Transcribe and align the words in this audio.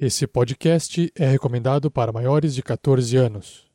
Esse 0.00 0.26
podcast 0.26 1.12
é 1.14 1.26
recomendado 1.26 1.90
para 1.90 2.10
maiores 2.10 2.54
de 2.54 2.62
14 2.62 3.18
anos. 3.18 3.66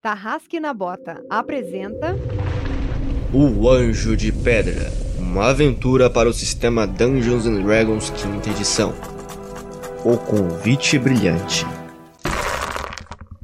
Tarrasque 0.00 0.58
na 0.58 0.72
Bota 0.72 1.22
apresenta. 1.28 2.16
O 3.30 3.68
Anjo 3.68 4.16
de 4.16 4.32
Pedra 4.32 4.90
uma 5.18 5.50
aventura 5.50 6.08
para 6.08 6.30
o 6.30 6.32
sistema 6.32 6.86
Dungeons 6.86 7.44
Dragons 7.44 8.08
quinta 8.08 8.48
edição. 8.48 8.94
O 10.02 10.16
Convite 10.16 10.98
Brilhante. 10.98 11.66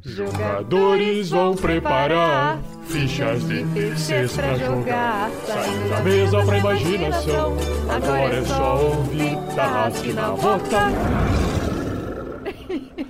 Jogadores 0.02 1.28
vão 1.28 1.54
preparar 1.54 2.58
fichas 2.86 3.46
de 3.46 3.62
terceiros 3.74 4.32
pra 4.32 4.56
jogar. 4.56 5.30
Saindo 5.46 5.90
da 5.90 6.00
mesa 6.00 6.44
pra 6.46 6.58
imaginação. 6.58 7.56
Agora 7.90 8.36
é 8.36 8.44
só 8.46 8.82
ouvir 8.82 9.36
Tarrasque 9.54 10.12
na 10.14 10.30
Bota. 10.30 11.55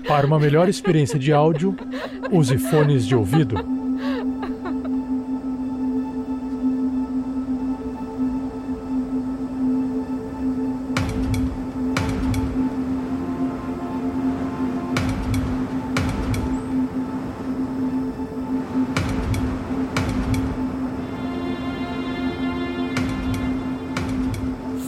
Para 0.07 0.27
uma 0.27 0.39
melhor 0.39 0.69
experiência 0.69 1.19
de 1.19 1.33
áudio, 1.33 1.77
use 2.31 2.59
fones 2.59 3.07
de 3.07 3.15
ouvido. 3.15 3.57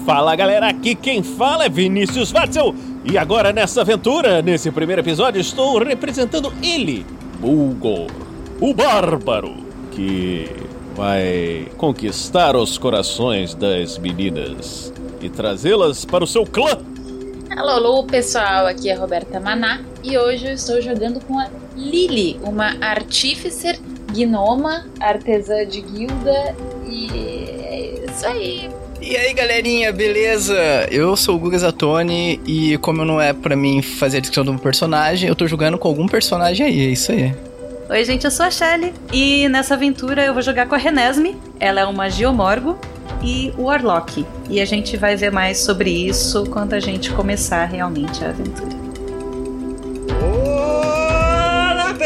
Fala 0.09 0.35
galera, 0.35 0.69
aqui 0.69 0.95
quem 0.95 1.23
fala 1.23 1.67
é 1.67 1.69
Vinícius 1.69 2.33
Watzel 2.33 2.75
e 3.05 3.17
agora 3.17 3.53
nessa 3.53 3.81
aventura, 3.81 4.43
nesse 4.43 4.71
primeiro 4.71 5.03
episódio, 5.03 5.41
estou 5.41 5.79
representando 5.79 6.53
ele, 6.63 7.07
Bulgor, 7.39 8.11
o 8.61 8.75
Bárbaro, 8.75 9.57
que 9.91 10.51
vai 10.95 11.69
conquistar 11.77 12.57
os 12.57 12.77
corações 12.77 13.55
das 13.55 13.99
meninas 13.99 14.93
e 15.21 15.29
trazê-las 15.29 16.05
para 16.05 16.25
o 16.25 16.27
seu 16.27 16.45
clã. 16.45 16.79
Alô, 17.57 17.71
alô 17.71 18.05
pessoal, 18.05 18.67
aqui 18.67 18.91
é 18.91 18.95
Roberta 18.95 19.41
Maná 19.41 19.81
e 20.03 20.19
hoje 20.19 20.47
eu 20.47 20.53
estou 20.53 20.81
jogando 20.81 21.21
com 21.25 21.39
a 21.39 21.49
Lily, 21.77 22.39
uma 22.43 22.77
artíficer, 22.81 23.79
gnoma, 24.13 24.87
artesã 25.01 25.67
de 25.67 25.81
guilda 25.81 26.55
e 26.87 27.07
é 27.63 28.05
isso 28.11 28.27
aí. 28.27 28.71
E 29.09 29.17
aí 29.17 29.33
galerinha, 29.33 29.91
beleza? 29.91 30.55
Eu 30.91 31.17
sou 31.17 31.37
o 31.37 31.39
Guga 31.39 31.57
Zatoni 31.57 32.39
e 32.47 32.77
como 32.77 33.07
não 33.07 33.19
é 33.19 33.33
pra 33.33 33.57
mim 33.57 33.81
fazer 33.81 34.19
a 34.19 34.21
descrição 34.21 34.45
de 34.45 34.51
um 34.51 34.59
personagem, 34.59 35.31
eu 35.31 35.35
tô 35.35 35.47
jogando 35.47 35.79
com 35.79 35.89
algum 35.89 36.07
personagem 36.07 36.67
aí, 36.67 36.81
é 36.81 36.91
isso 36.91 37.11
aí. 37.11 37.35
Oi 37.89 38.05
gente, 38.05 38.27
eu 38.27 38.31
sou 38.31 38.45
a 38.45 38.51
Shelly 38.51 38.93
e 39.11 39.49
nessa 39.49 39.73
aventura 39.73 40.27
eu 40.27 40.35
vou 40.35 40.43
jogar 40.43 40.67
com 40.67 40.75
a 40.75 40.79
Renesme, 40.79 41.39
ela 41.59 41.81
é 41.81 41.87
uma 41.87 42.11
Geomorgo 42.11 42.79
e 43.25 43.51
o 43.57 43.63
Warlock. 43.63 44.27
E 44.51 44.61
a 44.61 44.67
gente 44.67 44.95
vai 44.99 45.17
ver 45.17 45.33
mais 45.33 45.57
sobre 45.57 45.89
isso 45.89 46.45
quando 46.45 46.75
a 46.75 46.81
gente 46.81 47.11
começar 47.11 47.65
realmente 47.65 48.23
a 48.23 48.29
aventura. 48.29 48.88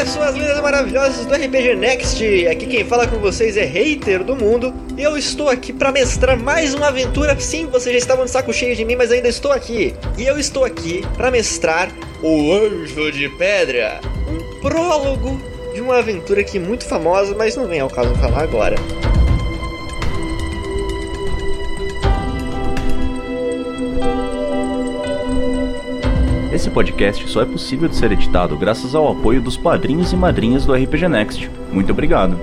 Pessoas 0.05 0.35
lindas 0.35 0.59
e 0.59 0.61
maravilhosas 0.61 1.27
do 1.27 1.33
RPG 1.33 1.77
Next! 1.77 2.49
Aqui 2.49 2.67
quem 2.67 2.85
fala 2.85 3.07
com 3.07 3.19
vocês 3.19 3.57
é 3.57 3.65
Hater 3.65 4.25
do 4.25 4.35
Mundo 4.35 4.75
e 4.99 5.03
eu 5.03 5.17
estou 5.17 5.49
aqui 5.49 5.73
para 5.73 5.93
mestrar 5.93 6.37
mais 6.37 6.75
uma 6.75 6.89
aventura. 6.89 7.39
Sim, 7.39 7.67
vocês 7.67 7.93
já 7.93 7.99
estavam 7.99 8.25
de 8.25 8.33
saco 8.33 8.53
cheio 8.53 8.75
de 8.75 8.85
mim, 8.85 8.97
mas 8.97 9.13
ainda 9.13 9.29
estou 9.29 9.53
aqui. 9.53 9.95
E 10.19 10.27
eu 10.27 10.37
estou 10.41 10.65
aqui 10.65 11.07
para 11.17 11.31
mestrar 11.31 11.89
O 12.21 12.53
Anjo 12.53 13.13
de 13.13 13.29
Pedra, 13.29 14.01
um 14.29 14.61
prólogo 14.61 15.41
de 15.73 15.81
uma 15.81 15.99
aventura 15.99 16.43
que 16.43 16.59
é 16.59 16.61
muito 16.61 16.85
famosa, 16.85 17.33
mas 17.37 17.55
não 17.55 17.69
vem 17.69 17.79
ao 17.79 17.89
caso 17.89 18.13
falar 18.17 18.43
agora. 18.43 18.75
Esse 26.53 26.69
podcast 26.69 27.27
só 27.31 27.41
é 27.41 27.47
possível 27.47 27.89
de 27.89 27.97
ser 27.97 28.13
editado 28.13 28.55
graças 28.59 28.95
ao 28.95 29.11
apoio 29.11 29.41
dos 29.41 29.57
padrinhos 29.57 30.13
e 30.13 30.17
madrinhas 30.17 30.67
do 30.67 30.75
RPG 30.75 31.09
Next. 31.09 31.51
Muito 31.73 31.91
obrigado. 31.93 32.39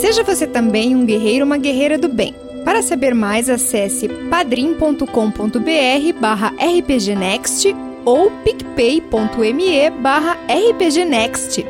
Seja 0.00 0.24
você 0.24 0.44
também 0.44 0.96
um 0.96 1.06
guerreiro 1.06 1.44
ou 1.44 1.46
uma 1.46 1.56
guerreira 1.56 1.96
do 1.96 2.08
bem. 2.08 2.34
Para 2.64 2.82
saber 2.82 3.14
mais, 3.14 3.48
acesse 3.48 4.08
padrim.com.br 4.08 5.06
barra 6.20 6.52
rpgnext 6.58 7.74
ou 8.04 8.30
picpay.me 8.42 9.90
barra 10.00 10.36
rpgnext. 10.48 11.64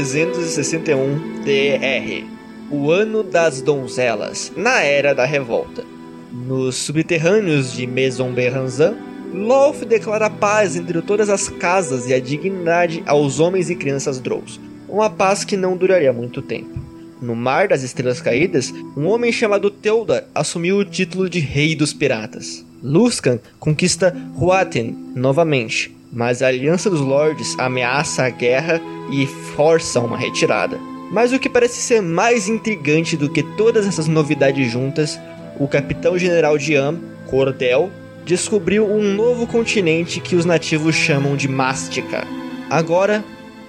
1361 0.00 1.42
DR, 1.44 2.24
o 2.70 2.90
ano 2.90 3.22
das 3.22 3.60
donzelas, 3.60 4.50
na 4.56 4.80
Era 4.80 5.14
da 5.14 5.26
Revolta. 5.26 5.84
Nos 6.32 6.76
subterrâneos 6.76 7.74
de 7.74 7.86
Maison 7.86 8.32
Berranzan, 8.32 8.96
Lolf 9.34 9.82
declara 9.82 10.30
paz 10.30 10.74
entre 10.74 11.02
todas 11.02 11.28
as 11.28 11.50
casas 11.50 12.08
e 12.08 12.14
a 12.14 12.20
dignidade 12.20 13.02
aos 13.04 13.40
homens 13.40 13.68
e 13.68 13.74
crianças 13.74 14.18
Drows, 14.18 14.58
uma 14.88 15.10
paz 15.10 15.44
que 15.44 15.56
não 15.56 15.76
duraria 15.76 16.14
muito 16.14 16.40
tempo. 16.40 16.78
No 17.20 17.36
Mar 17.36 17.68
das 17.68 17.82
Estrelas 17.82 18.22
Caídas, 18.22 18.72
um 18.96 19.06
homem 19.06 19.30
chamado 19.30 19.70
Teodar 19.70 20.24
assumiu 20.34 20.78
o 20.78 20.84
título 20.84 21.28
de 21.28 21.40
Rei 21.40 21.76
dos 21.76 21.92
Piratas. 21.92 22.64
Luskan 22.82 23.38
conquista 23.58 24.16
Huaten 24.34 24.96
novamente, 25.14 25.94
mas 26.10 26.40
a 26.40 26.46
Aliança 26.46 26.88
dos 26.88 27.00
Lords 27.00 27.54
ameaça 27.58 28.24
a 28.24 28.30
guerra 28.30 28.80
e 29.10 29.26
força 29.26 30.00
uma 30.00 30.16
retirada. 30.16 30.78
Mas 31.10 31.32
o 31.32 31.38
que 31.38 31.48
parece 31.48 31.80
ser 31.80 32.00
mais 32.00 32.48
intrigante 32.48 33.16
do 33.16 33.28
que 33.28 33.42
todas 33.42 33.86
essas 33.86 34.06
novidades 34.06 34.70
juntas, 34.70 35.18
o 35.58 35.66
capitão-general 35.66 36.56
de 36.56 36.76
Am, 36.76 37.00
Cordel, 37.26 37.90
descobriu 38.24 38.86
um 38.86 39.14
novo 39.14 39.46
continente 39.46 40.20
que 40.20 40.36
os 40.36 40.44
nativos 40.44 40.94
chamam 40.94 41.36
de 41.36 41.48
Mástica. 41.48 42.26
Agora, 42.68 43.24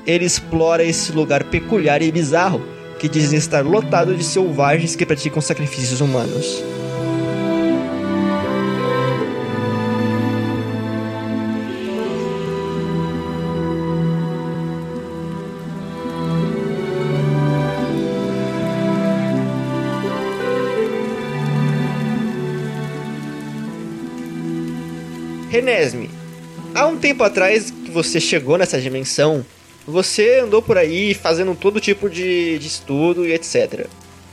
ele 0.05 0.25
explora 0.25 0.83
esse 0.83 1.11
lugar 1.11 1.43
peculiar 1.45 2.01
e 2.01 2.11
bizarro, 2.11 2.61
que 2.99 3.09
dizem 3.09 3.39
estar 3.39 3.65
lotado 3.65 4.15
de 4.15 4.23
selvagens 4.23 4.95
que 4.95 5.05
praticam 5.05 5.41
sacrifícios 5.41 6.01
humanos. 6.01 6.63
Renesme, 25.61 26.09
há 26.73 26.87
um 26.87 26.97
tempo 26.97 27.23
atrás 27.23 27.69
que 27.69 27.91
você 27.91 28.19
chegou 28.19 28.57
nessa 28.57 28.81
dimensão, 28.81 29.45
você 29.85 30.39
andou 30.39 30.59
por 30.59 30.75
aí 30.75 31.13
fazendo 31.13 31.53
todo 31.53 31.79
tipo 31.79 32.09
de, 32.09 32.57
de 32.57 32.65
estudo 32.65 33.27
e 33.27 33.31
etc. 33.31 33.85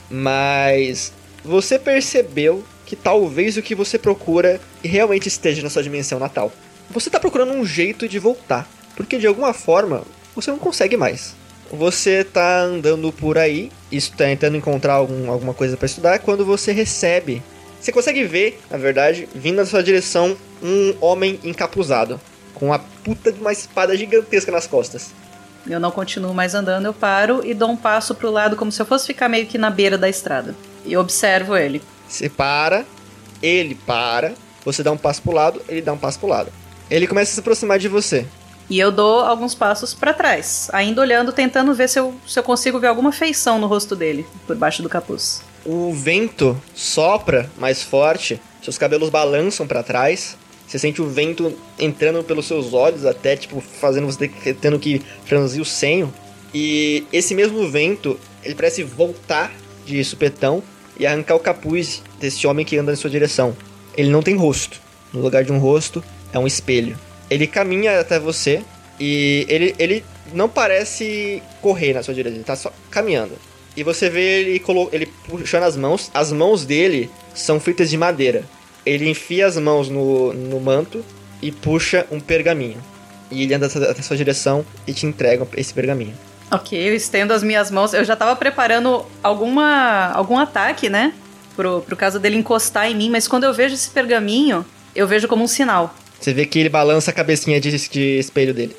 Mas 0.09 1.13
você 1.45 1.77
percebeu 1.77 2.63
que 2.83 2.95
talvez 2.95 3.57
o 3.57 3.61
que 3.61 3.75
você 3.75 3.99
procura 3.99 4.59
realmente 4.83 5.27
esteja 5.27 5.61
na 5.61 5.69
sua 5.69 5.83
dimensão 5.83 6.17
natal. 6.17 6.51
Você 6.89 7.09
está 7.09 7.19
procurando 7.19 7.53
um 7.53 7.63
jeito 7.63 8.07
de 8.07 8.17
voltar, 8.17 8.67
porque 8.95 9.19
de 9.19 9.27
alguma 9.27 9.53
forma 9.53 10.01
você 10.35 10.49
não 10.49 10.57
consegue 10.57 10.97
mais. 10.97 11.35
Você 11.71 12.23
tá 12.23 12.61
andando 12.61 13.11
por 13.11 13.37
aí, 13.37 13.71
isso 13.91 14.09
tá 14.13 14.25
tentando 14.25 14.57
encontrar 14.57 14.93
algum, 14.93 15.29
alguma 15.29 15.53
coisa 15.53 15.77
para 15.77 15.85
estudar, 15.85 16.17
quando 16.17 16.43
você 16.43 16.71
recebe. 16.71 17.43
Você 17.79 17.91
consegue 17.91 18.23
ver, 18.23 18.59
na 18.71 18.79
verdade, 18.79 19.29
vindo 19.35 19.57
na 19.57 19.65
sua 19.67 19.83
direção, 19.83 20.35
um 20.61 20.95
homem 21.01 21.39
encapuzado, 21.43 22.19
com 22.53 22.67
uma 22.67 22.79
puta 22.79 23.31
de 23.31 23.39
uma 23.39 23.51
espada 23.51 23.95
gigantesca 23.95 24.51
nas 24.51 24.67
costas. 24.67 25.11
Eu 25.67 25.79
não 25.79 25.91
continuo 25.91 26.33
mais 26.33 26.55
andando, 26.55 26.85
eu 26.85 26.93
paro 26.93 27.41
e 27.45 27.53
dou 27.53 27.69
um 27.69 27.77
passo 27.77 28.15
pro 28.15 28.31
lado 28.31 28.55
como 28.55 28.71
se 28.71 28.81
eu 28.81 28.85
fosse 28.85 29.07
ficar 29.07 29.29
meio 29.29 29.45
que 29.45 29.57
na 29.57 29.69
beira 29.69 29.97
da 29.97 30.09
estrada. 30.09 30.55
E 30.85 30.95
observo 30.95 31.55
ele. 31.55 31.81
Você 32.07 32.29
para, 32.29 32.85
ele 33.41 33.75
para, 33.75 34.33
você 34.63 34.81
dá 34.81 34.91
um 34.91 34.97
passo 34.97 35.21
pro 35.21 35.31
lado, 35.31 35.61
ele 35.67 35.81
dá 35.81 35.93
um 35.93 35.97
passo 35.97 36.19
pro 36.19 36.27
lado. 36.27 36.51
Ele 36.89 37.07
começa 37.07 37.31
a 37.31 37.33
se 37.35 37.39
aproximar 37.39 37.77
de 37.77 37.87
você. 37.87 38.25
E 38.69 38.79
eu 38.79 38.91
dou 38.91 39.21
alguns 39.21 39.55
passos 39.55 39.95
para 39.95 40.13
trás, 40.13 40.69
ainda 40.71 41.01
olhando, 41.01 41.31
tentando 41.31 41.73
ver 41.73 41.89
se 41.89 41.99
eu, 41.99 42.13
se 42.27 42.37
eu 42.37 42.43
consigo 42.43 42.79
ver 42.79 42.87
alguma 42.87 43.11
feição 43.11 43.57
no 43.57 43.65
rosto 43.65 43.95
dele, 43.95 44.27
por 44.45 44.55
baixo 44.55 44.83
do 44.83 44.89
capuz. 44.89 45.41
O 45.65 45.91
vento 45.91 46.59
sopra 46.75 47.49
mais 47.57 47.81
forte, 47.81 48.39
seus 48.61 48.77
cabelos 48.77 49.09
balançam 49.09 49.67
para 49.67 49.81
trás. 49.81 50.37
Você 50.69 50.77
sente 50.77 51.01
o 51.01 51.09
vento 51.09 51.51
entrando 51.79 52.23
pelos 52.23 52.45
seus 52.45 52.75
olhos, 52.75 53.03
até 53.03 53.35
tipo 53.35 53.59
fazendo 53.59 54.05
você 54.05 54.27
tendo 54.61 54.77
que 54.77 55.01
franzir 55.25 55.59
o 55.59 55.65
senho. 55.65 56.13
E 56.53 57.03
esse 57.11 57.33
mesmo 57.33 57.67
vento, 57.67 58.19
ele 58.43 58.53
parece 58.53 58.83
voltar 58.83 59.51
de 59.83 60.03
supetão 60.03 60.61
e 60.99 61.07
arrancar 61.07 61.35
o 61.35 61.39
capuz 61.39 62.03
desse 62.19 62.45
homem 62.45 62.63
que 62.63 62.77
anda 62.77 62.93
em 62.93 62.95
sua 62.95 63.09
direção. 63.09 63.57
Ele 63.97 64.11
não 64.11 64.21
tem 64.21 64.35
rosto. 64.35 64.79
No 65.11 65.21
lugar 65.21 65.43
de 65.43 65.51
um 65.51 65.57
rosto 65.57 66.03
é 66.31 66.37
um 66.37 66.45
espelho. 66.45 66.95
Ele 67.31 67.47
caminha 67.47 67.99
até 67.99 68.19
você 68.19 68.61
e 68.99 69.47
ele, 69.49 69.73
ele 69.79 70.05
não 70.33 70.47
parece 70.47 71.41
correr 71.63 71.93
na 71.93 72.03
sua 72.03 72.13
direção, 72.13 72.37
ele 72.37 72.45
tá 72.45 72.55
só 72.55 72.71
caminhando. 72.91 73.33
E 73.75 73.81
você 73.81 74.07
vê 74.07 74.41
ele, 74.41 74.63
ele 74.91 75.07
puxando 75.27 75.63
as 75.63 75.75
mãos. 75.75 76.11
As 76.13 76.31
mãos 76.31 76.63
dele 76.63 77.09
são 77.33 77.59
feitas 77.59 77.89
de 77.89 77.97
madeira. 77.97 78.43
Ele 78.85 79.09
enfia 79.09 79.45
as 79.45 79.57
mãos 79.57 79.89
no, 79.89 80.33
no 80.33 80.59
manto 80.59 81.03
e 81.41 81.51
puxa 81.51 82.05
um 82.11 82.19
pergaminho. 82.19 82.77
E 83.31 83.43
ele 83.43 83.53
anda 83.53 83.67
até 83.67 84.01
sua 84.01 84.17
direção 84.17 84.65
e 84.87 84.93
te 84.93 85.05
entrega 85.05 85.47
esse 85.55 85.73
pergaminho. 85.73 86.13
Ok, 86.51 86.77
eu 86.79 86.95
estendo 86.95 87.31
as 87.31 87.43
minhas 87.43 87.69
mãos. 87.69 87.93
Eu 87.93 88.03
já 88.03 88.15
tava 88.15 88.35
preparando 88.35 89.05
alguma, 89.21 90.07
algum 90.13 90.37
ataque, 90.37 90.89
né? 90.89 91.13
Pro, 91.55 91.81
pro 91.81 91.95
caso 91.95 92.19
dele 92.19 92.37
encostar 92.37 92.89
em 92.89 92.95
mim, 92.95 93.09
mas 93.09 93.27
quando 93.27 93.43
eu 93.43 93.53
vejo 93.53 93.75
esse 93.75 93.89
pergaminho, 93.89 94.65
eu 94.95 95.07
vejo 95.07 95.27
como 95.27 95.43
um 95.43 95.47
sinal. 95.47 95.93
Você 96.19 96.33
vê 96.33 96.45
que 96.45 96.57
ele 96.59 96.69
balança 96.69 97.11
a 97.11 97.13
cabecinha 97.13 97.59
de, 97.61 97.69
de 97.89 98.17
espelho 98.17 98.53
dele. 98.53 98.75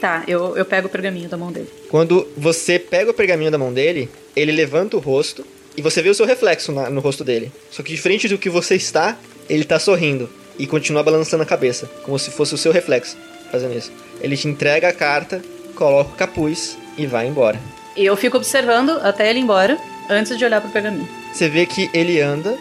Tá, 0.00 0.24
eu, 0.26 0.56
eu 0.56 0.64
pego 0.64 0.88
o 0.88 0.90
pergaminho 0.90 1.28
da 1.28 1.36
mão 1.36 1.52
dele. 1.52 1.68
Quando 1.88 2.26
você 2.36 2.78
pega 2.78 3.10
o 3.10 3.14
pergaminho 3.14 3.50
da 3.50 3.58
mão 3.58 3.72
dele, 3.72 4.08
ele 4.34 4.52
levanta 4.52 4.96
o 4.96 5.00
rosto 5.00 5.46
e 5.76 5.82
você 5.82 6.02
vê 6.02 6.10
o 6.10 6.14
seu 6.14 6.26
reflexo 6.26 6.72
na- 6.72 6.90
no 6.90 7.00
rosto 7.00 7.22
dele. 7.24 7.52
Só 7.70 7.82
que 7.82 7.92
diferente 7.92 8.28
do 8.28 8.36
que 8.38 8.50
você 8.50 8.74
está, 8.74 9.16
ele 9.48 9.64
tá 9.64 9.78
sorrindo 9.78 10.28
e 10.58 10.66
continua 10.66 11.02
balançando 11.02 11.42
a 11.42 11.46
cabeça, 11.46 11.90
como 12.02 12.18
se 12.18 12.30
fosse 12.30 12.54
o 12.54 12.58
seu 12.58 12.72
reflexo 12.72 13.16
fazendo 13.50 13.76
isso. 13.76 13.92
Ele 14.20 14.36
te 14.36 14.48
entrega 14.48 14.88
a 14.88 14.92
carta, 14.92 15.40
coloca 15.74 16.10
o 16.10 16.16
capuz 16.16 16.76
e 16.98 17.06
vai 17.06 17.26
embora. 17.26 17.60
E 17.96 18.04
eu 18.04 18.16
fico 18.16 18.36
observando 18.36 18.90
até 19.02 19.30
ele 19.30 19.38
ir 19.38 19.42
embora, 19.42 19.78
antes 20.10 20.36
de 20.36 20.44
olhar 20.44 20.60
pro 20.60 20.70
pergaminho. 20.70 21.08
Você 21.32 21.48
vê 21.48 21.64
que 21.64 21.88
ele 21.94 22.20
anda 22.20 22.56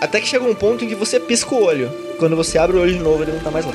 até 0.00 0.20
que 0.20 0.26
chega 0.26 0.44
um 0.44 0.54
ponto 0.54 0.84
em 0.84 0.88
que 0.88 0.94
você 0.94 1.20
pisca 1.20 1.54
o 1.54 1.62
olho. 1.62 1.90
Quando 2.18 2.34
você 2.34 2.56
abre 2.56 2.76
o 2.76 2.80
olho 2.80 2.92
de 2.92 2.98
novo, 2.98 3.22
ele 3.22 3.32
não 3.32 3.40
tá 3.40 3.50
mais 3.50 3.66
lá. 3.66 3.74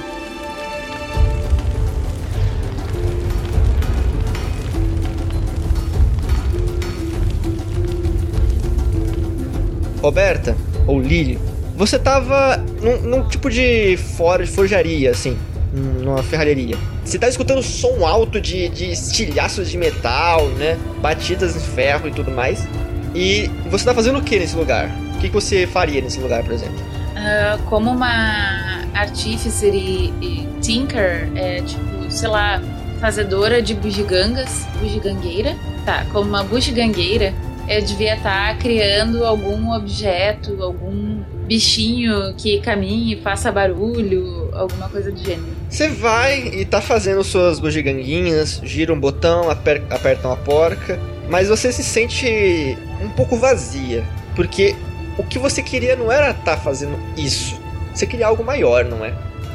Roberta, 10.01 10.57
ou 10.85 10.99
Lily, 10.99 11.39
você 11.85 11.99
tava 11.99 12.57
num, 12.81 13.01
num 13.01 13.27
tipo 13.27 13.49
de 13.49 13.97
fora 13.97 14.45
de 14.45 14.51
forjaria, 14.51 15.11
assim, 15.11 15.37
num- 15.73 16.03
numa 16.05 16.23
ferralheria. 16.23 16.77
Você 17.03 17.19
tá 17.19 17.27
escutando 17.27 17.61
som 17.61 18.05
alto 18.05 18.39
de, 18.39 18.69
de 18.69 18.91
estilhaços 18.91 19.69
de 19.69 19.77
metal, 19.77 20.47
né? 20.49 20.77
Batidas 21.01 21.55
em 21.55 21.59
ferro 21.59 22.07
e 22.07 22.11
tudo 22.11 22.31
mais. 22.31 22.65
E 23.13 23.49
você 23.69 23.85
tá 23.85 23.93
fazendo 23.93 24.19
o 24.19 24.21
que 24.23 24.39
nesse 24.39 24.55
lugar? 24.55 24.89
O 25.15 25.19
que, 25.19 25.27
que 25.27 25.33
você 25.33 25.67
faria 25.67 26.01
nesse 26.01 26.19
lugar, 26.19 26.43
por 26.43 26.53
exemplo? 26.53 26.75
Ah, 27.15 27.57
como 27.69 27.91
uma 27.91 28.83
artífice 28.93 29.67
e, 29.67 30.13
e 30.21 30.47
tinker, 30.61 31.29
é 31.35 31.61
tipo, 31.61 32.09
sei 32.09 32.29
lá, 32.29 32.61
fazedora 32.99 33.61
de 33.61 33.73
bugigangas, 33.73 34.65
bugigangueira. 34.79 35.55
Tá, 35.85 36.05
como 36.13 36.29
uma 36.29 36.43
bugigangueira, 36.43 37.33
eu 37.67 37.81
devia 37.81 38.15
estar 38.15 38.57
criando 38.57 39.25
algum 39.25 39.73
objeto, 39.73 40.61
algum 40.63 41.12
bichinho 41.47 42.33
que 42.35 42.59
caminhe, 42.61 43.15
faça 43.21 43.51
barulho, 43.51 44.49
alguma 44.53 44.89
coisa 44.89 45.11
do 45.11 45.17
gênero. 45.17 45.47
Você 45.69 45.87
vai 45.89 46.47
e 46.47 46.65
tá 46.65 46.81
fazendo 46.81 47.23
suas 47.23 47.59
bugiganguinhas, 47.59 48.61
gira 48.63 48.93
um 48.93 48.99
botão, 48.99 49.49
aper- 49.49 49.83
aperta 49.89 50.27
uma 50.27 50.37
porca, 50.37 50.99
mas 51.29 51.47
você 51.49 51.71
se 51.71 51.83
sente 51.83 52.77
um 53.01 53.09
pouco 53.09 53.35
vazia, 53.35 54.03
porque 54.35 54.75
o 55.17 55.23
que 55.23 55.37
você 55.39 55.61
queria 55.61 55.95
não 55.95 56.11
era 56.11 56.31
estar 56.31 56.57
fazendo 56.57 56.97
isso. 57.17 57.59
Você 57.93 58.05
queria 58.07 58.27
algo 58.27 58.43
maior, 58.43 58.85
não 58.85 59.03
é? 59.05 59.13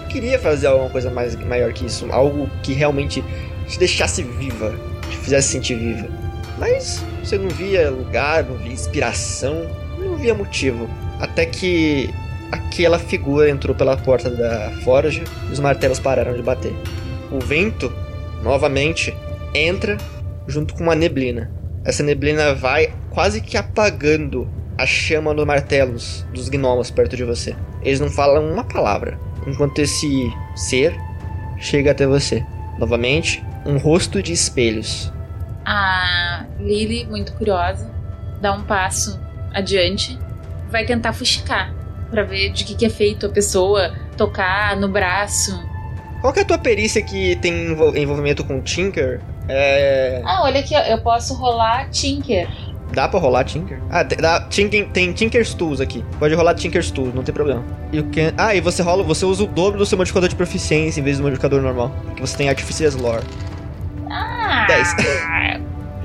Queria 0.09 0.39
fazer 0.39 0.69
alguma 0.69 0.89
coisa 0.91 1.11
mais 1.11 1.35
maior 1.37 1.73
que 1.73 1.85
isso, 1.87 2.07
algo 2.11 2.49
que 2.63 2.73
realmente 2.73 3.23
te 3.69 3.79
deixasse 3.79 4.23
viva, 4.23 4.75
te 5.11 5.17
fizesse 5.19 5.49
sentir 5.49 5.75
viva. 5.77 6.09
Mas 6.59 7.05
você 7.23 7.37
não 7.39 7.49
via 7.49 7.91
lugar, 7.91 8.45
não 8.45 8.57
via 8.57 8.73
inspiração, 8.73 9.67
não 9.99 10.17
via 10.17 10.35
motivo. 10.35 10.89
Até 11.21 11.47
que 11.47 12.11
aquela 12.51 12.99
figura 12.99 13.51
entrou 13.51 13.75
pela 13.75 13.97
porta 13.97 14.31
da 14.31 14.71
forja 14.83 15.23
e 15.49 15.53
os 15.53 15.61
martelos 15.61 15.99
pararam 15.99 16.35
de 16.35 16.43
bater. 16.43 16.73
O 17.31 17.39
vento, 17.41 17.93
novamente, 18.43 19.15
entra 19.55 19.97
junto 20.47 20.75
com 20.75 20.83
uma 20.83 20.95
neblina. 20.95 21.51
Essa 21.85 22.03
neblina 22.03 22.55
vai 22.55 22.93
quase 23.11 23.41
que 23.41 23.57
apagando 23.57 24.49
a 24.77 24.87
chama 24.87 25.35
dos 25.35 25.45
martelos 25.45 26.25
dos 26.33 26.49
gnomos 26.49 26.91
perto 26.91 27.17
de 27.17 27.25
você. 27.25 27.57
Eles 27.83 28.01
não 28.01 28.09
falam 28.09 28.51
uma 28.51 28.65
palavra, 28.65 29.19
enquanto 29.47 29.81
esse 29.81 30.33
ser 30.55 30.97
chega 31.59 31.91
até 31.91 32.07
você. 32.07 32.45
Novamente, 32.79 33.45
um 33.67 33.77
rosto 33.77 34.23
de 34.23 34.33
espelhos. 34.33 35.13
A 35.65 36.47
Lily, 36.61 37.07
muito 37.07 37.33
curiosa, 37.33 37.91
dá 38.41 38.55
um 38.55 38.63
passo 38.63 39.21
adiante, 39.53 40.19
vai 40.71 40.85
tentar 40.85 41.13
fuxicar 41.13 41.73
pra 42.11 42.23
ver 42.23 42.51
de 42.53 42.65
que, 42.65 42.75
que 42.75 42.87
é 42.87 42.91
feito 42.91 43.27
a 43.27 43.29
pessoa, 43.29 43.93
tocar 44.17 44.77
no 44.77 44.89
braço. 44.89 45.59
Qual 46.21 46.33
que 46.33 46.41
é 46.41 46.43
a 46.43 46.47
tua 46.47 46.59
perícia 46.59 47.01
que 47.03 47.37
tem 47.37 47.71
envol- 47.73 47.97
envolvimento 47.97 48.43
com 48.45 48.61
Tinker? 48.61 49.21
É... 49.49 50.21
Ah, 50.25 50.43
olha 50.43 50.61
aqui, 50.61 50.75
eu 50.75 50.99
posso 50.99 51.35
rolar 51.35 51.89
Tinker. 51.91 52.49
Dá 52.93 53.07
pra 53.07 53.21
rolar 53.21 53.45
Tinker? 53.45 53.79
Ah, 53.91 54.03
dá, 54.03 54.41
Tinker, 54.49 54.89
tem 54.89 55.13
Tinker's 55.13 55.53
Tools 55.55 55.81
aqui. 55.81 56.03
Pode 56.19 56.35
rolar 56.35 56.55
Tinker's 56.55 56.91
Tools, 56.91 57.15
não 57.15 57.23
tem 57.23 57.35
problema. 57.35 57.63
You 57.93 58.05
can... 58.05 58.33
Ah, 58.37 58.55
e 58.55 58.61
você 58.63 58.83
rola, 58.83 59.03
você 59.05 59.27
usa 59.27 59.45
o 59.45 59.47
dobro 59.47 59.79
do 59.79 59.85
seu 59.87 59.97
modificador 59.99 60.29
de 60.29 60.35
proficiência 60.35 61.01
em 61.01 61.05
vez 61.05 61.19
do 61.19 61.23
modificador 61.23 61.61
normal. 61.61 61.93
Porque 62.07 62.21
você 62.23 62.37
tem 62.37 62.49
Artificers 62.49 62.95
Lore. 62.97 63.25
Ah! 64.11 64.65
10. 64.67 64.95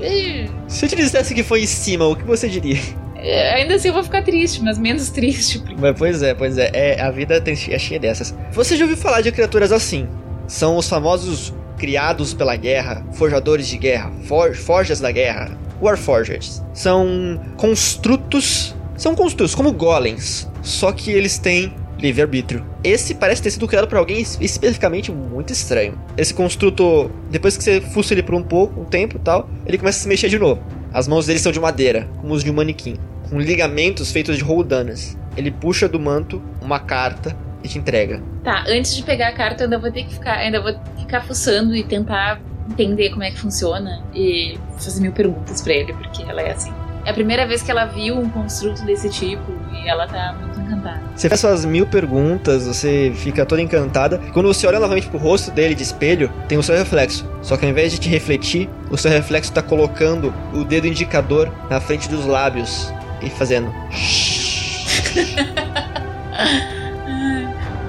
Ih, 0.00 0.50
Se 0.68 0.84
eu 0.84 0.88
te 0.90 0.96
dissesse 0.96 1.34
que 1.34 1.42
foi 1.42 1.62
em 1.62 1.66
cima, 1.66 2.04
o 2.06 2.14
que 2.14 2.24
você 2.24 2.48
diria? 2.48 2.78
É, 3.24 3.54
Ainda 3.54 3.74
assim 3.74 3.88
eu 3.88 3.94
vou 3.94 4.02
ficar 4.04 4.22
triste, 4.22 4.62
mas 4.62 4.78
menos 4.78 5.08
triste. 5.10 5.62
Mas, 5.78 5.96
pois 5.98 6.22
é, 6.22 6.34
pois 6.34 6.58
é, 6.58 6.70
é. 6.72 7.00
A 7.00 7.10
vida 7.10 7.40
tem, 7.40 7.54
é 7.70 7.78
cheia 7.78 7.98
dessas. 8.00 8.34
Você 8.52 8.76
já 8.76 8.84
ouviu 8.84 8.96
falar 8.96 9.20
de 9.20 9.32
criaturas 9.32 9.72
assim? 9.72 10.06
São 10.46 10.76
os 10.76 10.88
famosos 10.88 11.54
criados 11.78 12.32
pela 12.34 12.54
guerra, 12.56 13.04
forjadores 13.14 13.66
de 13.66 13.76
guerra, 13.78 14.12
for, 14.24 14.54
forjas 14.54 15.00
da 15.00 15.10
guerra, 15.10 15.58
warforgers. 15.80 16.62
São 16.72 17.40
construtos, 17.56 18.74
são 18.96 19.14
construtos 19.14 19.54
como 19.54 19.72
golems, 19.72 20.48
só 20.62 20.92
que 20.92 21.10
eles 21.10 21.38
têm 21.38 21.72
livre-arbítrio. 21.98 22.64
Esse 22.82 23.14
parece 23.14 23.42
ter 23.42 23.50
sido 23.50 23.66
criado 23.66 23.88
por 23.88 23.96
alguém 23.98 24.20
es- 24.20 24.38
especificamente 24.40 25.10
muito 25.10 25.52
estranho. 25.52 25.98
Esse 26.16 26.32
construto, 26.34 27.10
depois 27.30 27.56
que 27.56 27.64
você 27.64 27.80
fuça 27.80 28.14
ele 28.14 28.22
por 28.22 28.34
um 28.34 28.42
pouco, 28.42 28.80
um 28.80 28.84
tempo 28.84 29.16
e 29.16 29.20
tal, 29.20 29.48
ele 29.66 29.78
começa 29.78 29.98
a 29.98 30.02
se 30.02 30.08
mexer 30.08 30.28
de 30.28 30.38
novo. 30.38 30.62
As 30.92 31.08
mãos 31.08 31.26
dele 31.26 31.38
são 31.38 31.50
de 31.50 31.58
madeira, 31.60 32.08
como 32.20 32.34
os 32.34 32.44
de 32.44 32.50
um 32.50 32.54
manequim, 32.54 32.96
com 33.34 33.40
ligamentos 33.40 34.12
feitos 34.12 34.36
de 34.36 34.44
roldanas. 34.44 35.18
Ele 35.36 35.50
puxa 35.50 35.88
do 35.88 35.98
manto 35.98 36.40
uma 36.62 36.78
carta 36.78 37.36
e 37.64 37.68
te 37.68 37.78
entrega. 37.78 38.22
Tá, 38.44 38.62
antes 38.68 38.94
de 38.94 39.02
pegar 39.02 39.26
a 39.26 39.32
carta, 39.32 39.64
eu 39.64 39.66
ainda 39.66 39.76
vou 39.76 39.90
ter 39.90 40.04
que 40.04 40.14
ficar, 40.14 40.34
ainda 40.34 40.60
vou 40.60 40.72
ficar 40.96 41.20
fuçando 41.22 41.74
e 41.74 41.82
tentar 41.82 42.40
entender 42.70 43.10
como 43.10 43.24
é 43.24 43.32
que 43.32 43.40
funciona 43.40 44.04
e 44.14 44.56
fazer 44.78 45.00
mil 45.00 45.10
perguntas 45.10 45.60
pra 45.60 45.72
ele, 45.72 45.92
porque 45.94 46.22
ela 46.22 46.42
é 46.42 46.52
assim. 46.52 46.72
É 47.04 47.10
a 47.10 47.12
primeira 47.12 47.44
vez 47.44 47.60
que 47.60 47.72
ela 47.72 47.86
viu 47.86 48.16
um 48.16 48.30
construto 48.30 48.84
desse 48.84 49.10
tipo 49.10 49.52
e 49.72 49.88
ela 49.88 50.06
tá 50.06 50.36
muito 50.40 50.60
encantada. 50.60 51.02
Você 51.16 51.28
faz 51.28 51.40
suas 51.40 51.64
mil 51.64 51.86
perguntas, 51.88 52.68
você 52.68 53.12
fica 53.16 53.44
toda 53.44 53.60
encantada. 53.60 54.18
Quando 54.32 54.46
você 54.46 54.64
olha 54.64 54.78
novamente 54.78 55.08
pro 55.08 55.18
rosto 55.18 55.50
dele 55.50 55.74
de 55.74 55.82
espelho, 55.82 56.32
tem 56.48 56.56
o 56.56 56.62
seu 56.62 56.76
reflexo. 56.76 57.28
Só 57.42 57.56
que 57.56 57.64
ao 57.64 57.70
invés 57.72 57.90
de 57.90 57.98
te 57.98 58.08
refletir, 58.08 58.70
o 58.92 58.96
seu 58.96 59.10
reflexo 59.10 59.52
tá 59.52 59.60
colocando 59.60 60.32
o 60.54 60.62
dedo 60.64 60.86
indicador 60.86 61.52
na 61.68 61.80
frente 61.80 62.08
dos 62.08 62.24
lábios 62.26 62.94
e 63.20 63.30
fazendo. 63.30 63.72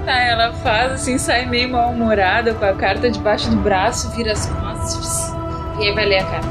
Tá, 0.05 0.19
ela 0.19 0.53
faz 0.53 0.91
assim, 0.91 1.17
sai 1.17 1.47
meio 1.47 1.67
mal-humorada 1.67 2.53
com 2.53 2.63
a 2.63 2.75
carta 2.75 3.09
debaixo 3.09 3.49
do 3.49 3.55
braço, 3.55 4.11
vira 4.11 4.33
as 4.33 4.45
costas 4.45 5.33
e 5.79 5.87
aí 5.87 5.95
vai 5.95 6.05
ler 6.05 6.19
a 6.19 6.25
carta. 6.25 6.47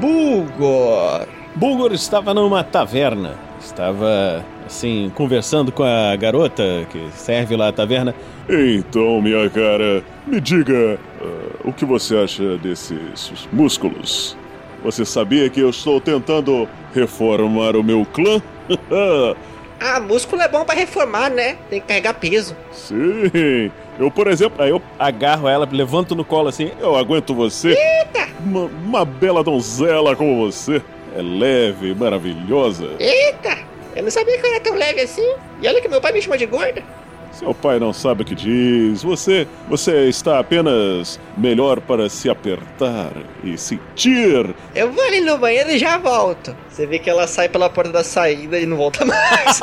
Bulgor! 0.00 1.28
Bulgor 1.54 1.92
estava 1.92 2.34
numa 2.34 2.64
taverna. 2.64 3.34
Estava, 3.60 4.44
assim, 4.68 5.10
conversando 5.14 5.72
com 5.72 5.82
a 5.82 6.14
garota 6.14 6.86
que 6.90 7.08
serve 7.14 7.56
lá 7.56 7.68
a 7.68 7.72
taverna. 7.72 8.14
Então, 8.48 9.20
minha 9.20 9.48
cara, 9.50 10.04
me 10.26 10.40
diga 10.40 10.98
uh, 11.20 11.68
o 11.68 11.72
que 11.72 11.84
você 11.84 12.16
acha 12.16 12.56
desses 12.58 13.48
músculos? 13.52 14.36
Você 14.84 15.04
sabia 15.04 15.48
que 15.50 15.60
eu 15.60 15.70
estou 15.70 16.00
tentando 16.00 16.68
reformar 16.94 17.76
o 17.76 17.82
meu 17.82 18.06
clã? 18.06 18.40
ah, 19.80 20.00
músculo 20.00 20.40
é 20.42 20.48
bom 20.48 20.64
para 20.64 20.78
reformar, 20.78 21.30
né? 21.30 21.56
Tem 21.68 21.80
que 21.80 21.86
carregar 21.86 22.14
peso. 22.14 22.54
Sim. 22.70 23.72
Eu, 23.98 24.10
por 24.10 24.28
exemplo, 24.28 24.62
aí 24.62 24.70
eu 24.70 24.80
agarro 24.98 25.48
ela, 25.48 25.68
levanto 25.70 26.14
no 26.14 26.24
colo 26.24 26.48
assim, 26.48 26.70
eu 26.78 26.94
aguento 26.94 27.34
você. 27.34 27.70
Eita! 27.70 28.28
Uma, 28.40 28.66
uma 28.66 29.04
bela 29.04 29.42
donzela 29.42 30.14
como 30.14 30.46
você. 30.46 30.80
É 31.16 31.22
leve, 31.22 31.94
maravilhosa. 31.94 32.90
Eita! 33.00 33.67
Eu 33.98 34.04
não 34.04 34.12
sabia 34.12 34.38
que 34.38 34.46
eu 34.46 34.50
era 34.52 34.60
tão 34.60 34.76
leve 34.76 35.00
assim. 35.00 35.28
E 35.60 35.66
olha 35.66 35.80
que 35.80 35.88
meu 35.88 36.00
pai 36.00 36.12
me 36.12 36.22
chama 36.22 36.38
de 36.38 36.46
gorda. 36.46 36.84
Seu 37.32 37.52
pai 37.52 37.80
não 37.80 37.92
sabe 37.92 38.22
o 38.22 38.24
que 38.24 38.32
diz. 38.32 39.02
Você, 39.02 39.44
você 39.68 40.08
está 40.08 40.38
apenas 40.38 41.18
melhor 41.36 41.80
para 41.80 42.08
se 42.08 42.30
apertar 42.30 43.10
e 43.42 43.58
sentir. 43.58 44.54
Eu 44.72 44.92
vou 44.92 45.04
ali 45.04 45.20
no 45.20 45.36
banheiro 45.36 45.72
e 45.72 45.78
já 45.78 45.98
volto. 45.98 46.54
Você 46.70 46.86
vê 46.86 47.00
que 47.00 47.10
ela 47.10 47.26
sai 47.26 47.48
pela 47.48 47.68
porta 47.68 47.90
da 47.90 48.04
saída 48.04 48.56
e 48.56 48.66
não 48.66 48.76
volta 48.76 49.02
mais. 49.04 49.60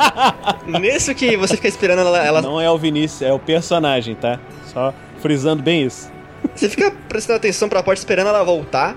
Nisso 0.66 1.14
que 1.14 1.34
você 1.38 1.56
fica 1.56 1.68
esperando 1.68 2.00
ela, 2.00 2.22
ela. 2.22 2.42
Não 2.42 2.60
é 2.60 2.70
o 2.70 2.76
Vinícius, 2.76 3.22
é 3.22 3.32
o 3.32 3.38
personagem, 3.38 4.14
tá? 4.16 4.38
Só 4.66 4.92
frisando 5.22 5.62
bem 5.62 5.84
isso. 5.86 6.12
Você 6.54 6.68
fica 6.68 6.92
prestando 7.08 7.38
atenção 7.38 7.70
pra 7.70 7.82
porta 7.82 8.00
esperando 8.00 8.28
ela 8.28 8.44
voltar. 8.44 8.94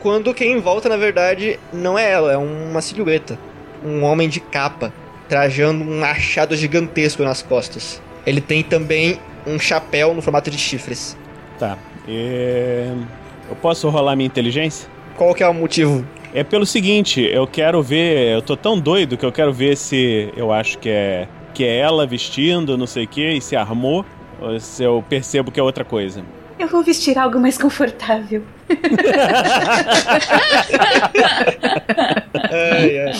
Quando 0.00 0.34
quem 0.34 0.58
volta, 0.58 0.88
na 0.88 0.96
verdade, 0.96 1.56
não 1.72 1.96
é 1.96 2.10
ela, 2.10 2.32
é 2.32 2.36
uma 2.36 2.80
silhueta. 2.82 3.38
Um 3.84 4.02
homem 4.04 4.28
de 4.28 4.40
capa 4.40 4.92
trajando 5.28 5.82
um 5.82 6.00
machado 6.00 6.56
gigantesco 6.56 7.22
nas 7.22 7.42
costas. 7.42 8.02
Ele 8.26 8.40
tem 8.40 8.62
também 8.62 9.18
um 9.46 9.58
chapéu 9.58 10.14
no 10.14 10.22
formato 10.22 10.50
de 10.50 10.58
chifres. 10.58 11.16
Tá. 11.58 11.78
E... 12.06 12.86
Eu 13.48 13.56
posso 13.56 13.88
rolar 13.88 14.16
minha 14.16 14.26
inteligência? 14.26 14.88
Qual 15.16 15.34
que 15.34 15.42
é 15.42 15.48
o 15.48 15.54
motivo? 15.54 16.06
É 16.34 16.42
pelo 16.42 16.64
seguinte, 16.64 17.20
eu 17.20 17.46
quero 17.46 17.82
ver. 17.82 18.34
Eu 18.34 18.42
tô 18.42 18.56
tão 18.56 18.78
doido 18.78 19.16
que 19.16 19.26
eu 19.26 19.32
quero 19.32 19.52
ver 19.52 19.76
se 19.76 20.32
eu 20.36 20.52
acho 20.52 20.78
que 20.78 20.88
é 20.88 21.28
que 21.52 21.64
é 21.64 21.78
ela 21.78 22.06
vestindo, 22.06 22.78
não 22.78 22.86
sei 22.86 23.04
o 23.04 23.08
que, 23.08 23.32
e 23.32 23.40
se 23.40 23.54
armou, 23.54 24.06
ou 24.40 24.58
se 24.58 24.82
eu 24.82 25.04
percebo 25.06 25.50
que 25.50 25.60
é 25.60 25.62
outra 25.62 25.84
coisa. 25.84 26.24
Eu 26.58 26.66
vou 26.68 26.82
vestir 26.82 27.18
algo 27.18 27.38
mais 27.38 27.58
confortável. 27.58 28.42
Ai, 32.50 32.98
ai. 32.98 33.12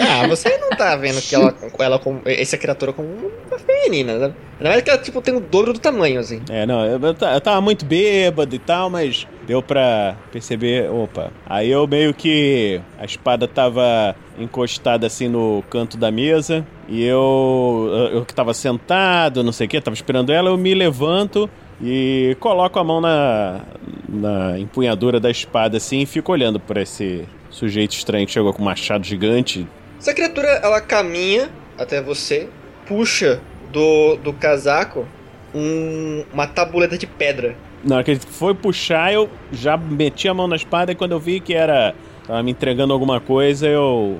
Ah, 0.00 0.26
você 0.26 0.56
não 0.58 0.70
tá 0.70 0.96
vendo 0.96 1.20
que 1.20 1.34
ela, 1.34 1.54
ela 1.78 2.00
essa 2.26 2.56
criatura 2.56 2.92
como 2.92 3.08
uma 3.08 3.58
feminina, 3.58 4.18
né? 4.18 4.34
Na 4.60 4.70
verdade 4.70 4.82
que 4.82 4.90
ela 4.90 4.98
tipo, 4.98 5.20
tem 5.20 5.34
o 5.34 5.40
dobro 5.40 5.72
do 5.72 5.78
tamanho, 5.78 6.20
assim. 6.20 6.40
É, 6.48 6.64
não, 6.66 6.84
eu, 6.84 7.00
eu 7.02 7.40
tava 7.40 7.60
muito 7.60 7.84
bêbado 7.84 8.54
e 8.54 8.58
tal, 8.58 8.88
mas 8.88 9.26
deu 9.46 9.62
pra 9.62 10.16
perceber, 10.30 10.90
opa. 10.90 11.30
Aí 11.46 11.70
eu 11.70 11.86
meio 11.86 12.14
que 12.14 12.80
a 12.98 13.04
espada 13.04 13.48
tava 13.48 14.14
encostada 14.38 15.06
assim 15.06 15.28
no 15.28 15.62
canto 15.68 15.96
da 15.96 16.10
mesa 16.10 16.66
e 16.88 17.04
eu 17.04 18.10
eu 18.12 18.24
que 18.24 18.34
tava 18.34 18.54
sentado, 18.54 19.42
não 19.42 19.52
sei 19.52 19.66
o 19.66 19.70
que, 19.70 19.80
tava 19.80 19.94
esperando 19.94 20.32
ela, 20.32 20.48
eu 20.48 20.56
me 20.56 20.74
levanto 20.74 21.50
e 21.82 22.36
coloco 22.38 22.78
a 22.78 22.84
mão 22.84 23.00
na, 23.00 23.60
na 24.08 24.58
empunhadura 24.58 25.18
da 25.18 25.30
espada 25.30 25.78
assim 25.78 26.00
e 26.00 26.06
fico 26.06 26.30
olhando 26.30 26.60
para 26.60 26.80
esse 26.80 27.26
sujeito 27.50 27.92
estranho 27.92 28.24
que 28.24 28.32
chegou 28.32 28.52
com 28.52 28.62
um 28.62 28.64
machado 28.64 29.04
gigante. 29.04 29.66
Essa 29.98 30.14
criatura, 30.14 30.48
ela 30.48 30.80
caminha 30.80 31.50
até 31.76 32.00
você, 32.00 32.48
puxa 32.86 33.40
do, 33.72 34.16
do 34.16 34.32
casaco 34.32 35.06
um, 35.54 36.24
uma 36.32 36.46
tabuleta 36.46 36.96
de 36.96 37.06
pedra. 37.06 37.56
Na 37.84 37.96
hora 37.96 38.04
que 38.04 38.12
ele 38.12 38.20
foi 38.20 38.54
puxar, 38.54 39.12
eu 39.12 39.28
já 39.50 39.76
meti 39.76 40.28
a 40.28 40.34
mão 40.34 40.46
na 40.46 40.56
espada 40.56 40.92
e 40.92 40.94
quando 40.94 41.12
eu 41.12 41.18
vi 41.18 41.40
que 41.40 41.52
era. 41.52 41.94
tava 42.26 42.42
me 42.42 42.52
entregando 42.52 42.92
alguma 42.92 43.20
coisa, 43.20 43.66
eu, 43.66 44.18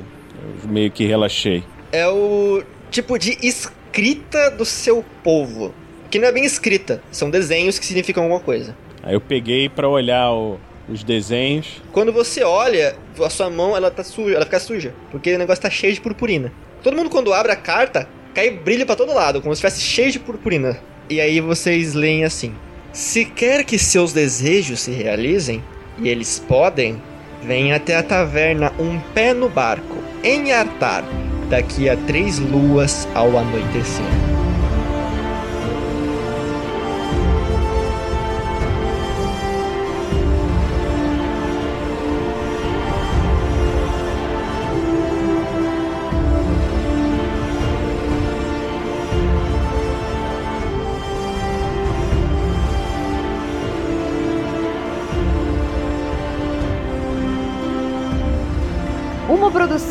eu 0.64 0.68
meio 0.68 0.90
que 0.90 1.06
relaxei. 1.06 1.62
É 1.92 2.08
o 2.08 2.62
tipo 2.90 3.16
de 3.18 3.38
escrita 3.40 4.50
do 4.50 4.64
seu 4.64 5.04
povo 5.22 5.72
que 6.12 6.18
não 6.18 6.28
é 6.28 6.32
bem 6.32 6.44
escrita, 6.44 7.02
são 7.10 7.30
desenhos 7.30 7.78
que 7.78 7.86
significam 7.86 8.24
alguma 8.24 8.38
coisa. 8.38 8.76
Aí 9.02 9.14
eu 9.14 9.20
peguei 9.20 9.70
para 9.70 9.88
olhar 9.88 10.30
o, 10.30 10.60
os 10.86 11.02
desenhos. 11.02 11.80
Quando 11.90 12.12
você 12.12 12.44
olha, 12.44 12.94
a 13.18 13.30
sua 13.30 13.48
mão 13.48 13.74
ela 13.74 13.90
tá 13.90 14.04
suja, 14.04 14.36
ela 14.36 14.44
fica 14.44 14.60
suja, 14.60 14.94
porque 15.10 15.34
o 15.34 15.38
negócio 15.38 15.62
tá 15.62 15.70
cheio 15.70 15.94
de 15.94 16.02
purpurina. 16.02 16.52
Todo 16.82 16.94
mundo 16.94 17.08
quando 17.08 17.32
abre 17.32 17.50
a 17.50 17.56
carta, 17.56 18.06
cai 18.34 18.50
brilho 18.50 18.84
para 18.84 18.94
todo 18.94 19.14
lado, 19.14 19.40
como 19.40 19.54
se 19.56 19.64
estivesse 19.64 19.80
cheio 19.80 20.12
de 20.12 20.18
purpurina. 20.18 20.78
E 21.08 21.18
aí 21.18 21.40
vocês 21.40 21.94
leem 21.94 22.24
assim: 22.24 22.54
Se 22.92 23.24
quer 23.24 23.64
que 23.64 23.78
seus 23.78 24.12
desejos 24.12 24.80
se 24.80 24.90
realizem, 24.90 25.64
e 25.98 26.10
eles 26.10 26.38
podem, 26.38 27.00
venha 27.42 27.76
até 27.76 27.96
a 27.96 28.02
taverna 28.02 28.70
Um 28.78 29.00
Pé 29.14 29.32
no 29.32 29.48
Barco, 29.48 29.96
em 30.22 30.52
Artar, 30.52 31.04
daqui 31.48 31.88
a 31.88 31.96
três 31.96 32.38
luas 32.38 33.08
ao 33.14 33.38
anoitecer. 33.38 34.31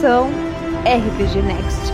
Produção 0.01 0.31
RPG 0.83 1.43
Next. 1.43 1.93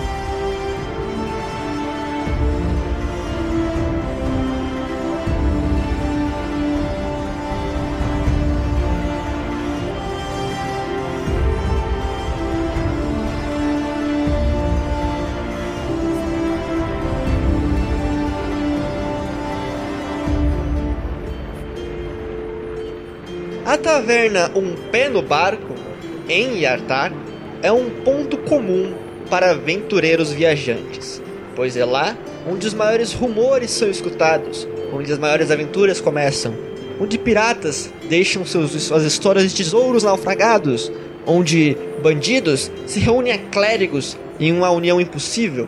A 23.66 23.78
taverna 23.78 24.50
Um 24.56 24.74
Pé 24.92 25.10
no 25.10 25.22
Barco, 25.22 25.76
em 26.30 26.62
Yartar, 26.62 27.12
é 27.68 27.72
um 27.72 27.90
ponto 27.90 28.38
comum 28.38 28.94
para 29.30 29.52
aventureiros 29.52 30.32
viajantes, 30.32 31.22
pois 31.54 31.76
é 31.76 31.84
lá 31.84 32.18
onde 32.50 32.66
os 32.66 32.74
maiores 32.74 33.12
rumores 33.12 33.72
são 33.72 33.90
escutados, 33.90 34.66
onde 34.94 35.12
as 35.12 35.20
maiores 35.20 35.52
aventuras 35.52 36.00
começam, 36.00 36.56
onde 36.98 37.18
piratas 37.18 37.92
deixam 38.08 38.46
seus, 38.46 38.72
suas 38.82 39.04
histórias 39.04 39.52
de 39.52 39.58
tesouros 39.58 40.04
naufragados, 40.04 40.90
onde 41.26 41.78
bandidos 42.02 42.72
se 42.86 43.02
reúnem 43.02 43.34
a 43.34 43.38
clérigos 43.38 44.18
em 44.40 44.54
uma 44.54 44.70
união 44.70 45.02
impossível. 45.02 45.68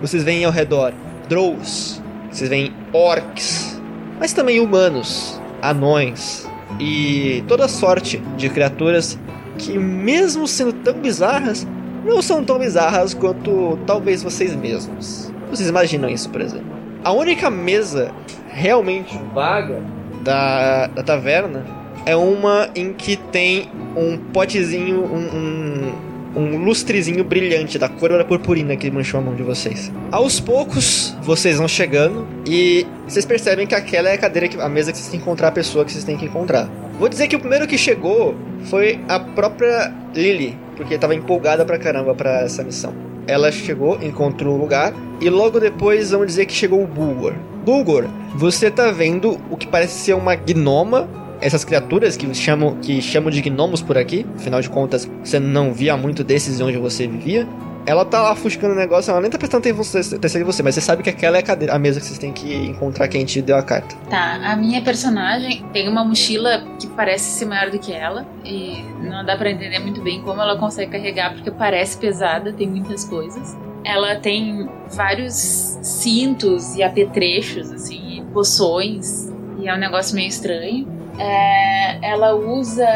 Vocês 0.00 0.24
veem 0.24 0.44
ao 0.44 0.50
redor 0.50 0.92
drows, 1.28 2.02
vocês 2.32 2.50
veem 2.50 2.74
orcs, 2.92 3.80
mas 4.18 4.32
também 4.32 4.58
humanos, 4.58 5.40
anões 5.62 6.48
e 6.80 7.44
toda 7.46 7.68
sorte 7.68 8.20
de 8.36 8.48
criaturas 8.48 9.16
que, 9.58 9.78
mesmo 9.78 10.46
sendo 10.46 10.72
tão 10.72 10.94
bizarras, 10.94 11.66
não 12.04 12.22
são 12.22 12.44
tão 12.44 12.58
bizarras 12.58 13.12
quanto 13.12 13.78
talvez 13.86 14.22
vocês 14.22 14.54
mesmos. 14.54 15.30
Vocês 15.50 15.68
imaginam 15.68 16.08
isso, 16.08 16.30
por 16.30 16.40
exemplo? 16.40 16.78
A 17.04 17.12
única 17.12 17.50
mesa 17.50 18.10
realmente 18.48 19.18
vaga 19.34 19.82
da, 20.22 20.86
da 20.86 21.02
taverna 21.02 21.64
é 22.06 22.16
uma 22.16 22.70
em 22.74 22.92
que 22.92 23.16
tem 23.16 23.70
um 23.96 24.16
potezinho, 24.16 25.04
um, 25.04 25.36
um, 25.36 25.92
um 26.34 26.58
lustrezinho 26.58 27.24
brilhante 27.24 27.78
da 27.78 27.88
cor 27.88 28.10
da 28.10 28.24
purpurina 28.24 28.76
que 28.76 28.90
manchou 28.90 29.20
a 29.20 29.22
mão 29.22 29.34
de 29.34 29.42
vocês. 29.42 29.92
Aos 30.10 30.40
poucos, 30.40 31.16
vocês 31.22 31.58
vão 31.58 31.68
chegando 31.68 32.26
e 32.46 32.86
vocês 33.06 33.24
percebem 33.24 33.66
que 33.66 33.74
aquela 33.74 34.08
é 34.08 34.14
a 34.14 34.18
cadeira, 34.18 34.48
que, 34.48 34.60
a 34.60 34.68
mesa 34.68 34.92
que 34.92 34.98
vocês 34.98 35.10
têm 35.10 35.18
que 35.18 35.24
encontrar 35.24 35.48
a 35.48 35.52
pessoa 35.52 35.84
que 35.84 35.92
vocês 35.92 36.04
têm 36.04 36.16
que 36.16 36.26
encontrar. 36.26 36.68
Vou 36.98 37.08
dizer 37.08 37.28
que 37.28 37.36
o 37.36 37.40
primeiro 37.40 37.66
que 37.66 37.78
chegou 37.78 38.34
foi 38.64 39.00
a 39.08 39.20
própria 39.20 39.92
Lily. 40.14 40.56
porque 40.76 40.98
tava 40.98 41.14
empolgada 41.14 41.64
pra 41.64 41.78
caramba 41.78 42.14
pra 42.14 42.42
essa 42.42 42.62
missão. 42.62 42.94
Ela 43.26 43.52
chegou, 43.52 44.02
encontrou 44.02 44.54
o 44.54 44.58
lugar 44.58 44.94
e 45.20 45.28
logo 45.28 45.60
depois 45.60 46.10
vamos 46.10 46.28
dizer 46.28 46.46
que 46.46 46.52
chegou 46.52 46.82
o 46.82 46.86
Bulgor. 46.86 47.34
Bulgor, 47.64 48.06
você 48.34 48.70
tá 48.70 48.90
vendo 48.90 49.38
o 49.50 49.56
que 49.56 49.66
parece 49.66 49.98
ser 49.98 50.14
uma 50.14 50.34
gnoma 50.34 51.08
essas 51.40 51.64
criaturas 51.64 52.16
que 52.16 52.32
chamam, 52.34 52.76
que 52.76 53.00
chamam 53.00 53.30
de 53.30 53.40
gnomos 53.42 53.82
por 53.82 53.96
aqui, 53.96 54.26
afinal 54.36 54.60
de 54.60 54.68
contas, 54.68 55.08
você 55.22 55.38
não 55.38 55.72
via 55.72 55.96
muito 55.96 56.24
desses 56.24 56.60
onde 56.60 56.76
você 56.78 57.06
vivia. 57.06 57.46
Ela 57.86 58.04
tá 58.04 58.20
lá 58.20 58.36
fuscando 58.36 58.74
o 58.74 58.76
negócio, 58.76 59.10
ela 59.10 59.18
nem 59.18 59.30
tá 59.30 59.38
prestando 59.38 59.66
atenção 59.66 60.40
em 60.40 60.44
você, 60.44 60.62
mas 60.62 60.74
você 60.74 60.80
sabe 60.80 61.02
que 61.02 61.08
aquela 61.08 61.38
é 61.38 61.40
a, 61.40 61.42
cadeira, 61.42 61.74
a 61.74 61.78
mesa 61.78 61.98
que 61.98 62.04
vocês 62.04 62.18
têm 62.18 62.34
que 62.34 62.54
encontrar 62.54 63.08
quem 63.08 63.24
te 63.24 63.40
deu 63.40 63.56
a 63.56 63.62
carta. 63.62 63.96
Tá, 64.10 64.34
a 64.44 64.54
minha 64.56 64.82
personagem 64.82 65.64
tem 65.72 65.88
uma 65.88 66.04
mochila 66.04 66.62
que 66.78 66.86
parece 66.88 67.30
ser 67.30 67.46
maior 67.46 67.70
do 67.70 67.78
que 67.78 67.90
ela, 67.90 68.26
e 68.44 68.82
não 69.02 69.24
dá 69.24 69.38
para 69.38 69.50
entender 69.50 69.78
muito 69.78 70.02
bem 70.02 70.20
como 70.20 70.42
ela 70.42 70.58
consegue 70.58 70.92
carregar, 70.92 71.32
porque 71.32 71.50
parece 71.50 71.96
pesada, 71.96 72.52
tem 72.52 72.68
muitas 72.68 73.04
coisas. 73.04 73.56
Ela 73.82 74.16
tem 74.16 74.68
vários 74.90 75.32
cintos 75.80 76.74
e 76.74 76.82
apetrechos, 76.82 77.72
assim, 77.72 78.18
e 78.18 78.22
poções, 78.34 79.32
e 79.58 79.66
é 79.66 79.74
um 79.74 79.78
negócio 79.78 80.14
meio 80.14 80.28
estranho. 80.28 80.97
É, 81.18 81.98
ela 82.06 82.34
usa 82.34 82.86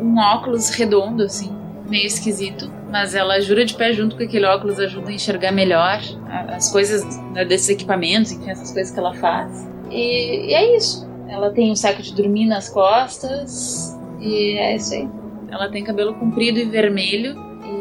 um 0.00 0.18
óculos 0.18 0.70
redondo, 0.70 1.22
assim, 1.22 1.54
meio 1.88 2.06
esquisito. 2.06 2.70
Mas 2.90 3.14
ela 3.14 3.40
jura 3.40 3.64
de 3.64 3.74
pé 3.74 3.92
junto 3.92 4.16
com 4.16 4.22
aquele 4.22 4.46
óculos 4.46 4.78
ajuda 4.78 5.10
a 5.10 5.12
enxergar 5.12 5.52
melhor 5.52 6.00
as 6.48 6.70
coisas 6.70 7.04
né, 7.32 7.44
desses 7.44 7.68
equipamentos, 7.68 8.32
enfim, 8.32 8.50
essas 8.50 8.72
coisas 8.72 8.92
que 8.92 8.98
ela 8.98 9.14
faz. 9.14 9.68
E, 9.90 10.50
e 10.50 10.54
é 10.54 10.76
isso. 10.76 11.06
Ela 11.28 11.50
tem 11.50 11.70
um 11.70 11.76
saco 11.76 12.02
de 12.02 12.14
dormir 12.14 12.46
nas 12.46 12.68
costas. 12.68 13.96
E 14.20 14.58
é 14.58 14.76
isso 14.76 14.94
aí. 14.94 15.08
Ela 15.50 15.70
tem 15.70 15.84
cabelo 15.84 16.14
comprido 16.14 16.58
e 16.58 16.64
vermelho, 16.64 17.34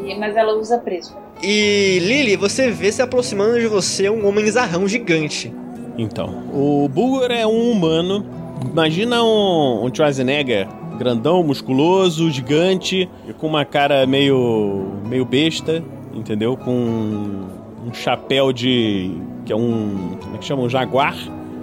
e, 0.05 0.15
mas 0.15 0.35
ela 0.35 0.53
usa 0.57 0.77
preso. 0.77 1.15
E 1.41 1.99
Lily, 1.99 2.35
você 2.35 2.71
vê 2.71 2.91
se 2.91 3.01
aproximando 3.01 3.59
de 3.59 3.67
você 3.67 4.09
um 4.09 4.25
homem 4.27 4.49
zarrão 4.49 4.87
gigante. 4.87 5.53
Então, 5.97 6.43
o 6.53 6.87
Bulgur 6.87 7.31
é 7.31 7.45
um 7.45 7.71
humano. 7.71 8.25
Imagina 8.65 9.23
um, 9.23 9.85
um 9.85 9.93
Schwarzenegger 9.93 10.67
grandão, 10.97 11.43
musculoso, 11.43 12.29
gigante, 12.31 13.07
com 13.37 13.47
uma 13.47 13.63
cara 13.63 14.05
meio 14.07 14.93
meio 15.05 15.23
besta, 15.23 15.83
entendeu? 16.13 16.57
Com 16.57 16.71
um 16.71 17.93
chapéu 17.93 18.51
de 18.51 19.11
que 19.45 19.53
é 19.53 19.55
um, 19.55 20.17
como 20.21 20.35
é 20.35 20.39
que 20.39 20.45
chama, 20.45 20.63
um 20.63 20.69
jaguar 20.69 21.15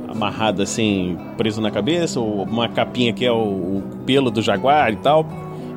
amarrado 0.09 0.63
assim, 0.63 1.19
preso 1.37 1.61
na 1.61 1.71
cabeça, 1.71 2.21
ou 2.21 2.45
uma 2.45 2.69
capinha 2.69 3.13
que 3.13 3.27
é 3.27 3.33
o, 3.33 3.35
o 3.35 3.83
pelo 4.07 4.31
do 4.31 4.41
jaguar 4.41 4.93
e 4.93 4.97
tal. 4.97 5.27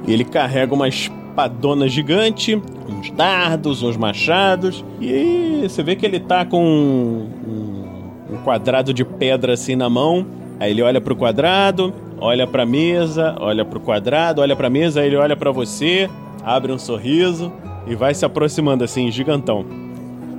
E 0.08 0.14
ele 0.14 0.24
carrega 0.24 0.74
uma 0.74 0.88
espadona 0.88 1.88
gigante, 1.88 2.56
uns 2.88 3.12
dardos, 3.12 3.82
uns 3.82 3.98
machados, 3.98 4.86
e 5.02 5.62
você 5.64 5.82
vê 5.82 5.96
que 5.96 6.06
ele 6.06 6.20
tá 6.20 6.46
com 6.46 6.64
um, 6.64 8.34
um 8.34 8.38
quadrado 8.44 8.94
de 8.94 9.04
pedra 9.04 9.54
assim 9.54 9.76
na 9.76 9.90
mão. 9.90 10.26
Aí 10.60 10.72
ele 10.72 10.82
olha 10.82 11.00
pro 11.00 11.16
quadrado, 11.16 11.94
olha 12.20 12.48
pra 12.48 12.66
mesa, 12.66 13.36
olha 13.40 13.64
pro 13.64 13.80
quadrado, 13.80 14.42
olha 14.42 14.56
pra 14.56 14.70
mesa, 14.70 15.02
aí 15.02 15.08
ele 15.08 15.16
olha 15.16 15.36
para 15.36 15.52
você, 15.52 16.10
abre 16.44 16.72
um 16.72 16.80
sorriso 16.80 17.52
e 17.86 17.96
vai 17.96 18.14
se 18.14 18.26
aproximando 18.26 18.84
assim, 18.84 19.12
gigantão. 19.12 19.66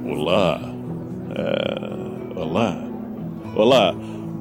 Olá. 0.06 0.60
É... 1.34 2.40
Olá. 2.40 2.76
Olá. 3.54 3.94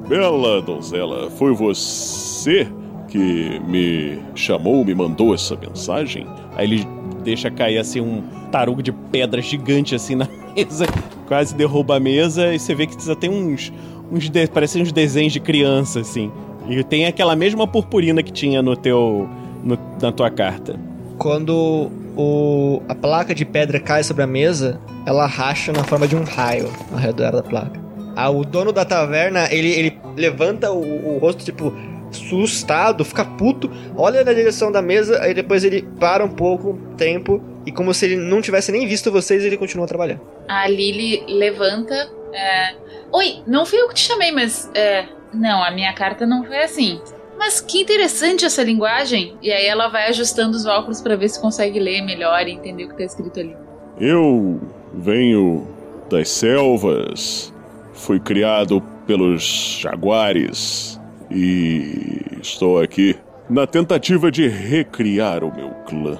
Bela 0.07 0.61
donzela, 0.61 1.29
foi 1.31 1.53
você 1.53 2.67
que 3.09 3.59
me 3.67 4.17
chamou, 4.35 4.85
me 4.85 4.95
mandou 4.95 5.33
essa 5.33 5.55
mensagem? 5.55 6.25
Aí 6.55 6.65
ele 6.65 6.87
deixa 7.23 7.51
cair 7.51 7.77
assim 7.77 7.99
um 7.99 8.23
tarugo 8.51 8.81
de 8.81 8.91
pedra 8.91 9.41
gigante 9.41 9.93
assim 9.95 10.15
na 10.15 10.27
mesa, 10.55 10.85
quase 11.27 11.53
derruba 11.53 11.97
a 11.97 11.99
mesa 11.99 12.53
e 12.53 12.59
você 12.59 12.73
vê 12.73 12.87
que 12.87 13.03
já 13.03 13.15
tem 13.15 13.29
uns 13.29 13.71
uns 14.11 14.29
de, 14.29 14.47
parecem 14.47 14.81
uns 14.81 14.91
desenhos 14.91 15.33
de 15.33 15.39
criança 15.39 15.99
assim. 15.99 16.31
E 16.67 16.83
tem 16.83 17.05
aquela 17.05 17.35
mesma 17.35 17.67
purpurina 17.67 18.21
que 18.21 18.31
tinha 18.31 18.61
no 18.61 18.75
teu. 18.75 19.27
No, 19.63 19.77
na 20.01 20.11
tua 20.11 20.29
carta. 20.29 20.79
Quando 21.17 21.89
o, 22.15 22.81
a 22.87 22.95
placa 22.95 23.33
de 23.33 23.43
pedra 23.43 23.79
cai 23.79 24.03
sobre 24.03 24.23
a 24.23 24.27
mesa, 24.27 24.79
ela 25.05 25.25
racha 25.25 25.71
na 25.73 25.83
forma 25.83 26.07
de 26.07 26.15
um 26.15 26.23
raio 26.23 26.69
ao 26.91 26.97
redor 26.97 27.31
da 27.31 27.43
placa. 27.43 27.79
Ah, 28.15 28.29
o 28.29 28.43
dono 28.43 28.71
da 28.71 28.85
taverna, 28.85 29.47
ele, 29.51 29.69
ele 29.69 29.97
levanta 30.15 30.71
o, 30.71 31.15
o 31.15 31.17
rosto, 31.19 31.43
tipo, 31.43 31.73
assustado, 32.09 33.05
fica 33.05 33.23
puto, 33.23 33.69
olha 33.95 34.23
na 34.23 34.33
direção 34.33 34.71
da 34.71 34.81
mesa, 34.81 35.21
aí 35.21 35.33
depois 35.33 35.63
ele 35.63 35.83
para 35.99 36.23
um 36.23 36.29
pouco, 36.29 36.79
tempo, 36.97 37.41
e 37.65 37.71
como 37.71 37.93
se 37.93 38.05
ele 38.05 38.15
não 38.15 38.41
tivesse 38.41 38.71
nem 38.71 38.87
visto 38.87 39.11
vocês, 39.11 39.43
ele 39.43 39.57
continua 39.57 39.85
trabalhando. 39.85 40.21
A 40.47 40.67
Lily 40.67 41.25
levanta. 41.27 42.16
É... 42.33 42.75
Oi, 43.11 43.43
não 43.47 43.65
fui 43.65 43.79
eu 43.79 43.87
que 43.87 43.95
te 43.95 44.01
chamei, 44.01 44.31
mas 44.31 44.69
é, 44.73 45.05
não, 45.33 45.63
a 45.63 45.71
minha 45.71 45.93
carta 45.93 46.25
não 46.25 46.43
foi 46.43 46.57
assim. 46.57 47.01
Mas 47.37 47.61
que 47.61 47.81
interessante 47.81 48.45
essa 48.45 48.63
linguagem. 48.63 49.37
E 49.41 49.51
aí 49.51 49.65
ela 49.65 49.87
vai 49.87 50.07
ajustando 50.07 50.57
os 50.57 50.65
óculos 50.65 51.01
para 51.01 51.15
ver 51.15 51.29
se 51.29 51.39
consegue 51.39 51.79
ler 51.79 52.01
melhor 52.01 52.47
e 52.47 52.51
entender 52.51 52.85
o 52.85 52.89
que 52.89 52.97
tá 52.97 53.03
escrito 53.03 53.39
ali. 53.39 53.55
Eu 53.99 54.59
venho 54.93 55.67
das 56.09 56.29
selvas. 56.29 57.53
Fui 57.93 58.19
criado 58.19 58.81
pelos 59.05 59.79
jaguares 59.79 60.99
e 61.29 62.21
estou 62.41 62.81
aqui 62.81 63.15
na 63.49 63.65
tentativa 63.65 64.31
de 64.31 64.47
recriar 64.47 65.43
o 65.43 65.55
meu 65.55 65.69
clã. 65.87 66.15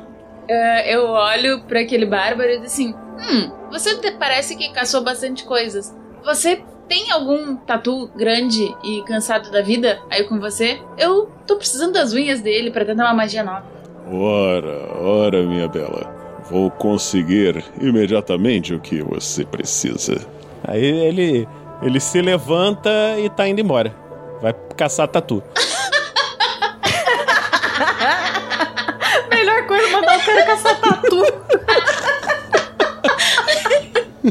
Uh, 0.49 0.81
eu 0.85 1.07
olho 1.07 1.61
para 1.63 1.81
aquele 1.81 2.05
bárbaro 2.05 2.49
e 2.49 2.53
digo 2.53 2.65
assim: 2.65 2.95
Hum, 3.19 3.51
você 3.71 3.95
parece 4.11 4.55
que 4.55 4.71
caçou 4.71 5.03
bastante 5.03 5.43
coisas. 5.43 5.95
Você 6.23 6.63
tem 6.87 7.11
algum 7.11 7.55
tatu 7.55 8.09
grande 8.15 8.75
e 8.83 9.01
cansado 9.03 9.51
da 9.51 9.61
vida 9.61 9.99
aí 10.09 10.23
com 10.23 10.39
você? 10.39 10.79
Eu 10.97 11.29
tô 11.45 11.57
precisando 11.57 11.93
das 11.93 12.13
unhas 12.13 12.41
dele 12.41 12.71
para 12.71 12.85
tentar 12.85 13.05
uma 13.05 13.13
magia 13.13 13.43
nova. 13.43 13.65
Ora, 14.09 14.97
ora, 15.01 15.43
minha 15.43 15.67
bela. 15.67 16.15
Vou 16.49 16.71
conseguir 16.71 17.61
imediatamente 17.81 18.73
o 18.73 18.79
que 18.79 19.01
você 19.01 19.43
precisa. 19.43 20.25
Aí 20.63 20.85
ele 20.85 21.45
ele 21.81 21.99
se 21.99 22.21
levanta 22.21 22.89
e 23.19 23.29
tá 23.29 23.47
indo 23.47 23.61
embora. 23.61 23.95
Vai 24.41 24.53
caçar 24.75 25.07
tatu. 25.07 25.43
Melhor 29.29 29.67
coisa 29.67 29.87
mandar 29.91 30.17
o 30.17 30.25
cara 30.25 30.45
caçar 30.45 30.79
tatu. 30.79 31.21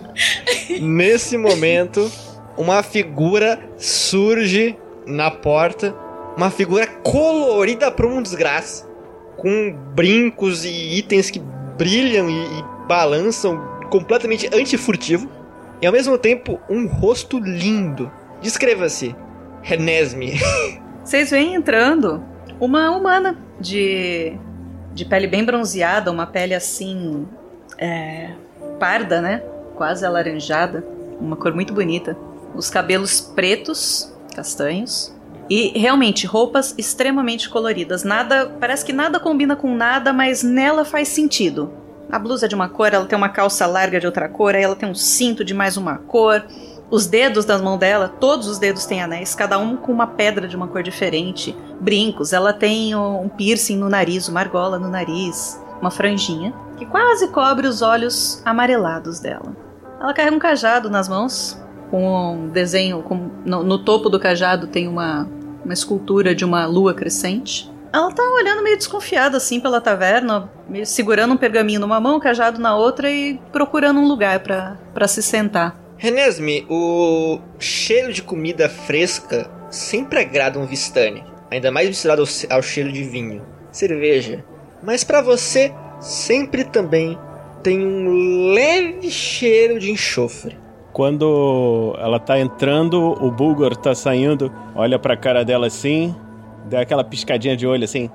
Nesse 0.81 1.37
momento, 1.37 2.11
uma 2.57 2.83
figura 2.83 3.59
surge 3.77 4.77
na 5.07 5.31
porta, 5.31 5.95
uma 6.37 6.51
figura 6.51 6.87
colorida 6.87 7.91
para 7.91 8.07
um 8.07 8.23
desgraça, 8.23 8.89
com 9.37 9.73
brincos 9.95 10.65
e 10.65 10.99
itens 10.99 11.31
que 11.31 11.39
brilham 11.77 12.29
e, 12.29 12.33
e 12.33 12.65
balançam, 12.87 13.59
completamente 13.91 14.49
antifurtivo, 14.55 15.31
e 15.81 15.87
ao 15.87 15.93
mesmo 15.93 16.17
tempo 16.19 16.61
um 16.69 16.87
rosto 16.87 17.39
lindo. 17.39 18.11
Descreva-se, 18.41 19.15
Renesme. 19.63 20.35
Vocês 21.05 21.31
vêm 21.31 21.55
entrando 21.55 22.23
uma 22.59 22.91
humana 22.91 23.37
de, 23.61 24.37
de 24.93 25.05
pele 25.05 25.27
bem 25.27 25.45
bronzeada, 25.45 26.11
uma 26.11 26.27
pele 26.27 26.55
assim. 26.55 27.27
É, 27.79 28.31
parda, 28.79 29.21
né? 29.21 29.43
Quase 29.77 30.05
alaranjada. 30.05 30.85
Uma 31.21 31.37
cor 31.37 31.55
muito 31.55 31.73
bonita 31.73 32.17
os 32.57 32.71
cabelos 32.71 33.21
pretos, 33.21 34.13
castanhos, 34.35 35.15
e 35.49 35.79
realmente 35.79 36.27
roupas 36.27 36.75
extremamente 36.77 37.49
coloridas. 37.49 38.03
Nada, 38.03 38.47
parece 38.59 38.85
que 38.85 38.93
nada 38.93 39.21
combina 39.21 39.55
com 39.55 39.75
nada, 39.75 40.13
mas 40.13 40.43
nela 40.43 40.85
faz 40.85 41.09
sentido. 41.09 41.71
A 42.11 42.19
blusa 42.19 42.47
é 42.47 42.49
de 42.49 42.55
uma 42.55 42.69
cor, 42.69 42.93
ela 42.93 43.05
tem 43.05 43.17
uma 43.17 43.29
calça 43.29 43.67
larga 43.67 44.01
de 44.01 44.07
outra 44.07 44.29
cor, 44.29 44.55
aí 44.55 44.63
ela 44.63 44.77
tem 44.77 44.89
um 44.89 44.95
cinto 44.95 45.45
de 45.45 45.55
mais 45.55 45.77
uma 45.77 45.99
cor. 45.99 46.45
Os 46.89 47.07
dedos 47.07 47.45
das 47.45 47.61
mãos 47.61 47.79
dela, 47.79 48.09
todos 48.09 48.47
os 48.47 48.59
dedos 48.59 48.87
têm 48.87 49.03
anéis, 49.03 49.35
cada 49.35 49.59
um 49.59 49.77
com 49.77 49.93
uma 49.93 50.07
pedra 50.07 50.47
de 50.47 50.57
uma 50.57 50.69
cor 50.69 50.83
diferente. 50.83 51.55
Brincos, 51.81 52.33
ela 52.33 52.53
tem 52.53 52.95
um 52.95 53.29
piercing 53.29 53.77
no 53.77 53.89
nariz, 53.89 54.29
uma 54.29 54.41
argola 54.41 54.79
no 54.79 54.89
nariz, 54.89 55.61
uma 55.81 55.91
franjinha 55.91 56.55
que 56.77 56.87
quase 56.87 57.29
cobre 57.29 57.67
os 57.67 57.83
olhos 57.83 58.41
amarelados 58.45 59.19
dela. 59.19 59.66
Ela 60.01 60.13
carrega 60.13 60.37
um 60.37 60.39
cajado 60.39 60.91
nas 60.91 61.09
mãos, 61.09 61.61
com 61.91 62.35
um 62.35 62.49
desenho, 62.49 63.03
com, 63.03 63.31
no, 63.45 63.63
no, 63.63 63.79
topo 63.79 64.09
do 64.09 64.19
cajado 64.19 64.67
tem 64.67 64.89
uma, 64.89 65.29
uma 65.65 65.73
escultura 65.73 66.35
de 66.35 66.45
uma 66.45 66.67
lua 66.67 66.95
crescente. 66.95 67.71
Ela 67.93 68.13
tá 68.13 68.23
olhando 68.23 68.63
meio 68.63 68.77
desconfiada 68.77 69.37
assim 69.37 69.61
pela 69.61 69.81
taverna, 69.81 70.51
segurando 70.85 71.35
um 71.35 71.37
pergaminho 71.37 71.81
numa 71.81 72.01
mão, 72.01 72.17
um 72.17 72.21
cajado 72.21 72.61
na 72.61 72.77
outra 72.77 73.11
e 73.11 73.41
procurando 73.53 74.01
um 74.01 74.07
lugar 74.07 74.41
para 74.41 75.09
se 75.09 75.23
sentar. 75.23 75.77
Renesme, 75.97 76.67
o 76.69 77.39
cheiro 77.59 78.13
de 78.13 78.23
comida 78.23 78.69
fresca 78.69 79.51
sempre 79.71 80.21
agrada 80.21 80.59
um 80.59 80.67
Vistani, 80.67 81.25
ainda 81.51 81.71
mais 81.71 81.89
misturado 81.89 82.23
ao, 82.23 82.57
ao 82.57 82.63
cheiro 82.63 82.93
de 82.93 83.03
vinho, 83.03 83.47
cerveja. 83.73 84.45
Mas 84.83 85.03
para 85.03 85.23
você, 85.23 85.73
sempre 85.99 86.65
também 86.65 87.19
tem 87.67 87.85
um 87.85 88.53
leve 88.53 89.11
cheiro 89.11 89.81
de 89.81 89.91
enxofre. 89.91 90.57
Quando 90.93 91.97
ela 91.99 92.21
tá 92.21 92.39
entrando, 92.39 92.97
o 93.21 93.29
Bulgor 93.29 93.75
tá 93.75 93.93
saindo, 93.93 94.53
olha 94.73 95.01
pra 95.01 95.17
cara 95.17 95.45
dela 95.45 95.67
assim, 95.67 96.15
dá 96.67 96.83
aquela 96.83 97.03
piscadinha 97.03 97.57
de 97.57 97.67
olho 97.67 97.83
assim 97.83 98.09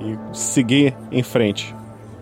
e 0.00 0.36
seguir 0.36 0.96
em 1.12 1.22
frente. 1.22 1.72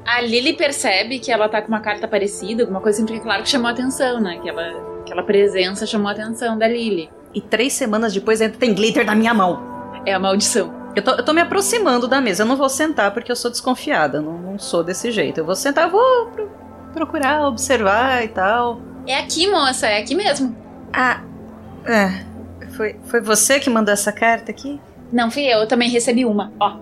A 0.05 0.21
Lily 0.21 0.53
percebe 0.53 1.19
que 1.19 1.33
ela 1.33 1.49
tá 1.49 1.63
com 1.63 1.69
uma 1.69 1.81
carta 1.81 2.07
parecida, 2.07 2.65
alguma 2.65 2.83
coisa 2.83 2.99
assim, 2.99 3.07
porque 3.07 3.23
claro 3.23 3.43
que 3.43 3.49
chamou 3.49 3.69
a 3.69 3.71
atenção, 3.71 4.21
né? 4.21 4.37
Aquela, 4.39 5.01
aquela 5.01 5.23
presença 5.23 5.87
chamou 5.87 6.09
a 6.09 6.13
atenção 6.13 6.59
da 6.59 6.69
Lily. 6.69 7.09
E 7.35 7.41
três 7.41 7.73
semanas 7.73 8.13
depois 8.13 8.43
ainda 8.43 8.59
tem 8.59 8.75
glitter 8.75 9.07
na 9.07 9.15
minha 9.15 9.33
mão. 9.33 9.63
É 10.05 10.13
a 10.13 10.19
maldição. 10.19 10.80
Eu 10.95 11.03
tô, 11.03 11.11
eu 11.13 11.25
tô 11.25 11.33
me 11.33 11.41
aproximando 11.41 12.09
da 12.09 12.21
mesa. 12.21 12.43
Eu 12.43 12.47
não 12.47 12.57
vou 12.57 12.69
sentar 12.69 13.13
porque 13.13 13.31
eu 13.31 13.37
sou 13.37 13.51
desconfiada. 13.51 14.21
Não, 14.21 14.33
não 14.39 14.59
sou 14.59 14.83
desse 14.83 15.11
jeito. 15.13 15.39
Eu 15.39 15.45
vou 15.45 15.55
sentar, 15.55 15.85
eu 15.85 15.91
vou 15.91 16.27
pro- 16.27 16.51
procurar, 16.93 17.47
observar 17.47 18.25
e 18.25 18.29
tal. 18.29 18.81
É 19.07 19.19
aqui, 19.19 19.49
moça, 19.49 19.87
é 19.87 19.99
aqui 20.01 20.15
mesmo. 20.15 20.55
Ah, 20.93 21.21
é. 21.87 22.25
Foi, 22.77 22.97
foi 23.05 23.21
você 23.21 23.59
que 23.61 23.71
mandou 23.71 23.93
essa 23.93 24.13
carta 24.13 24.51
aqui? 24.51 24.81
Não 25.13 25.31
fui 25.31 25.43
eu, 25.45 25.61
eu 25.61 25.67
também 25.67 25.89
recebi 25.89 26.25
uma, 26.25 26.53
ó. 26.61 26.77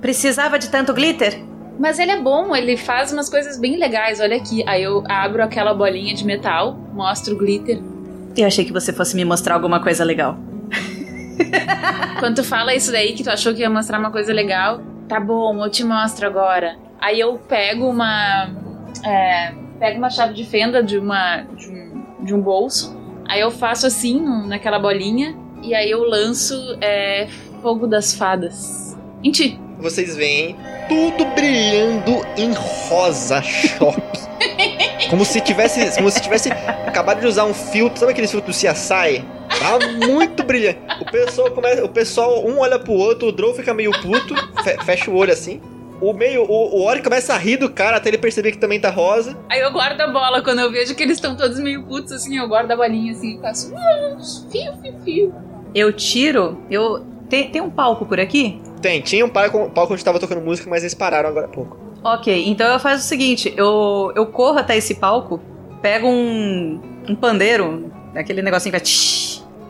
Precisava 0.00 0.58
de 0.58 0.68
tanto 0.68 0.92
glitter? 0.92 1.42
Mas 1.78 1.98
ele 1.98 2.12
é 2.12 2.20
bom, 2.20 2.54
ele 2.54 2.76
faz 2.76 3.12
umas 3.12 3.28
coisas 3.28 3.58
bem 3.58 3.76
legais, 3.78 4.20
olha 4.20 4.36
aqui. 4.36 4.62
Aí 4.66 4.82
eu 4.82 5.02
abro 5.08 5.42
aquela 5.42 5.74
bolinha 5.74 6.14
de 6.14 6.24
metal, 6.24 6.76
mostro 6.92 7.34
o 7.34 7.38
glitter. 7.38 7.80
Eu 8.36 8.46
achei 8.46 8.64
que 8.64 8.72
você 8.72 8.92
fosse 8.92 9.16
me 9.16 9.24
mostrar 9.24 9.54
alguma 9.54 9.80
coisa 9.80 10.04
legal. 10.04 10.36
Quando 12.20 12.36
tu 12.36 12.44
fala 12.44 12.74
isso 12.74 12.92
daí, 12.92 13.12
que 13.12 13.22
tu 13.22 13.30
achou 13.30 13.54
que 13.54 13.60
ia 13.60 13.70
mostrar 13.70 13.98
uma 13.98 14.10
coisa 14.10 14.32
legal, 14.32 14.80
tá 15.08 15.20
bom, 15.20 15.64
eu 15.64 15.70
te 15.70 15.84
mostro 15.84 16.26
agora. 16.26 16.76
Aí 17.00 17.20
eu 17.20 17.36
pego 17.36 17.88
uma. 17.88 18.50
É, 19.04 19.52
pego 19.78 19.98
uma 19.98 20.10
chave 20.10 20.34
de 20.34 20.44
fenda 20.44 20.82
de, 20.82 20.98
uma, 20.98 21.42
de, 21.56 21.68
um, 21.68 22.24
de 22.24 22.34
um 22.34 22.40
bolso. 22.40 22.96
Aí 23.28 23.40
eu 23.40 23.50
faço 23.50 23.86
assim, 23.86 24.20
naquela 24.46 24.78
bolinha. 24.78 25.36
E 25.62 25.74
aí 25.74 25.90
eu 25.90 26.02
lanço 26.02 26.54
é, 26.80 27.26
Fogo 27.62 27.86
das 27.86 28.14
Fadas. 28.14 28.96
Em 29.22 29.30
ti. 29.30 29.58
Vocês 29.78 30.16
veem 30.16 30.56
tudo 30.88 31.24
brilhando 31.34 32.24
em 32.36 32.52
rosa 32.52 33.42
choque. 33.42 34.20
Como 35.08 35.24
se 35.24 35.40
tivesse, 35.40 35.94
como 35.96 36.10
se 36.10 36.20
tivesse 36.20 36.50
acabado 36.50 37.20
de 37.20 37.26
usar 37.26 37.44
um 37.44 37.54
filtro, 37.54 38.00
sabe 38.00 38.12
aquele 38.12 38.26
filtro 38.26 38.50
do 38.50 38.56
CSI? 38.56 39.22
Tá 39.64 39.78
muito 40.06 40.42
brilhante. 40.42 40.78
O 41.00 41.04
pessoal 41.10 41.50
começa, 41.50 41.84
o 41.84 41.88
pessoal 41.88 42.46
um 42.46 42.58
olha 42.60 42.78
pro 42.78 42.92
outro, 42.92 43.28
o 43.28 43.32
Drow 43.32 43.54
fica 43.54 43.72
meio 43.72 43.90
puto, 44.02 44.34
fe- 44.62 44.76
fecha 44.84 45.10
o 45.10 45.16
olho 45.16 45.32
assim. 45.32 45.60
O 46.00 46.12
meio, 46.12 46.42
o, 46.42 46.76
o 46.76 46.82
Ori 46.84 47.00
começa 47.02 47.32
a 47.32 47.38
rir 47.38 47.56
do 47.56 47.70
cara 47.70 47.96
até 47.96 48.10
ele 48.10 48.18
perceber 48.18 48.50
que 48.52 48.58
também 48.58 48.78
tá 48.78 48.90
rosa. 48.90 49.36
Aí 49.48 49.60
eu 49.60 49.72
guardo 49.72 50.00
a 50.00 50.06
bola. 50.08 50.42
Quando 50.42 50.58
eu 50.58 50.70
vejo 50.70 50.94
que 50.94 51.02
eles 51.02 51.16
estão 51.16 51.34
todos 51.36 51.58
meio 51.58 51.82
putos 51.84 52.12
assim, 52.12 52.36
eu 52.36 52.46
guardo 52.48 52.70
a 52.72 52.76
bolinha 52.76 53.12
assim 53.12 53.36
e 53.38 53.40
faço. 53.40 53.72
"Ah, 53.74 54.16
Fio, 54.50 54.72
fio, 54.82 54.94
fio. 55.04 55.34
Eu 55.74 55.92
tiro. 55.92 56.58
Eu. 56.70 57.04
Tem, 57.30 57.48
tem 57.48 57.62
um 57.62 57.70
palco 57.70 58.04
por 58.04 58.20
aqui? 58.20 58.60
Tem, 58.82 59.00
tinha 59.00 59.24
um 59.24 59.28
palco, 59.30 59.70
palco 59.70 59.94
onde 59.94 60.04
tava 60.04 60.18
tocando 60.20 60.42
música, 60.42 60.68
mas 60.68 60.82
eles 60.82 60.92
pararam 60.94 61.28
agora 61.30 61.46
há 61.46 61.48
pouco. 61.48 61.78
Ok, 62.02 62.44
então 62.48 62.70
eu 62.70 62.78
faço 62.78 63.04
o 63.04 63.08
seguinte: 63.08 63.54
eu, 63.56 64.12
eu 64.14 64.26
corro 64.26 64.58
até 64.58 64.76
esse 64.76 64.96
palco, 64.96 65.40
pego 65.80 66.06
um, 66.06 66.80
um 67.08 67.14
pandeiro, 67.14 67.90
aquele 68.14 68.42
negocinho 68.42 68.72
que 68.74 68.78
vai. 68.78 68.84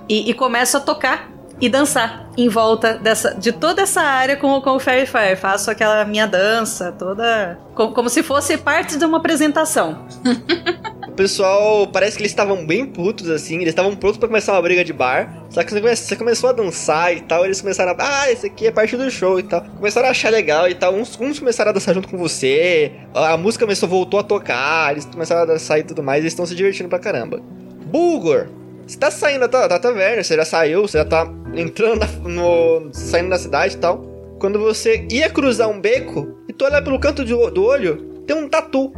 E, 0.08 0.30
e 0.30 0.34
começo 0.34 0.76
a 0.76 0.80
tocar 0.80 1.30
e 1.60 1.68
dançar 1.68 2.28
em 2.36 2.48
volta 2.48 2.94
dessa, 2.94 3.32
de 3.34 3.52
toda 3.52 3.82
essa 3.82 4.00
área 4.02 4.36
com, 4.36 4.60
com 4.60 4.70
o 4.70 4.80
Fairy 4.80 5.06
Fire. 5.06 5.36
Faço 5.36 5.70
aquela 5.70 6.04
minha 6.04 6.26
dança 6.26 6.90
toda. 6.92 7.58
co- 7.74 7.92
como 7.92 8.08
se 8.10 8.22
fosse 8.22 8.58
parte 8.58 8.96
de 8.98 9.04
uma 9.04 9.18
apresentação. 9.18 10.04
O 11.14 11.16
pessoal, 11.16 11.86
parece 11.86 12.16
que 12.16 12.22
eles 12.24 12.32
estavam 12.32 12.66
bem 12.66 12.84
putos, 12.86 13.30
assim, 13.30 13.54
eles 13.58 13.68
estavam 13.68 13.94
prontos 13.94 14.18
pra 14.18 14.26
começar 14.26 14.50
uma 14.52 14.60
briga 14.62 14.84
de 14.84 14.92
bar. 14.92 15.44
Só 15.48 15.62
que 15.62 15.70
você, 15.70 15.80
come- 15.80 15.94
você 15.94 16.16
começou 16.16 16.50
a 16.50 16.52
dançar 16.52 17.14
e 17.16 17.20
tal, 17.20 17.44
eles 17.44 17.60
começaram 17.60 17.92
a. 17.92 17.96
Ah, 18.00 18.32
esse 18.32 18.46
aqui 18.48 18.66
é 18.66 18.72
parte 18.72 18.96
do 18.96 19.08
show 19.08 19.38
e 19.38 19.44
tal. 19.44 19.60
Começaram 19.76 20.08
a 20.08 20.10
achar 20.10 20.30
legal 20.32 20.68
e 20.68 20.74
tal. 20.74 20.92
Uns, 20.92 21.16
uns 21.20 21.38
começaram 21.38 21.70
a 21.70 21.72
dançar 21.72 21.94
junto 21.94 22.08
com 22.08 22.18
você. 22.18 22.90
A, 23.14 23.34
a 23.34 23.36
música 23.36 23.64
começou, 23.64 23.88
voltou 23.88 24.18
a 24.18 24.24
tocar, 24.24 24.90
eles 24.90 25.04
começaram 25.04 25.42
a 25.42 25.44
dançar 25.46 25.78
e 25.78 25.84
tudo 25.84 26.02
mais, 26.02 26.18
eles 26.18 26.32
estão 26.32 26.44
se 26.46 26.52
divertindo 26.56 26.88
pra 26.88 26.98
caramba. 26.98 27.40
Bulgor, 27.86 28.48
você 28.86 28.98
tá 28.98 29.10
saindo 29.10 29.40
da, 29.40 29.48
ta- 29.48 29.68
da 29.68 29.78
taverna, 29.78 30.22
você 30.22 30.36
já 30.36 30.44
saiu, 30.44 30.82
você 30.82 30.98
já 30.98 31.04
tá 31.04 31.26
entrando 31.54 32.00
na, 32.00 32.06
no. 32.28 32.90
saindo 32.92 33.30
da 33.30 33.38
cidade 33.38 33.74
e 33.76 33.78
tal. 33.78 34.04
Quando 34.38 34.58
você 34.58 35.06
ia 35.10 35.30
cruzar 35.30 35.68
um 35.68 35.80
beco 35.80 36.38
e 36.48 36.52
tu 36.52 36.64
olha 36.64 36.82
pelo 36.82 36.98
canto 36.98 37.24
do, 37.24 37.50
do 37.50 37.64
olho, 37.64 37.96
tem 38.26 38.36
um 38.36 38.48
tatu 38.48 38.92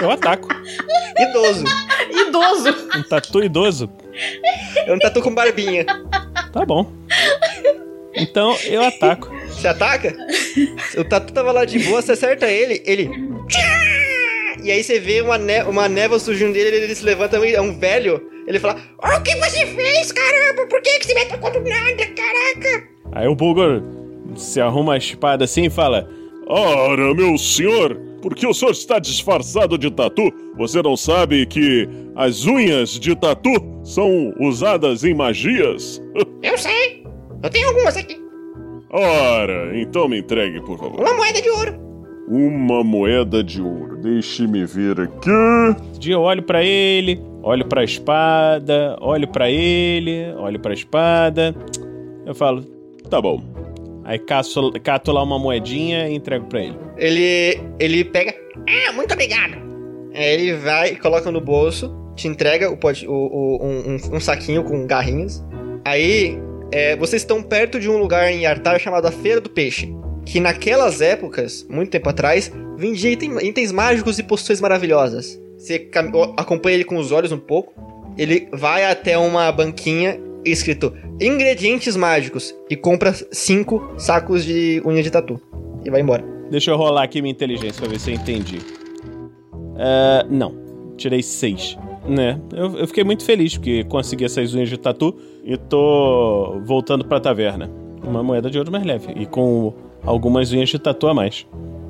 Eu 0.00 0.10
ataco. 0.10 0.48
idoso. 1.18 1.64
Idoso! 2.10 2.68
Um 2.96 3.02
tatu 3.02 3.42
idoso. 3.44 3.90
É 4.86 4.92
um 4.92 4.98
tatu 4.98 5.20
com 5.22 5.34
barbinha. 5.34 5.84
Tá 6.52 6.64
bom. 6.64 6.90
Então 8.14 8.56
eu 8.64 8.82
ataco. 8.82 9.30
Você 9.48 9.66
ataca? 9.68 10.14
O 10.98 11.04
tatu 11.04 11.32
tava 11.32 11.52
lá 11.52 11.64
de 11.64 11.78
boa, 11.80 12.00
você 12.02 12.12
acerta 12.12 12.46
ele, 12.48 12.82
ele. 12.86 13.10
E 14.64 14.70
aí 14.70 14.82
você 14.82 14.98
vê 14.98 15.20
uma, 15.20 15.36
ne 15.36 15.62
uma 15.64 15.88
névoa 15.90 16.18
surgindo 16.18 16.54
dele, 16.54 16.76
ele 16.76 16.94
se 16.94 17.04
levanta, 17.04 17.36
é 17.36 17.60
um 17.60 17.78
velho. 17.78 18.20
Ele 18.46 18.58
fala: 18.58 18.80
"Ó, 18.98 19.18
O 19.18 19.22
que 19.22 19.36
você 19.36 19.66
fez, 19.66 20.10
caramba? 20.10 20.66
Por 20.66 20.80
que, 20.80 20.98
que 20.98 21.06
você 21.06 21.14
me 21.14 21.20
atacou 21.20 21.50
do 21.50 21.60
nada, 21.60 22.06
caraca? 22.06 22.88
Aí 23.12 23.28
o 23.28 23.34
Bulgor 23.34 23.82
se 24.34 24.62
arruma 24.62 24.94
a 24.94 24.96
espada 24.96 25.44
assim 25.44 25.66
e 25.66 25.70
fala: 25.70 26.08
Ora, 26.48 27.14
meu 27.14 27.36
senhor, 27.36 27.94
por 28.22 28.34
que 28.34 28.46
o 28.46 28.54
senhor 28.54 28.70
está 28.72 28.98
disfarçado 28.98 29.76
de 29.76 29.90
tatu? 29.90 30.32
Você 30.56 30.82
não 30.82 30.96
sabe 30.96 31.44
que 31.44 31.86
as 32.16 32.46
unhas 32.46 32.98
de 32.98 33.14
tatu 33.14 33.50
são 33.84 34.32
usadas 34.40 35.04
em 35.04 35.12
magias? 35.14 36.02
Eu 36.42 36.56
sei. 36.56 37.04
Eu 37.42 37.50
tenho 37.50 37.68
algumas 37.68 37.98
aqui. 37.98 38.18
Ora, 38.90 39.78
então 39.78 40.08
me 40.08 40.20
entregue, 40.20 40.60
por 40.62 40.78
favor. 40.78 41.00
Uma 41.00 41.12
moeda 41.12 41.42
de 41.42 41.50
ouro. 41.50 41.83
Uma 42.28 42.82
moeda 42.82 43.42
de 43.44 43.60
ouro. 43.60 43.96
Deixe-me 43.98 44.64
ver 44.64 45.00
aqui. 45.00 45.28
Dia 45.98 46.14
eu 46.14 46.22
olho 46.22 46.42
pra 46.42 46.62
ele, 46.64 47.20
olho 47.42 47.66
pra 47.66 47.84
espada, 47.84 48.96
olho 49.00 49.28
pra 49.28 49.50
ele, 49.50 50.32
olho 50.38 50.58
pra 50.58 50.72
espada. 50.72 51.54
Eu 52.24 52.34
falo, 52.34 52.62
tá 53.10 53.20
bom. 53.20 53.42
Aí 54.04 54.18
caço, 54.18 54.70
cato 54.82 55.12
lá 55.12 55.22
uma 55.22 55.38
moedinha 55.38 56.08
e 56.08 56.14
entrego 56.14 56.46
pra 56.46 56.62
ele. 56.62 56.76
Ele. 56.96 57.60
ele 57.78 58.04
pega. 58.04 58.34
Ah, 58.88 58.92
muito 58.92 59.12
obrigado. 59.12 59.56
Aí 60.14 60.24
ele 60.34 60.54
vai 60.54 60.92
e 60.92 60.96
coloca 60.96 61.30
no 61.30 61.40
bolso, 61.40 61.94
te 62.14 62.28
entrega 62.28 62.70
o, 62.70 62.76
pote- 62.76 63.06
o- 63.06 63.12
o- 63.12 63.58
um, 63.62 63.90
um- 63.96 64.16
um 64.16 64.20
saquinho 64.20 64.62
com 64.64 64.86
garrinhas. 64.86 65.44
Aí, 65.84 66.38
é, 66.72 66.96
vocês 66.96 67.22
estão 67.22 67.42
perto 67.42 67.78
de 67.80 67.88
um 67.90 67.98
lugar 67.98 68.30
em 68.30 68.46
Artar 68.46 68.78
chamado 68.78 69.06
a 69.06 69.10
Feira 69.10 69.40
do 69.40 69.50
Peixe. 69.50 69.94
Que 70.24 70.40
naquelas 70.40 71.00
épocas, 71.00 71.66
muito 71.68 71.90
tempo 71.90 72.08
atrás, 72.08 72.50
vendia 72.76 73.10
item- 73.10 73.38
itens 73.42 73.70
mágicos 73.70 74.18
e 74.18 74.22
poções 74.22 74.60
maravilhosas. 74.60 75.40
Você 75.58 75.88
acompanha 76.36 76.74
ele 76.74 76.84
com 76.84 76.96
os 76.96 77.12
olhos 77.12 77.32
um 77.32 77.38
pouco. 77.38 77.72
Ele 78.16 78.48
vai 78.52 78.84
até 78.84 79.18
uma 79.18 79.50
banquinha 79.50 80.20
escrito 80.44 80.92
Ingredientes 81.20 81.96
mágicos 81.96 82.54
e 82.68 82.76
compra 82.76 83.14
cinco 83.30 83.94
sacos 83.96 84.44
de 84.44 84.82
unha 84.84 85.02
de 85.02 85.10
tatu. 85.10 85.40
E 85.84 85.90
vai 85.90 86.00
embora. 86.00 86.24
Deixa 86.50 86.70
eu 86.70 86.76
rolar 86.76 87.04
aqui 87.04 87.22
minha 87.22 87.32
inteligência 87.32 87.80
pra 87.80 87.88
ver 87.88 88.00
se 88.00 88.10
eu 88.10 88.14
entendi. 88.14 88.58
É, 89.76 90.26
não, 90.28 90.54
tirei 90.96 91.22
seis. 91.22 91.76
Né? 92.06 92.38
Eu, 92.52 92.78
eu 92.78 92.86
fiquei 92.86 93.02
muito 93.04 93.24
feliz 93.24 93.56
porque 93.56 93.84
consegui 93.84 94.24
essas 94.24 94.52
unhas 94.54 94.68
de 94.68 94.76
tatu 94.76 95.16
e 95.42 95.56
tô 95.56 96.60
voltando 96.64 97.04
pra 97.04 97.20
taverna. 97.20 97.70
Uma 98.02 98.22
moeda 98.22 98.50
de 98.50 98.58
ouro 98.58 98.70
mais 98.70 98.84
leve 98.84 99.12
e 99.16 99.24
com 99.24 99.72
algumas 100.04 100.52
unhas 100.52 100.68
de 100.68 100.78
tatu 100.78 101.06
a 101.08 101.14
mais. 101.14 101.46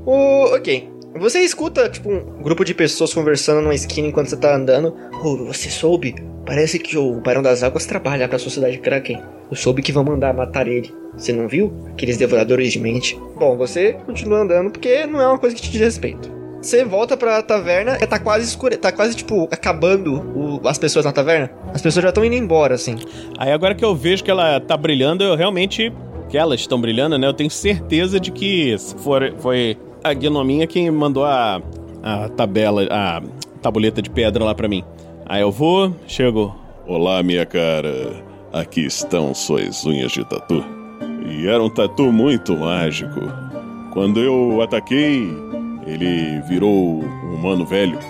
O, 0.06 0.54
ok. 0.54 0.88
Você 1.16 1.40
escuta, 1.40 1.88
tipo, 1.88 2.10
um 2.10 2.42
grupo 2.42 2.64
de 2.64 2.74
pessoas 2.74 3.14
conversando 3.14 3.60
numa 3.60 3.74
esquina 3.74 4.08
enquanto 4.08 4.28
você 4.28 4.36
tá 4.36 4.56
andando. 4.56 4.94
Oh, 5.24 5.36
você 5.46 5.70
soube? 5.70 6.14
Parece 6.44 6.78
que 6.78 6.98
o 6.98 7.20
Barão 7.20 7.40
das 7.42 7.62
Águas 7.62 7.86
trabalha 7.86 8.28
pra 8.28 8.38
Sociedade 8.38 8.78
Kraken. 8.78 9.22
Eu 9.50 9.56
soube 9.56 9.80
que 9.80 9.92
vão 9.92 10.02
mandar 10.04 10.34
matar 10.34 10.66
ele. 10.66 10.92
Você 11.16 11.32
não 11.32 11.46
viu? 11.46 11.72
Aqueles 11.92 12.16
devoradores 12.16 12.72
de 12.72 12.80
mente. 12.80 13.16
Bom, 13.38 13.56
você 13.56 13.92
continua 14.04 14.40
andando 14.40 14.70
porque 14.72 15.06
não 15.06 15.20
é 15.20 15.26
uma 15.28 15.38
coisa 15.38 15.54
que 15.54 15.62
te 15.62 15.70
diz 15.70 15.80
respeito. 15.80 16.28
Você 16.60 16.84
volta 16.84 17.16
pra 17.16 17.40
taverna, 17.42 17.96
tá 17.98 18.18
quase 18.18 18.46
escuro, 18.46 18.76
tá 18.76 18.90
quase, 18.90 19.14
tipo, 19.14 19.46
acabando 19.52 20.14
o- 20.34 20.66
as 20.66 20.78
pessoas 20.78 21.04
na 21.04 21.12
taverna. 21.12 21.50
As 21.72 21.80
pessoas 21.80 22.02
já 22.02 22.08
estão 22.08 22.24
indo 22.24 22.34
embora, 22.34 22.74
assim. 22.74 22.96
Aí 23.38 23.52
agora 23.52 23.74
que 23.74 23.84
eu 23.84 23.94
vejo 23.94 24.24
que 24.24 24.30
ela 24.30 24.58
tá 24.60 24.76
brilhando, 24.76 25.22
eu 25.22 25.36
realmente. 25.36 25.92
Que 26.34 26.38
elas 26.38 26.58
estão 26.58 26.80
brilhando, 26.80 27.16
né? 27.16 27.28
Eu 27.28 27.32
tenho 27.32 27.48
certeza 27.48 28.18
de 28.18 28.32
que 28.32 28.76
se 28.76 28.96
for, 28.96 29.32
foi 29.38 29.78
a 30.02 30.12
Gnominha 30.12 30.66
quem 30.66 30.90
mandou 30.90 31.24
a, 31.24 31.62
a 32.02 32.28
tabela, 32.28 32.84
a 32.90 33.22
tabuleta 33.62 34.02
de 34.02 34.10
pedra 34.10 34.42
lá 34.42 34.52
pra 34.52 34.66
mim. 34.66 34.82
Aí 35.26 35.42
eu 35.42 35.52
vou, 35.52 35.94
chego. 36.08 36.52
Olá, 36.88 37.22
minha 37.22 37.46
cara. 37.46 38.20
Aqui 38.52 38.84
estão 38.84 39.32
suas 39.32 39.86
unhas 39.86 40.10
de 40.10 40.24
tatu. 40.24 40.64
E 41.24 41.46
era 41.46 41.62
um 41.62 41.70
tatu 41.70 42.10
muito 42.10 42.56
mágico. 42.56 43.20
Quando 43.92 44.18
eu 44.18 44.60
ataquei, 44.60 45.28
ele 45.86 46.40
virou 46.48 47.00
um 47.00 47.34
humano 47.36 47.64
velho. 47.64 48.00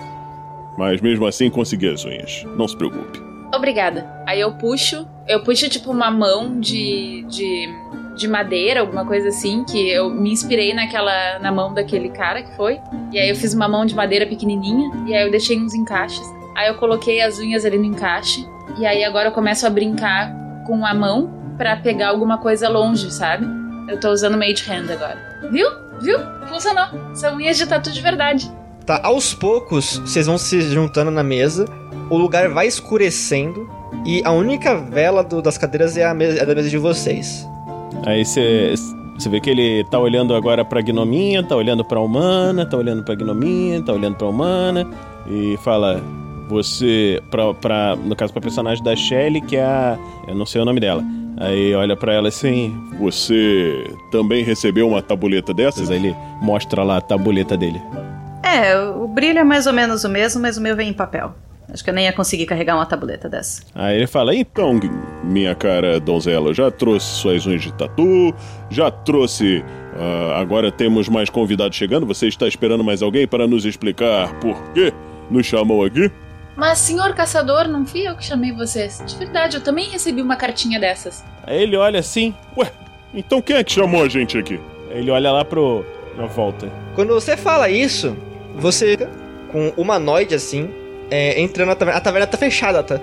Mas 0.79 0.99
mesmo 0.99 1.27
assim 1.27 1.47
consegui 1.51 1.89
as 1.89 2.03
unhas. 2.03 2.43
Não 2.57 2.67
se 2.67 2.75
preocupe. 2.75 3.21
Obrigada. 3.53 4.23
Aí 4.25 4.41
eu 4.41 4.53
puxo, 4.53 5.07
eu 5.27 5.43
puxo 5.43 5.69
tipo 5.69 5.91
uma 5.91 6.09
mão 6.09 6.59
de, 6.59 7.23
de, 7.29 7.69
de 8.15 8.27
madeira, 8.27 8.79
alguma 8.79 9.05
coisa 9.05 9.27
assim, 9.29 9.63
que 9.65 9.89
eu 9.89 10.09
me 10.09 10.31
inspirei 10.31 10.73
naquela 10.73 11.39
na 11.39 11.51
mão 11.51 11.73
daquele 11.73 12.09
cara 12.09 12.41
que 12.41 12.55
foi. 12.55 12.79
E 13.11 13.19
aí 13.19 13.29
eu 13.29 13.35
fiz 13.35 13.53
uma 13.53 13.67
mão 13.67 13.85
de 13.85 13.93
madeira 13.95 14.25
pequenininha 14.25 14.89
e 15.05 15.13
aí 15.13 15.23
eu 15.25 15.31
deixei 15.31 15.59
uns 15.59 15.73
encaixes. 15.73 16.25
Aí 16.55 16.67
eu 16.67 16.75
coloquei 16.75 17.21
as 17.21 17.37
unhas 17.39 17.65
ali 17.65 17.77
no 17.77 17.85
encaixe 17.85 18.47
e 18.77 18.85
aí 18.85 19.03
agora 19.03 19.27
eu 19.29 19.31
começo 19.31 19.65
a 19.67 19.69
brincar 19.69 20.33
com 20.65 20.85
a 20.85 20.93
mão 20.93 21.31
pra 21.57 21.75
pegar 21.77 22.09
alguma 22.09 22.37
coisa 22.37 22.67
longe, 22.69 23.11
sabe? 23.11 23.45
Eu 23.89 23.99
tô 23.99 24.09
usando 24.09 24.37
Mage 24.37 24.63
Hand 24.69 24.89
agora. 24.91 25.17
Viu? 25.51 25.67
Viu? 26.01 26.17
Funcionou. 26.47 26.85
São 27.13 27.35
unhas 27.35 27.57
de 27.57 27.67
tatu 27.67 27.91
de 27.91 28.01
verdade. 28.01 28.51
Tá, 28.85 28.99
aos 29.03 29.33
poucos, 29.33 29.97
vocês 29.99 30.25
vão 30.27 30.37
se 30.37 30.61
juntando 30.61 31.09
na 31.11 31.23
mesa, 31.23 31.65
o 32.09 32.17
lugar 32.17 32.49
vai 32.49 32.67
escurecendo 32.67 33.69
e 34.05 34.21
a 34.23 34.31
única 34.31 34.75
vela 34.75 35.23
do- 35.23 35.41
das 35.41 35.57
cadeiras 35.57 35.97
é 35.97 36.05
a, 36.05 36.13
mesa, 36.13 36.39
é 36.41 36.45
da 36.45 36.53
mesa 36.53 36.69
de 36.69 36.77
vocês. 36.77 37.47
Aí 38.03 38.25
você 38.25 38.75
você 39.17 39.29
vê 39.29 39.39
que 39.39 39.49
ele 39.49 39.83
tá 39.85 39.97
olhando 39.97 40.35
agora 40.35 40.65
pra 40.65 40.81
gnominha, 40.81 41.41
tá 41.41 41.55
olhando 41.55 41.85
pra 41.85 41.99
humana, 42.01 42.65
tá 42.65 42.75
olhando 42.75 43.03
pra 43.03 43.15
gnominha, 43.15 43.81
tá 43.81 43.93
olhando 43.93 44.15
pra 44.15 44.27
humana 44.27 44.85
e 45.27 45.57
fala: 45.63 46.03
Você. 46.49 47.21
Pra, 47.31 47.53
pra, 47.53 47.95
no 47.95 48.15
caso, 48.15 48.33
pra 48.33 48.41
personagem 48.41 48.83
da 48.83 48.95
Shelly, 48.95 49.39
que 49.39 49.55
é 49.55 49.63
a. 49.63 49.97
Eu 50.27 50.35
não 50.35 50.45
sei 50.45 50.61
o 50.61 50.65
nome 50.65 50.81
dela. 50.81 51.03
Aí 51.37 51.73
olha 51.73 51.95
pra 51.95 52.13
ela 52.13 52.27
assim. 52.27 52.75
Você 52.99 53.89
também 54.11 54.43
recebeu 54.43 54.87
uma 54.87 55.01
tabuleta 55.01 55.53
dessas? 55.53 55.89
Aí 55.89 55.97
ele 55.97 56.15
mostra 56.41 56.83
lá 56.83 56.97
a 56.97 57.01
tabuleta 57.01 57.55
dele. 57.55 57.81
É, 58.43 58.77
o 58.77 59.07
brilho 59.07 59.39
é 59.39 59.43
mais 59.43 59.65
ou 59.65 59.73
menos 59.73 60.03
o 60.03 60.09
mesmo, 60.09 60.41
mas 60.41 60.57
o 60.57 60.61
meu 60.61 60.75
vem 60.75 60.89
em 60.89 60.93
papel. 60.93 61.33
Acho 61.71 61.83
que 61.83 61.89
eu 61.89 61.93
nem 61.93 62.05
ia 62.05 62.13
conseguir 62.13 62.45
carregar 62.45 62.75
uma 62.75 62.85
tabuleta 62.85 63.27
dessa. 63.27 63.63
Aí 63.73 63.97
ele 63.97 64.07
fala: 64.07 64.33
Então, 64.35 64.79
minha 65.23 65.55
cara 65.55 65.99
donzela, 65.99 66.53
já 66.53 66.69
trouxe 66.71 67.07
suas 67.15 67.45
unhas 67.45 67.61
de 67.61 67.73
tatu, 67.73 68.33
já 68.69 68.89
trouxe. 68.91 69.63
ah, 69.97 70.39
agora 70.39 70.71
temos 70.71 71.09
mais 71.09 71.29
convidados 71.29 71.75
chegando. 71.77 72.05
Você 72.05 72.27
está 72.27 72.47
esperando 72.47 72.83
mais 72.83 73.01
alguém 73.01 73.27
para 73.27 73.47
nos 73.47 73.65
explicar 73.65 74.33
por 74.39 74.61
que 74.73 74.93
nos 75.29 75.45
chamou 75.45 75.83
aqui? 75.83 76.11
Mas, 76.55 76.79
senhor 76.79 77.13
caçador, 77.13 77.67
não 77.67 77.85
fui 77.85 78.07
eu 78.07 78.15
que 78.15 78.23
chamei 78.23 78.51
vocês. 78.53 79.03
De 79.05 79.15
verdade, 79.17 79.57
eu 79.57 79.61
também 79.61 79.89
recebi 79.89 80.21
uma 80.21 80.37
cartinha 80.37 80.79
dessas. 80.79 81.23
Aí 81.43 81.61
ele 81.63 81.75
olha 81.75 81.99
assim. 81.99 82.33
Ué, 82.57 82.71
então 83.13 83.41
quem 83.41 83.57
é 83.57 83.63
que 83.63 83.73
chamou 83.73 84.03
a 84.03 84.07
gente 84.07 84.37
aqui? 84.37 84.59
Aí 84.89 84.99
ele 84.99 85.11
olha 85.11 85.31
lá 85.31 85.43
pro. 85.43 85.85
na 86.15 86.27
volta. 86.27 86.71
Quando 86.93 87.13
você 87.13 87.35
fala 87.35 87.69
isso, 87.69 88.15
você 88.55 88.91
fica 88.91 89.09
com 89.51 89.67
um 89.67 89.81
humanoide 89.81 90.33
assim, 90.33 90.69
é, 91.09 91.39
entrando 91.41 91.69
na 91.69 91.75
taverna. 91.75 91.99
A 91.99 92.01
taverna 92.01 92.27
tá 92.27 92.37
fechada, 92.37 92.81
tá? 92.83 92.99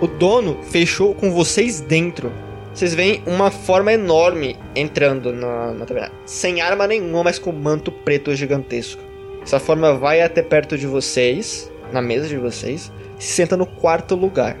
O 0.00 0.06
dono 0.06 0.58
fechou 0.64 1.14
com 1.14 1.30
vocês 1.30 1.80
dentro. 1.80 2.32
Vocês 2.74 2.94
veem 2.94 3.22
uma 3.26 3.50
forma 3.50 3.92
enorme 3.92 4.58
entrando 4.74 5.32
na, 5.32 5.72
na 5.72 5.84
taverna. 5.84 6.10
Sem 6.24 6.60
arma 6.60 6.86
nenhuma, 6.86 7.24
mas 7.24 7.38
com 7.38 7.52
manto 7.52 7.92
preto 7.92 8.34
gigantesco. 8.34 9.02
Essa 9.42 9.60
forma 9.60 9.94
vai 9.94 10.22
até 10.22 10.40
perto 10.42 10.78
de 10.78 10.86
vocês, 10.86 11.70
na 11.92 12.00
mesa 12.00 12.26
de 12.28 12.38
vocês, 12.38 12.90
e 13.18 13.22
se 13.22 13.32
senta 13.32 13.56
no 13.56 13.66
quarto 13.66 14.14
lugar. 14.14 14.56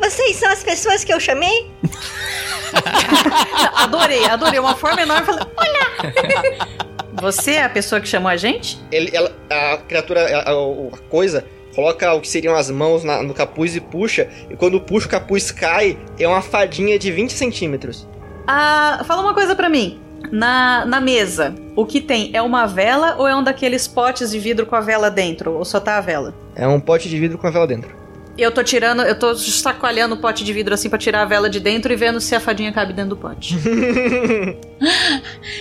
Vocês 0.00 0.36
são 0.36 0.48
as 0.50 0.62
pessoas 0.64 1.04
que 1.04 1.12
eu 1.12 1.20
chamei? 1.20 1.70
adorei, 3.76 4.24
adorei. 4.26 4.58
Uma 4.58 4.76
forma 4.76 5.02
enorme. 5.02 5.26
Falei, 5.26 5.44
olha! 5.56 6.66
Você 7.20 7.52
é 7.52 7.62
a 7.64 7.68
pessoa 7.68 8.00
que 8.00 8.08
chamou 8.08 8.28
a 8.30 8.36
gente? 8.36 8.78
Ele, 8.90 9.10
ela- 9.14 9.32
a 9.50 9.76
criatura, 9.76 10.20
a, 10.38 10.50
a- 10.50 10.52
a 10.52 10.98
coisa, 11.08 11.44
coloca 11.74 12.12
o 12.14 12.20
que 12.20 12.28
seriam 12.28 12.54
as 12.54 12.70
mãos 12.70 13.02
na- 13.04 13.22
no 13.22 13.32
capuz 13.34 13.74
e 13.76 13.80
puxa. 13.80 14.28
E 14.50 14.56
quando 14.56 14.80
puxa, 14.80 15.06
o 15.06 15.10
capuz 15.10 15.50
cai. 15.50 15.98
É 16.18 16.26
uma 16.28 16.42
fadinha 16.42 16.98
de 16.98 17.10
20 17.10 17.32
centímetros. 17.32 18.06
Ah, 18.46 19.02
fala 19.06 19.22
uma 19.22 19.34
coisa 19.34 19.54
pra 19.54 19.68
mim. 19.68 20.00
Na, 20.30 20.84
na 20.86 21.00
mesa, 21.00 21.54
o 21.76 21.84
que 21.84 22.00
tem 22.00 22.30
é 22.32 22.40
uma 22.40 22.64
vela 22.66 23.16
ou 23.18 23.26
é 23.26 23.34
um 23.34 23.42
daqueles 23.42 23.86
potes 23.88 24.30
de 24.30 24.38
vidro 24.38 24.64
com 24.66 24.76
a 24.76 24.80
vela 24.80 25.10
dentro? 25.10 25.52
Ou 25.52 25.64
só 25.64 25.80
tá 25.80 25.98
a 25.98 26.00
vela? 26.00 26.32
É 26.54 26.66
um 26.66 26.78
pote 26.80 27.08
de 27.08 27.18
vidro 27.18 27.36
com 27.38 27.46
a 27.46 27.50
vela 27.50 27.66
dentro. 27.66 28.01
Eu 28.36 28.50
tô 28.50 28.62
tirando, 28.64 29.02
eu 29.02 29.18
tô 29.18 29.34
sacoalhando 29.34 30.14
o 30.14 30.18
pote 30.18 30.42
de 30.42 30.52
vidro 30.52 30.72
assim 30.72 30.88
pra 30.88 30.98
tirar 30.98 31.22
a 31.22 31.24
vela 31.26 31.50
de 31.50 31.60
dentro 31.60 31.92
e 31.92 31.96
vendo 31.96 32.20
se 32.20 32.34
a 32.34 32.40
fadinha 32.40 32.72
cabe 32.72 32.92
dentro 32.92 33.10
do 33.10 33.16
pote. 33.16 33.56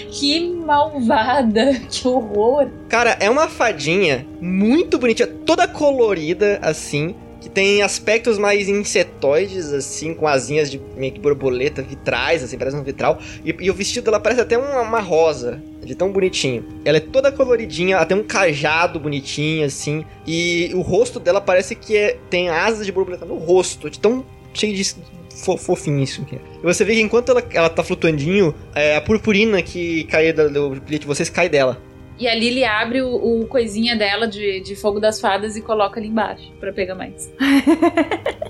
Que 0.09 0.49
malvada, 0.49 1.73
que 1.89 2.07
horror. 2.07 2.67
Cara, 2.89 3.17
é 3.19 3.29
uma 3.29 3.47
fadinha 3.47 4.25
muito 4.39 4.97
bonitinha, 4.97 5.27
toda 5.27 5.67
colorida 5.67 6.59
assim, 6.61 7.15
que 7.41 7.49
tem 7.49 7.81
aspectos 7.81 8.37
mais 8.37 8.69
insetoides, 8.69 9.73
assim, 9.73 10.13
com 10.13 10.27
asinhas 10.27 10.69
de 10.69 10.79
meio 10.95 11.11
que 11.11 11.19
borboleta, 11.19 11.81
vitrais, 11.81 12.43
assim, 12.43 12.57
parece 12.57 12.77
um 12.77 12.83
vitral. 12.83 13.17
E, 13.43 13.53
e 13.59 13.69
o 13.69 13.73
vestido 13.73 14.05
dela 14.05 14.19
parece 14.19 14.41
até 14.41 14.57
uma, 14.57 14.81
uma 14.81 14.99
rosa, 14.99 15.61
de 15.83 15.95
tão 15.95 16.11
bonitinho. 16.11 16.63
Ela 16.85 16.97
é 16.97 16.99
toda 17.01 17.31
coloridinha, 17.31 17.95
ela 17.95 18.05
tem 18.05 18.15
um 18.15 18.23
cajado 18.23 18.99
bonitinho, 18.99 19.65
assim, 19.65 20.05
e 20.25 20.69
o 20.75 20.81
rosto 20.81 21.19
dela 21.19 21.41
parece 21.41 21.73
que 21.75 21.97
é- 21.97 22.17
tem 22.29 22.49
asas 22.49 22.85
de 22.85 22.91
borboleta 22.91 23.25
no 23.25 23.35
rosto, 23.35 23.89
de 23.89 23.99
tão 23.99 24.23
cheio 24.53 24.75
de 24.75 24.95
fo- 25.35 25.57
fofinho 25.57 25.99
isso. 25.99 26.23
E 26.31 26.63
você 26.63 26.85
vê 26.85 26.93
que 26.93 27.01
enquanto 27.01 27.29
ela, 27.29 27.43
ela 27.51 27.69
tá 27.69 27.83
flutuandinho, 27.83 28.53
é, 28.75 28.95
a 28.97 29.01
purpurina 29.01 29.61
que 29.63 30.03
cai 30.03 30.31
da- 30.31 30.47
do 30.47 30.69
bilhete 30.71 30.99
de 30.99 31.07
vocês 31.07 31.29
cai 31.29 31.49
dela. 31.49 31.81
E 32.19 32.27
a 32.27 32.35
Lily 32.35 32.63
abre 32.63 33.01
o, 33.01 33.41
o 33.41 33.47
coisinha 33.47 33.95
dela 33.95 34.27
de, 34.27 34.61
de 34.61 34.75
fogo 34.75 34.99
das 34.99 35.19
fadas 35.19 35.55
e 35.55 35.61
coloca 35.61 35.99
ali 35.99 36.07
embaixo 36.07 36.51
pra 36.59 36.71
pegar 36.71 36.95
mais. 36.95 37.31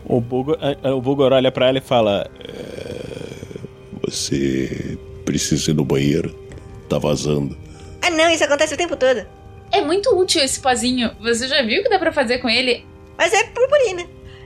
O 0.06 0.20
Bulgor, 0.20 0.58
o 0.84 1.02
Bulgor 1.02 1.32
olha 1.32 1.52
pra 1.52 1.70
ela 1.70 1.78
e 1.78 1.82
fala: 1.82 2.30
Você 4.04 4.98
precisa 5.24 5.72
ir 5.72 5.74
no 5.74 5.86
banheiro. 5.86 6.36
Tá 6.90 6.98
vazando. 6.98 7.58
Ah 8.02 8.10
não, 8.10 8.30
isso 8.30 8.44
acontece 8.44 8.74
o 8.74 8.78
tempo 8.78 8.98
todo. 8.98 9.26
É 9.72 9.80
muito 9.80 10.14
útil 10.18 10.44
esse 10.44 10.60
pozinho. 10.60 11.12
Você 11.22 11.48
já 11.48 11.62
viu 11.62 11.80
o 11.80 11.84
que 11.84 11.90
dá 11.90 11.98
pra 11.98 12.12
fazer 12.12 12.40
com 12.40 12.50
ele? 12.50 12.86
Mas 13.18 13.32
é 13.32 13.44
purpurina. 13.46 14.04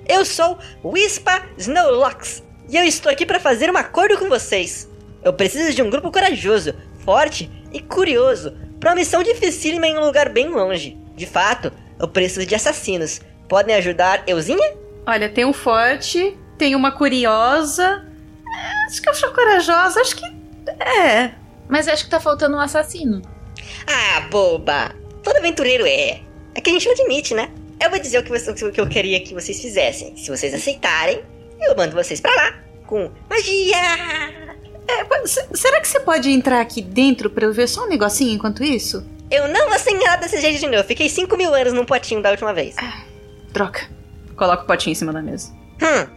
Eu 0.07 0.23
sou 0.23 0.59
Wispa 0.83 1.47
Snowlocks 1.57 2.43
e 2.69 2.77
eu 2.77 2.83
estou 2.83 3.11
aqui 3.11 3.25
para 3.25 3.39
fazer 3.39 3.71
um 3.71 3.77
acordo 3.77 4.19
com 4.19 4.29
vocês. 4.29 4.87
Eu 5.23 5.33
preciso 5.33 5.73
de 5.73 5.81
um 5.81 5.89
grupo 5.89 6.11
corajoso, 6.11 6.75
forte 7.03 7.49
e 7.73 7.79
curioso 7.79 8.55
para 8.79 8.89
uma 8.91 8.95
missão 8.95 9.23
dificílima 9.23 9.87
em 9.87 9.97
um 9.97 10.05
lugar 10.05 10.29
bem 10.29 10.47
longe. 10.49 10.97
De 11.15 11.25
fato, 11.25 11.71
eu 11.99 12.07
preciso 12.07 12.45
de 12.45 12.55
assassinos. 12.55 13.21
Podem 13.47 13.75
ajudar 13.75 14.23
Euzinha? 14.27 14.73
Olha, 15.05 15.29
tem 15.29 15.45
um 15.45 15.53
forte, 15.53 16.37
tem 16.57 16.75
uma 16.75 16.91
curiosa. 16.91 18.05
É, 18.45 18.85
Acho 18.87 19.01
que 19.01 19.09
eu 19.09 19.13
sou 19.13 19.31
corajosa, 19.31 19.99
acho 20.01 20.15
que. 20.15 20.25
É. 20.83 21.31
Mas 21.67 21.87
acho 21.87 22.03
que 22.05 22.09
tá 22.09 22.19
faltando 22.19 22.55
um 22.57 22.59
assassino. 22.59 23.21
Ah, 23.87 24.21
boba! 24.29 24.93
Todo 25.23 25.37
aventureiro 25.37 25.85
é. 25.85 26.21
É 26.53 26.61
que 26.61 26.69
a 26.69 26.73
gente 26.73 26.85
não 26.85 26.93
admite, 26.93 27.33
né? 27.33 27.49
Eu 27.81 27.89
vou 27.89 27.99
dizer 27.99 28.19
o 28.19 28.23
que, 28.23 28.29
você- 28.29 28.51
o 28.51 28.71
que 28.71 28.79
eu 28.81 28.87
queria 28.87 29.19
que 29.19 29.33
vocês 29.33 29.59
fizessem. 29.59 30.15
Se 30.15 30.29
vocês 30.29 30.53
aceitarem, 30.53 31.21
eu 31.61 31.75
mando 31.75 31.95
vocês 31.95 32.19
pra 32.21 32.33
lá. 32.33 32.53
Com 32.87 33.11
magia! 33.29 34.44
É, 34.87 35.27
se- 35.27 35.47
será 35.53 35.81
que 35.81 35.87
você 35.87 35.99
pode 35.99 36.29
entrar 36.29 36.61
aqui 36.61 36.81
dentro 36.81 37.29
pra 37.29 37.45
eu 37.45 37.53
ver 37.53 37.67
só 37.67 37.85
um 37.85 37.89
negocinho 37.89 38.33
enquanto 38.33 38.63
isso? 38.63 39.05
Eu 39.31 39.47
não 39.47 39.69
vou 39.69 39.79
ser 39.79 39.91
enganado 39.91 40.21
desse 40.21 40.39
jeito 40.39 40.59
de 40.59 40.67
novo. 40.67 40.83
Fiquei 40.83 41.09
5 41.09 41.35
mil 41.35 41.53
anos 41.53 41.73
num 41.73 41.85
potinho 41.85 42.21
da 42.21 42.29
última 42.31 42.53
vez. 42.53 42.75
Troca. 43.51 43.89
Coloca 44.35 44.63
o 44.63 44.67
potinho 44.67 44.91
em 44.91 44.95
cima 44.95 45.11
da 45.11 45.21
mesa. 45.21 45.51
Hum. 45.81 46.07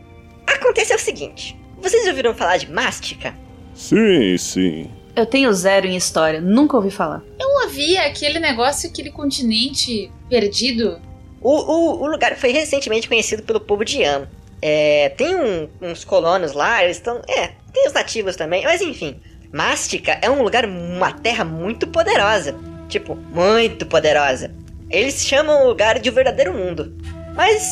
Acontece 0.46 0.94
o 0.94 0.98
seguinte. 0.98 1.59
Vocês 1.81 2.07
ouviram 2.09 2.35
falar 2.35 2.57
de 2.59 2.70
mástica? 2.70 3.35
Sim, 3.74 4.37
sim. 4.37 4.90
Eu 5.14 5.24
tenho 5.26 5.52
zero 5.52 5.87
em 5.87 5.96
história, 5.96 6.40
nunca 6.40 6.76
ouvi 6.76 6.90
falar. 6.90 7.22
Eu 7.40 7.48
ouvi 7.64 7.96
aquele 7.96 8.38
negócio, 8.38 8.88
aquele 8.90 9.11
continente 9.11 10.11
perdido. 10.28 11.00
O, 11.40 11.50
o, 11.50 12.02
o 12.02 12.07
lugar 12.07 12.37
foi 12.37 12.50
recentemente 12.52 13.09
conhecido 13.09 13.42
pelo 13.42 13.61
povo 13.61 13.85
de 13.85 13.98
Yam. 14.02 14.28
É, 14.61 15.09
tem 15.16 15.35
um- 15.37 15.68
uns 15.81 16.04
colonos 16.04 16.52
lá, 16.52 16.83
eles 16.85 16.96
estão. 16.96 17.22
É, 17.28 17.52
tem 17.79 17.87
os 17.87 17.93
nativos 17.93 18.35
também, 18.35 18.64
mas 18.64 18.81
enfim. 18.81 19.21
Mástica 19.53 20.19
é 20.21 20.29
um 20.29 20.43
lugar, 20.43 20.67
uma 20.67 21.12
terra 21.12 21.45
muito 21.45 21.87
poderosa. 21.87 22.55
Tipo, 22.88 23.14
muito 23.14 23.87
poderosa. 23.87 24.53
Eles 24.91 25.25
chamam 25.25 25.62
o 25.62 25.69
lugar 25.69 25.99
de 25.99 26.09
o 26.09 26.12
verdadeiro 26.12 26.53
mundo. 26.53 26.97
Mas 27.35 27.71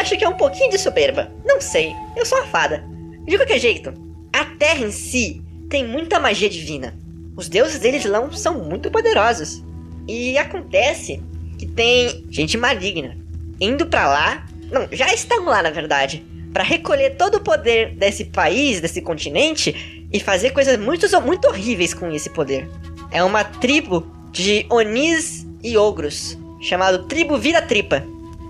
acho 0.00 0.16
que 0.16 0.24
é 0.24 0.28
um 0.28 0.36
pouquinho 0.36 0.70
de 0.70 0.78
soberba. 0.78 1.30
Não 1.44 1.60
sei, 1.60 1.92
eu 2.16 2.24
sou 2.24 2.38
uma 2.38 2.46
fada. 2.46 2.82
De 3.24 3.36
qualquer 3.36 3.58
jeito, 3.58 3.92
a 4.32 4.44
terra 4.44 4.84
em 4.84 4.90
si 4.90 5.42
tem 5.68 5.86
muita 5.86 6.18
magia 6.18 6.48
divina. 6.48 6.96
Os 7.36 7.48
deuses 7.48 7.78
deles 7.78 8.04
lá 8.04 8.26
são 8.32 8.58
muito 8.58 8.90
poderosos. 8.90 9.62
E 10.08 10.36
acontece 10.38 11.22
que 11.58 11.66
tem 11.66 12.24
gente 12.30 12.56
maligna 12.56 13.16
indo 13.60 13.86
pra 13.86 14.08
lá, 14.08 14.46
não, 14.72 14.88
já 14.90 15.12
estão 15.14 15.44
lá 15.44 15.62
na 15.62 15.70
verdade, 15.70 16.24
Pra 16.52 16.62
recolher 16.62 17.16
todo 17.16 17.36
o 17.36 17.40
poder 17.40 17.94
desse 17.94 18.26
país, 18.26 18.80
desse 18.80 19.00
continente 19.00 20.08
e 20.12 20.20
fazer 20.20 20.50
coisas 20.50 20.78
muito 20.78 21.06
muito 21.22 21.48
horríveis 21.48 21.94
com 21.94 22.10
esse 22.10 22.30
poder. 22.30 22.68
é 23.10 23.22
uma 23.22 23.44
tribo 23.44 24.06
de 24.30 24.66
Onis 24.70 25.46
e 25.62 25.76
Ogros, 25.76 26.38
chamado 26.60 27.06
Tribo 27.06 27.38
Vira 27.38 27.62
Tripa. 27.62 28.04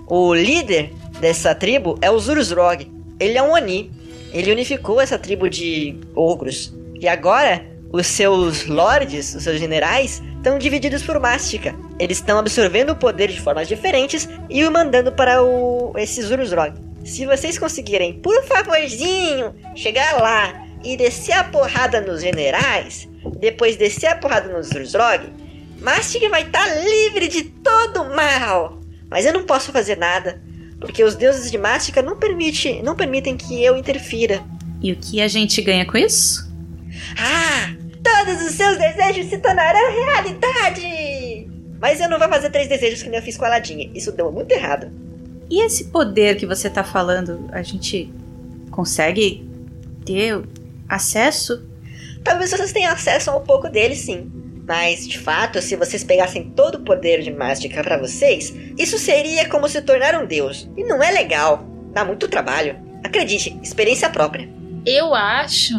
O 0.07 0.33
líder 0.33 0.91
dessa 1.19 1.55
tribo 1.55 1.97
é 2.01 2.11
o 2.11 2.19
Zurusrog. 2.19 2.91
Ele 3.19 3.37
é 3.37 3.43
um 3.43 3.51
Oni. 3.51 3.91
Ele 4.33 4.51
unificou 4.51 4.99
essa 4.99 5.17
tribo 5.17 5.49
de 5.49 5.95
ogros. 6.15 6.73
E 6.99 7.07
agora, 7.07 7.65
os 7.91 8.07
seus 8.07 8.65
lords, 8.65 9.35
os 9.35 9.43
seus 9.43 9.59
generais, 9.59 10.21
estão 10.37 10.57
divididos 10.57 11.03
por 11.03 11.19
Mástica. 11.19 11.75
Eles 11.99 12.17
estão 12.17 12.39
absorvendo 12.39 12.91
o 12.91 12.95
poder 12.95 13.29
de 13.29 13.39
formas 13.39 13.67
diferentes 13.67 14.27
e 14.49 14.65
o 14.65 14.71
mandando 14.71 15.11
para 15.11 15.43
o 15.43 15.93
esse 15.97 16.21
Zurusrog. 16.21 16.73
Se 17.03 17.25
vocês 17.25 17.57
conseguirem, 17.57 18.13
por 18.13 18.43
favorzinho, 18.45 19.53
chegar 19.75 20.21
lá 20.21 20.65
e 20.83 20.95
descer 20.95 21.33
a 21.33 21.43
porrada 21.43 21.99
nos 21.99 22.21
generais, 22.21 23.07
depois 23.39 23.75
descer 23.75 24.07
a 24.07 24.15
porrada 24.15 24.51
nos 24.51 24.67
Zurusrog, 24.67 25.29
Mastig 25.81 26.27
vai 26.29 26.43
estar 26.43 26.65
tá 26.65 26.75
livre 26.75 27.27
de 27.27 27.43
todo 27.43 28.05
mal. 28.15 28.79
Mas 29.09 29.25
eu 29.25 29.33
não 29.33 29.43
posso 29.43 29.71
fazer 29.71 29.97
nada, 29.97 30.41
porque 30.79 31.03
os 31.03 31.15
deuses 31.15 31.51
de 31.51 31.57
Mastica 31.57 32.01
não, 32.01 32.17
permite, 32.17 32.81
não 32.81 32.95
permitem 32.95 33.35
que 33.35 33.61
eu 33.63 33.77
interfira. 33.77 34.41
E 34.81 34.91
o 34.91 34.95
que 34.95 35.21
a 35.21 35.27
gente 35.27 35.61
ganha 35.61 35.85
com 35.85 35.97
isso? 35.97 36.49
Ah, 37.17 37.75
todos 38.01 38.41
os 38.41 38.53
seus 38.53 38.77
desejos 38.77 39.27
se 39.27 39.37
tornarão 39.39 39.91
realidade! 39.91 41.47
Mas 41.79 41.99
eu 41.99 42.09
não 42.09 42.17
vou 42.17 42.29
fazer 42.29 42.49
três 42.49 42.69
desejos 42.69 43.03
que 43.03 43.09
nem 43.09 43.19
eu 43.19 43.25
fiz 43.25 43.35
com 43.35 43.43
a 43.43 43.49
Ladinha. 43.49 43.91
Isso 43.93 44.11
deu 44.13 44.31
muito 44.31 44.53
errado. 44.53 44.89
E 45.53 45.61
esse 45.61 45.83
poder 45.89 46.35
que 46.35 46.47
você 46.47 46.67
tá 46.67 46.83
falando, 46.83 47.47
a 47.51 47.61
gente 47.61 48.11
consegue 48.71 49.47
ter 50.03 50.41
acesso? 50.89 51.63
Talvez 52.23 52.49
vocês 52.49 52.73
tenham 52.73 52.91
acesso 52.91 53.29
a 53.29 53.37
um 53.37 53.43
pouco 53.43 53.69
dele, 53.69 53.95
sim. 53.95 54.31
Mas, 54.67 55.07
de 55.07 55.19
fato, 55.19 55.61
se 55.61 55.75
vocês 55.75 56.03
pegassem 56.03 56.49
todo 56.49 56.79
o 56.79 56.83
poder 56.83 57.21
de 57.21 57.29
Mágica 57.29 57.83
para 57.83 57.99
vocês, 57.99 58.51
isso 58.79 58.97
seria 58.97 59.47
como 59.47 59.69
se 59.69 59.79
tornar 59.83 60.19
um 60.19 60.25
deus. 60.25 60.67
E 60.75 60.83
não 60.85 61.03
é 61.03 61.11
legal. 61.11 61.63
Dá 61.93 62.03
muito 62.03 62.27
trabalho. 62.27 62.75
Acredite, 63.03 63.55
experiência 63.61 64.09
própria. 64.09 64.49
Eu 64.87 65.13
acho 65.13 65.75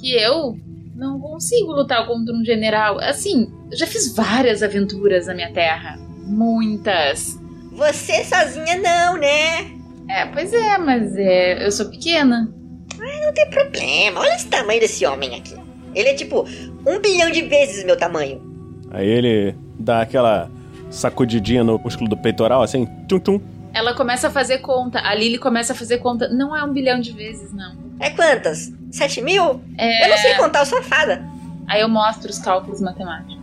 que 0.00 0.14
eu 0.14 0.56
não 0.96 1.20
consigo 1.20 1.72
lutar 1.72 2.06
contra 2.06 2.34
um 2.34 2.42
general. 2.42 2.98
Assim, 2.98 3.52
eu 3.70 3.76
já 3.76 3.86
fiz 3.86 4.16
várias 4.16 4.62
aventuras 4.62 5.26
na 5.26 5.34
minha 5.34 5.52
terra. 5.52 5.98
Muitas. 6.24 7.39
Você 7.72 8.24
sozinha 8.24 8.76
não, 8.76 9.16
né? 9.16 9.70
É, 10.08 10.26
pois 10.26 10.52
é, 10.52 10.78
mas 10.78 11.16
é, 11.16 11.64
eu 11.64 11.70
sou 11.70 11.86
pequena. 11.86 12.52
Mas 12.98 13.20
não 13.20 13.32
tem 13.32 13.48
problema. 13.50 14.20
Olha 14.20 14.34
esse 14.34 14.48
tamanho 14.48 14.80
desse 14.80 15.06
homem 15.06 15.36
aqui. 15.36 15.54
Ele 15.94 16.08
é 16.08 16.14
tipo 16.14 16.44
um 16.86 17.00
bilhão 17.00 17.30
de 17.30 17.42
vezes 17.42 17.84
meu 17.84 17.96
tamanho. 17.96 18.42
Aí 18.90 19.06
ele 19.08 19.54
dá 19.78 20.02
aquela 20.02 20.50
sacudidinha 20.90 21.62
no 21.62 21.78
músculo 21.78 22.08
do 22.08 22.16
peitoral, 22.16 22.62
assim, 22.62 22.86
tum 23.08 23.20
tum. 23.20 23.40
Ela 23.72 23.94
começa 23.94 24.26
a 24.26 24.30
fazer 24.30 24.58
conta. 24.58 24.98
A 25.00 25.14
Lily 25.14 25.38
começa 25.38 25.72
a 25.72 25.76
fazer 25.76 25.98
conta. 25.98 26.28
Não 26.28 26.56
é 26.56 26.64
um 26.64 26.72
bilhão 26.72 27.00
de 27.00 27.12
vezes, 27.12 27.52
não. 27.52 27.76
É 28.00 28.10
quantas? 28.10 28.72
Sete 28.90 29.22
mil? 29.22 29.62
É... 29.78 30.06
Eu 30.06 30.10
não 30.10 30.18
sei 30.18 30.34
contar, 30.34 30.60
eu 30.60 30.66
sou 30.66 30.82
fada. 30.82 31.24
Aí 31.68 31.80
eu 31.80 31.88
mostro 31.88 32.30
os 32.30 32.38
cálculos 32.40 32.80
matemáticos. 32.80 33.38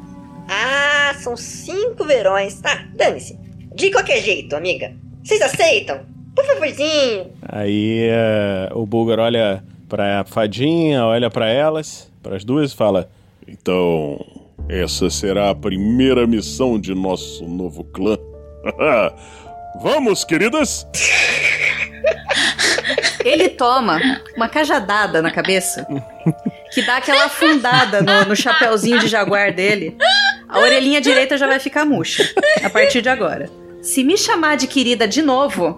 Ah, 0.50 1.13
são 1.18 1.38
cinco 1.38 2.04
verões. 2.04 2.60
Tá, 2.60 2.86
dane-se. 2.94 3.40
De 3.78 3.92
qualquer 3.92 4.24
jeito, 4.24 4.56
amiga. 4.56 4.92
Vocês 5.24 5.40
aceitam? 5.40 6.00
Por 6.36 6.44
favorzinho. 6.44 7.32
Aí 7.48 8.10
uh, 8.72 8.80
o 8.80 8.88
Bulgar 8.88 9.20
olha 9.20 9.63
pra 9.88 10.26
fadinha, 10.26 11.06
olha 11.06 11.30
para 11.30 11.48
elas, 11.48 12.12
para 12.24 12.36
as 12.36 12.44
duas 12.44 12.72
e 12.72 12.76
fala: 12.76 13.08
Então, 13.48 14.20
essa 14.68 15.12
será 15.12 15.52
a 15.52 15.56
primeira 15.56 16.26
missão 16.26 16.82
de 16.82 16.96
nosso 16.96 17.46
novo 17.46 17.84
clã. 17.84 18.18
Vamos, 19.80 20.24
queridas! 20.24 20.88
Ele 23.24 23.50
toma 23.50 24.00
uma 24.36 24.50
cajadada 24.50 25.22
na 25.22 25.30
cabeça 25.30 25.86
que 26.74 26.84
dá 26.84 26.98
aquela 26.98 27.26
afundada 27.26 28.02
no, 28.02 28.30
no 28.30 28.36
chapéuzinho 28.36 28.98
de 28.98 29.08
jaguar 29.08 29.54
dele. 29.54 29.96
A 30.50 30.62
orelhinha 30.62 31.00
direita 31.00 31.38
já 31.38 31.46
vai 31.46 31.60
ficar 31.60 31.86
murcha 31.86 32.28
a 32.63 32.70
partir 32.72 33.04
de 33.04 33.10
agora. 33.10 33.48
Se 33.88 34.04
me 34.04 34.17
chamar 34.17 34.58
de 34.58 34.67
querida 34.67 35.08
de 35.08 35.21
novo. 35.21 35.73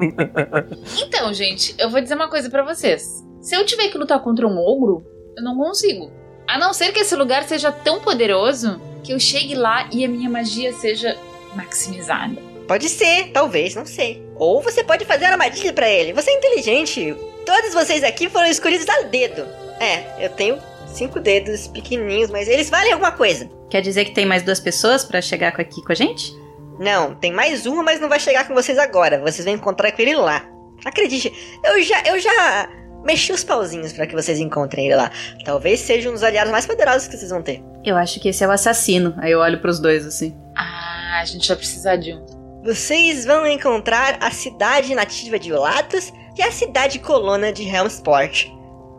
Então, 0.98 1.32
gente, 1.32 1.76
eu 1.78 1.92
vou 1.92 2.02
dizer 2.02 2.16
uma 2.16 2.28
coisa 2.28 2.50
para 2.50 2.64
vocês. 2.64 3.24
Se 3.40 3.56
eu 3.56 3.64
tiver 3.64 3.90
que 3.90 4.00
lutar 4.00 4.20
contra 4.24 4.48
um 4.48 4.58
ogro, 4.58 5.06
eu 5.38 5.44
não 5.44 5.56
consigo. 5.56 6.12
A 6.48 6.58
não 6.58 6.74
ser 6.74 6.92
que 6.92 7.02
esse 7.02 7.16
lugar 7.16 7.44
seja 7.44 7.72
tão 7.72 8.00
poderoso 8.00 8.82
que 9.04 9.14
eu 9.14 9.20
chegue 9.20 9.54
lá 9.54 9.88
e 9.94 10.04
a 10.04 10.08
minha 10.10 10.28
magia 10.28 10.74
seja 10.74 11.16
maximizada. 11.56 12.36
Pode 12.68 12.90
ser, 12.90 13.30
talvez, 13.32 13.76
não 13.76 13.86
sei. 13.86 14.26
Ou 14.38 14.60
você 14.60 14.84
pode 14.84 15.06
fazer 15.06 15.26
armadilha 15.26 15.72
para 15.72 15.88
ele. 15.88 16.12
Você 16.12 16.32
é 16.32 16.38
inteligente. 16.38 17.16
Todos 17.46 17.76
vocês 17.76 18.04
aqui 18.04 18.28
foram 18.28 18.48
escolhidos 18.48 18.90
a 18.90 19.04
dedo. 19.04 19.46
É, 19.80 20.26
eu 20.26 20.32
tenho 20.32 20.58
cinco 20.88 21.20
dedos 21.20 21.68
pequenininhos, 21.68 22.32
mas 22.32 22.48
eles 22.48 22.72
valem 22.72 22.92
alguma 22.92 23.12
coisa. 23.12 23.48
Quer 23.70 23.82
dizer 23.84 24.06
que 24.06 24.16
tem 24.16 24.26
mais 24.26 24.42
duas 24.42 24.60
pessoas 24.60 25.06
para 25.06 25.22
chegar 25.22 25.50
aqui 25.50 25.84
com 25.84 25.92
a 25.92 25.96
gente? 25.96 26.34
Não, 26.80 27.14
tem 27.14 27.32
mais 27.34 27.66
uma, 27.66 27.84
mas 27.84 28.00
não 28.00 28.08
vai 28.08 28.20
chegar 28.20 28.48
com 28.48 28.54
vocês 28.54 28.78
agora. 28.78 29.20
Vocês 29.20 29.44
vão 29.44 29.54
encontrar 29.54 29.92
com 29.92 30.02
ele 30.02 30.16
lá. 30.16 30.46
Acredite, 30.86 31.34
eu 31.66 31.84
já, 31.84 32.02
eu 32.04 32.20
já 32.20 32.70
mexi 33.04 33.34
os 33.34 33.44
pauzinhos 33.44 33.92
para 33.92 34.08
que 34.08 34.16
vocês 34.16 34.40
encontrem 34.40 34.86
ele 34.86 34.96
lá. 34.96 35.12
Talvez 35.44 35.82
seja 35.82 36.10
um 36.10 36.14
dos 36.14 36.24
aliados 36.24 36.52
mais 36.52 36.66
poderosos 36.66 37.08
que 37.08 37.18
vocês 37.18 37.30
vão 37.30 37.42
ter. 37.42 37.62
Eu 37.84 37.98
acho 37.98 38.20
que 38.20 38.30
esse 38.30 38.44
é 38.44 38.48
o 38.48 38.52
assassino. 38.52 39.14
Aí 39.18 39.32
eu 39.32 39.40
olho 39.40 39.60
para 39.60 39.70
os 39.70 39.80
dois 39.80 40.06
assim. 40.06 40.36
Ah, 40.56 41.20
a 41.22 41.26
gente 41.26 41.48
vai 41.48 41.58
precisar 41.58 41.98
de 41.98 42.14
um. 42.14 42.26
Vocês 42.64 43.26
vão 43.26 43.46
encontrar 43.46 44.18
a 44.22 44.32
cidade 44.32 44.94
nativa 44.96 45.38
de 45.38 45.52
Olatus 45.52 46.14
e 46.38 46.42
a 46.42 46.52
cidade 46.52 47.00
colona 47.00 47.52
de 47.52 47.64
Helmsport. 47.64 48.48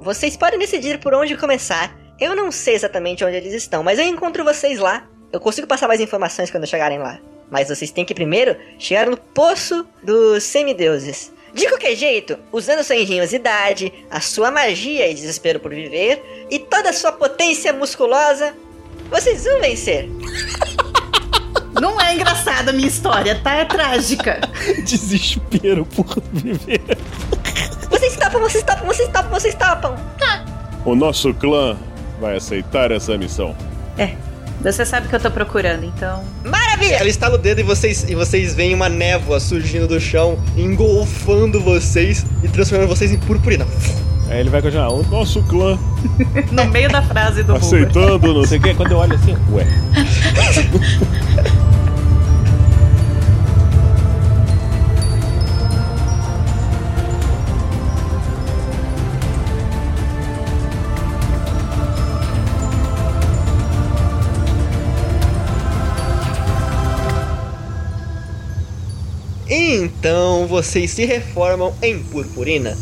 Vocês 0.01 0.37
podem 0.37 0.59
decidir 0.59 0.99
por 0.99 1.15
onde 1.15 1.37
começar. 1.37 1.95
Eu 2.19 2.35
não 2.35 2.51
sei 2.51 2.75
exatamente 2.75 3.25
onde 3.25 3.37
eles 3.37 3.55
estão, 3.55 3.83
mas 3.83 3.99
eu 3.99 4.07
encontro 4.07 4.45
vocês 4.45 4.79
lá. 4.79 5.07
Eu 5.33 5.41
consigo 5.41 5.67
passar 5.67 5.89
mais 5.89 6.01
informações 6.01 6.51
quando 6.51 6.67
chegarem 6.67 6.99
lá. 6.99 7.19
Mas 7.51 7.69
vocês 7.69 7.91
têm 7.91 8.05
que 8.05 8.15
primeiro 8.15 8.57
chegar 8.79 9.07
no 9.07 9.17
poço 9.17 9.87
dos 10.03 10.45
semideuses. 10.45 11.33
De 11.53 11.69
qualquer 11.69 11.97
jeito, 11.97 12.39
usando 12.53 12.85
sua 12.85 12.97
engenhosidade, 12.97 13.93
a 14.09 14.21
sua 14.21 14.51
magia 14.51 15.11
e 15.11 15.15
desespero 15.15 15.59
por 15.59 15.75
viver, 15.75 16.47
e 16.49 16.61
toda 16.61 16.91
a 16.91 16.93
sua 16.93 17.11
potência 17.11 17.73
musculosa, 17.73 18.55
vocês 19.11 19.45
vão 19.45 19.61
vencer. 19.61 20.09
Não 21.81 22.01
é 22.01 22.15
engraçada 22.15 22.71
a 22.71 22.75
minha 22.75 22.89
história, 22.89 23.41
tá? 23.43 23.55
É 23.55 23.65
trágica. 23.65 24.41
Desespero 24.85 25.87
por 25.87 26.23
viver. 26.33 26.81
Vocês 27.89 28.17
topam, 28.17 28.41
vocês 28.41 28.65
topam, 28.65 28.87
vocês 28.87 29.09
topam, 29.09 29.31
vocês 29.31 29.55
topam. 29.55 29.97
Tá. 30.19 30.45
O 30.85 30.95
nosso 30.95 31.33
clã 31.35 31.77
vai 32.21 32.37
aceitar 32.37 32.91
essa 32.91 33.17
missão. 33.17 33.57
É, 33.99 34.15
você 34.63 34.85
sabe 34.85 35.09
que 35.09 35.15
eu 35.15 35.21
tô 35.21 35.31
procurando, 35.31 35.85
então. 35.85 36.23
Maravilha! 36.45 36.97
Ela 36.97 37.09
estala 37.09 37.37
o 37.37 37.39
dedo 37.39 37.61
e 37.61 37.65
vocês, 37.65 38.05
e 38.09 38.15
vocês 38.15 38.55
veem 38.55 38.75
uma 38.75 38.89
névoa 38.89 39.41
surgindo 39.41 39.89
do 39.89 39.99
chão, 40.01 40.39
engolfando 40.57 41.61
vocês 41.61 42.27
e 42.43 42.49
transformando 42.49 42.89
vocês 42.89 43.11
em 43.11 43.19
purpurina. 43.19 43.67
Aí 44.29 44.41
ele 44.41 44.51
vai 44.51 44.63
continuar, 44.63 44.91
o 44.93 45.03
nosso 45.05 45.43
clã. 45.45 45.79
no 46.53 46.65
meio 46.67 46.89
da 46.89 47.03
frase 47.03 47.43
do 47.43 47.57
Aceitando, 47.57 48.33
não 48.33 48.47
sei 48.47 48.59
o 48.59 48.63
que, 48.63 48.75
quando 48.75 48.93
eu 48.93 48.99
olho 48.99 49.15
assim, 49.15 49.37
ué. 49.51 49.67
Então 69.73 70.49
vocês 70.49 70.91
se 70.91 71.05
reformam 71.05 71.73
em 71.81 72.03
Purpurina. 72.03 72.77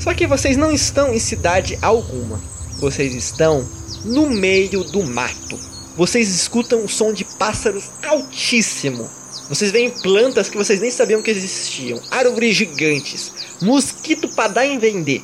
Só 0.00 0.12
que 0.12 0.26
vocês 0.26 0.56
não 0.56 0.72
estão 0.72 1.14
em 1.14 1.18
cidade 1.20 1.78
alguma. 1.80 2.40
Vocês 2.80 3.14
estão 3.14 3.64
no 4.04 4.28
meio 4.28 4.82
do 4.82 5.04
mato. 5.04 5.56
Vocês 5.96 6.28
escutam 6.28 6.84
o 6.84 6.88
som 6.88 7.12
de 7.12 7.24
pássaros 7.24 7.90
altíssimo. 8.04 9.08
Vocês 9.48 9.70
veem 9.70 9.90
plantas 9.90 10.48
que 10.48 10.56
vocês 10.56 10.80
nem 10.80 10.90
sabiam 10.90 11.22
que 11.22 11.30
existiam, 11.30 12.00
árvores 12.10 12.56
gigantes, 12.56 13.32
mosquito 13.62 14.26
para 14.30 14.52
dar 14.52 14.66
em 14.66 14.80
vender. 14.80 15.22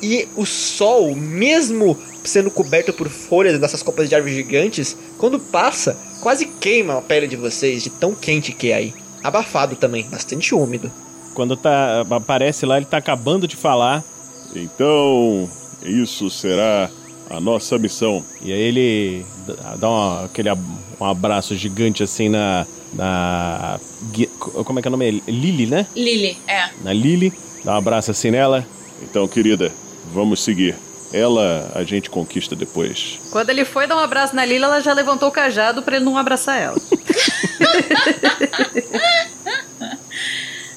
E 0.00 0.26
o 0.34 0.46
sol, 0.46 1.14
mesmo 1.14 1.98
sendo 2.24 2.50
coberto 2.50 2.90
por 2.90 3.10
folhas 3.10 3.58
dessas 3.58 3.82
copas 3.82 4.08
de 4.08 4.14
árvores 4.14 4.34
gigantes, 4.34 4.96
quando 5.18 5.38
passa, 5.38 5.94
quase 6.22 6.46
queima 6.46 6.96
a 6.96 7.02
pele 7.02 7.26
de 7.26 7.36
vocês 7.36 7.82
de 7.82 7.90
tão 7.90 8.14
quente 8.14 8.50
que 8.50 8.70
é 8.70 8.76
aí 8.76 9.03
abafado 9.24 9.74
também, 9.74 10.04
bastante 10.08 10.54
úmido. 10.54 10.92
Quando 11.34 11.56
tá, 11.56 12.04
aparece 12.10 12.64
lá, 12.64 12.76
ele 12.76 12.86
tá 12.86 12.98
acabando 12.98 13.48
de 13.48 13.56
falar. 13.56 14.04
Então, 14.54 15.48
isso 15.82 16.30
será 16.30 16.88
a 17.28 17.40
nossa 17.40 17.76
missão. 17.78 18.22
E 18.40 18.52
aí 18.52 18.60
ele 18.60 19.26
dá- 19.80 19.88
uma- 19.90 20.24
aquele 20.26 20.48
um 21.00 21.04
abraço 21.04 21.56
gigante 21.56 22.02
assim 22.02 22.28
na. 22.28 22.64
na. 22.92 23.80
Como 24.38 24.78
é 24.78 24.82
que 24.82 24.86
é 24.86 24.90
o 24.90 24.92
nome? 24.92 25.22
Lily, 25.26 25.66
né? 25.66 25.86
Lily, 25.96 26.38
é. 26.46 26.68
Na 26.84 26.92
Lily. 26.92 27.32
Dá 27.64 27.72
um 27.72 27.76
abraço 27.78 28.10
assim 28.12 28.30
nela. 28.30 28.64
Então, 29.02 29.26
querida, 29.26 29.72
vamos 30.12 30.40
seguir. 30.40 30.76
Ela 31.14 31.70
a 31.76 31.84
gente 31.84 32.10
conquista 32.10 32.56
depois. 32.56 33.20
Quando 33.30 33.48
ele 33.48 33.64
foi 33.64 33.86
dar 33.86 33.94
um 33.94 34.00
abraço 34.00 34.34
na 34.34 34.44
Lila, 34.44 34.66
ela 34.66 34.80
já 34.80 34.92
levantou 34.92 35.28
o 35.28 35.32
cajado 35.32 35.80
pra 35.80 35.94
ele 35.94 36.04
não 36.04 36.18
abraçar 36.18 36.60
ela. 36.60 36.76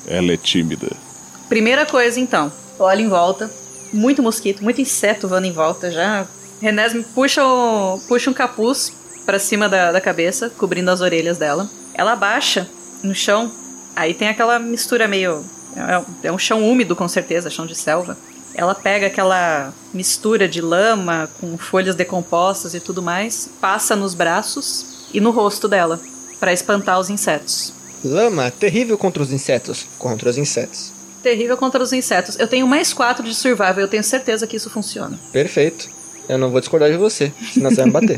Ela 0.08 0.32
é 0.32 0.38
tímida. 0.38 0.88
Primeira 1.50 1.86
coisa, 1.86 2.18
então. 2.18 2.50
Olha 2.80 3.02
em 3.02 3.10
volta. 3.10 3.52
Muito 3.92 4.24
mosquito, 4.24 4.64
muito 4.64 4.80
inseto 4.80 5.28
voando 5.28 5.48
em 5.48 5.52
volta 5.52 5.92
já. 5.92 6.26
Renesme 6.62 7.04
puxa, 7.04 7.44
o, 7.46 8.00
puxa 8.08 8.30
um 8.30 8.34
capuz 8.34 8.94
pra 9.26 9.38
cima 9.38 9.68
da, 9.68 9.92
da 9.92 10.00
cabeça, 10.00 10.50
cobrindo 10.58 10.90
as 10.90 11.02
orelhas 11.02 11.38
dela. 11.38 11.70
Ela 11.94 12.14
abaixa 12.14 12.70
no 13.04 13.14
chão. 13.14 13.52
Aí 13.96 14.14
tem 14.14 14.30
aquela 14.30 14.60
mistura 14.60 15.10
meio. 15.10 15.44
É, 15.76 16.28
é 16.28 16.32
um 16.32 16.38
chão 16.38 16.64
úmido, 16.64 16.96
com 16.96 17.08
certeza, 17.08 17.50
chão 17.50 17.66
de 17.66 17.76
selva. 17.76 18.18
Ela 18.58 18.74
pega 18.74 19.06
aquela 19.06 19.72
mistura 19.94 20.48
de 20.48 20.62
lama 20.62 21.30
com 21.40 21.56
folhas 21.60 21.96
decompostas 21.96 22.74
e 22.74 22.80
tudo 22.80 23.04
mais, 23.04 23.48
passa 23.62 23.96
nos 23.96 24.16
braços 24.16 25.06
e 25.14 25.22
no 25.22 25.30
rosto 25.30 25.68
dela, 25.68 26.00
pra 26.40 26.52
espantar 26.52 27.00
os 27.00 27.12
insetos. 27.12 27.72
Lama, 28.04 28.50
terrível 28.50 28.98
contra 28.98 29.22
os 29.22 29.32
insetos. 29.32 29.86
Contra 30.00 30.32
os 30.32 30.40
insetos. 30.40 30.92
Terrível 31.22 31.56
contra 31.56 31.82
os 31.84 31.94
insetos. 31.94 32.38
Eu 32.40 32.48
tenho 32.48 32.68
mais 32.68 32.94
quatro 32.94 33.24
de 33.24 33.36
survival, 33.36 33.80
eu 33.80 33.88
tenho 33.88 34.04
certeza 34.04 34.48
que 34.48 34.58
isso 34.58 34.72
funciona. 34.72 35.20
Perfeito. 35.32 35.88
Eu 36.28 36.40
não 36.40 36.50
vou 36.50 36.60
discordar 36.60 36.90
de 36.90 36.98
você, 36.98 37.32
senão 37.54 37.70
você 37.70 37.78
vai 37.78 37.86
me 37.86 37.92
bater. 37.92 38.18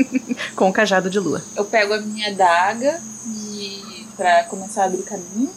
Com 0.54 0.68
o 0.68 0.72
cajado 0.72 1.08
de 1.08 1.18
lua. 1.18 1.42
Eu 1.56 1.64
pego 1.64 1.94
a 1.94 2.00
minha 2.00 2.34
daga 2.34 3.00
e 3.26 4.06
para 4.14 4.44
começar 4.44 4.82
a 4.82 4.86
abrir 4.86 5.02
caminho. 5.02 5.50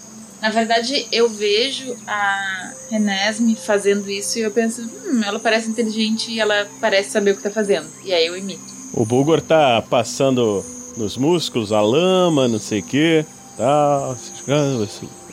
Na 0.44 0.50
verdade, 0.50 1.08
eu 1.10 1.30
vejo 1.30 1.96
a 2.06 2.74
Renesme 2.92 3.56
fazendo 3.56 4.12
isso 4.12 4.38
e 4.38 4.42
eu 4.42 4.52
penso, 4.52 4.82
hum, 4.82 5.22
ela 5.26 5.40
parece 5.40 5.70
inteligente 5.70 6.30
e 6.30 6.38
ela 6.38 6.68
parece 6.82 7.12
saber 7.12 7.32
o 7.32 7.38
que 7.38 7.44
tá 7.44 7.50
fazendo. 7.50 7.88
E 8.04 8.14
aí 8.14 8.26
eu 8.26 8.36
imito. 8.36 8.62
O 8.94 9.06
Bulgor 9.06 9.40
tá 9.40 9.82
passando 9.90 10.62
nos 10.98 11.16
músculos, 11.16 11.72
a 11.72 11.80
lama, 11.80 12.46
não 12.50 12.60
sei 12.60 12.82
o 12.82 12.84
que. 12.84 13.26
Tá. 13.56 14.18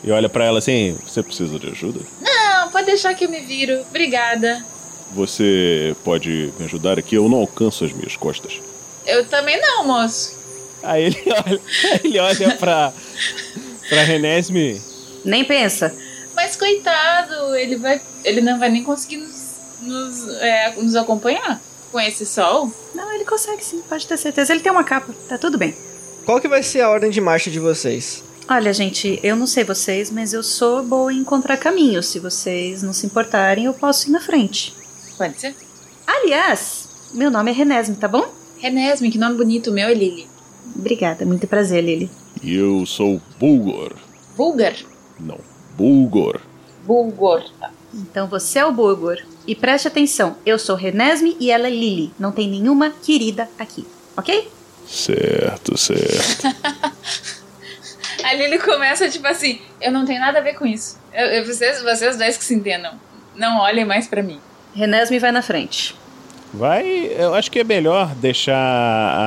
E 0.01 0.09
olha 0.11 0.29
pra 0.29 0.45
ela 0.45 0.59
assim: 0.59 0.97
Você 1.05 1.21
precisa 1.21 1.59
de 1.59 1.67
ajuda? 1.67 1.99
Não, 2.21 2.69
pode 2.71 2.85
deixar 2.85 3.13
que 3.13 3.25
eu 3.25 3.29
me 3.29 3.41
viro. 3.41 3.81
Obrigada. 3.89 4.65
Você 5.13 5.93
pode 6.05 6.53
me 6.57 6.63
ajudar 6.63 6.97
aqui? 6.97 7.15
Eu 7.15 7.27
não 7.27 7.39
alcanço 7.39 7.83
as 7.83 7.91
minhas 7.91 8.15
costas. 8.15 8.61
Eu 9.05 9.25
também 9.25 9.59
não, 9.59 9.85
moço. 9.85 10.39
Aí 10.81 11.03
ele 11.03 11.21
olha, 11.45 11.61
ele 12.01 12.17
olha 12.17 12.55
pra. 12.55 12.93
pra 13.89 14.03
Renesme. 14.03 14.89
Nem 15.23 15.43
pensa. 15.45 15.93
Mas 16.35 16.55
coitado, 16.55 17.55
ele 17.55 17.75
vai. 17.75 18.01
Ele 18.23 18.41
não 18.41 18.57
vai 18.59 18.69
nem 18.69 18.83
conseguir 18.83 19.17
nos, 19.17 19.55
nos, 19.81 20.27
é, 20.39 20.73
nos 20.75 20.95
acompanhar 20.95 21.61
com 21.91 21.99
esse 21.99 22.25
sol. 22.25 22.71
Não, 22.95 23.13
ele 23.13 23.25
consegue 23.25 23.63
sim, 23.63 23.81
pode 23.87 24.07
ter 24.07 24.17
certeza. 24.17 24.53
Ele 24.53 24.61
tem 24.61 24.71
uma 24.71 24.83
capa, 24.83 25.13
tá 25.27 25.37
tudo 25.37 25.57
bem. 25.57 25.75
Qual 26.25 26.39
que 26.39 26.47
vai 26.47 26.63
ser 26.63 26.81
a 26.81 26.89
ordem 26.89 27.09
de 27.09 27.19
marcha 27.19 27.49
de 27.49 27.59
vocês? 27.59 28.23
Olha, 28.49 28.73
gente, 28.73 29.19
eu 29.23 29.35
não 29.35 29.47
sei 29.47 29.63
vocês, 29.63 30.11
mas 30.11 30.33
eu 30.33 30.43
sou 30.43 30.83
boa 30.83 31.13
em 31.13 31.19
encontrar 31.19 31.57
caminhos. 31.57 32.07
Se 32.07 32.19
vocês 32.19 32.83
não 32.83 32.93
se 32.93 33.05
importarem, 33.05 33.65
eu 33.65 33.73
posso 33.73 34.09
ir 34.09 34.11
na 34.11 34.19
frente. 34.19 34.73
Pode 35.17 35.39
ser? 35.39 35.55
Aliás, 36.05 36.89
meu 37.13 37.31
nome 37.31 37.51
é 37.51 37.53
Renesme, 37.53 37.95
tá 37.95 38.07
bom? 38.07 38.33
Renesme, 38.57 39.11
que 39.11 39.17
nome 39.17 39.37
bonito. 39.37 39.69
O 39.69 39.73
meu 39.73 39.87
é 39.87 39.93
Lily. 39.93 40.27
Obrigada, 40.75 41.25
muito 41.25 41.47
prazer, 41.47 41.83
Lily. 41.83 42.09
E 42.41 42.55
eu 42.55 42.85
sou 42.85 43.21
Bulgor. 43.39 43.93
Bulgar? 44.35 44.75
Não, 45.25 45.39
Bulgor. 45.77 46.39
Bulgor. 46.85 47.43
Então 47.93 48.27
você 48.27 48.59
é 48.59 48.65
o 48.65 48.71
Bulgur. 48.71 49.17
E 49.47 49.55
preste 49.55 49.87
atenção, 49.87 50.37
eu 50.45 50.57
sou 50.57 50.75
Renesme 50.75 51.35
e 51.39 51.51
ela 51.51 51.67
é 51.67 51.69
Lily. 51.69 52.11
Não 52.19 52.31
tem 52.31 52.47
nenhuma 52.49 52.89
querida 52.91 53.49
aqui, 53.59 53.85
ok? 54.15 54.49
Certo, 54.87 55.77
certo. 55.77 56.47
A 58.23 58.33
Lily 58.33 58.59
começa 58.59 59.09
tipo 59.09 59.27
assim: 59.27 59.59
eu 59.81 59.91
não 59.91 60.05
tenho 60.05 60.19
nada 60.19 60.39
a 60.39 60.41
ver 60.41 60.53
com 60.53 60.65
isso. 60.65 60.97
Eu- 61.13 61.25
eu- 61.27 61.45
vocês, 61.45 61.81
vocês 61.81 62.17
dois 62.17 62.37
que 62.37 62.43
se 62.43 62.53
entendam. 62.53 62.93
Não 63.35 63.59
olhem 63.59 63.85
mais 63.85 64.07
pra 64.07 64.21
mim. 64.21 64.39
Renesme 64.75 65.17
vai 65.19 65.31
na 65.31 65.41
frente. 65.41 65.95
Vai. 66.53 66.85
Eu 67.17 67.33
acho 67.33 67.49
que 67.49 67.59
é 67.59 67.63
melhor 67.63 68.13
deixar 68.15 68.55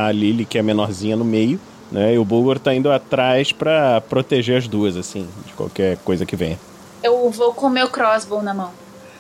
a 0.07 0.13
Lily, 0.13 0.45
que 0.45 0.59
é 0.59 0.63
menorzinha, 0.63 1.17
no 1.17 1.25
meio. 1.25 1.59
Né? 1.93 2.15
E 2.15 2.19
o 2.19 2.25
Bulgor 2.25 2.59
tá 2.59 2.75
indo 2.75 2.91
atrás 2.91 3.53
pra 3.53 4.01
proteger 4.01 4.59
as 4.59 4.67
duas, 4.69 4.97
assim, 4.97 5.29
de 5.47 5.53
qualquer 5.53 5.97
coisa 5.99 6.25
que 6.27 6.35
venha. 6.37 6.59
Eu 7.03 7.31
vou 7.31 7.53
com 7.53 7.67
o 7.67 7.71
meu 7.71 7.89
crossbow 7.89 8.43
na 8.43 8.55
mão. 8.55 8.71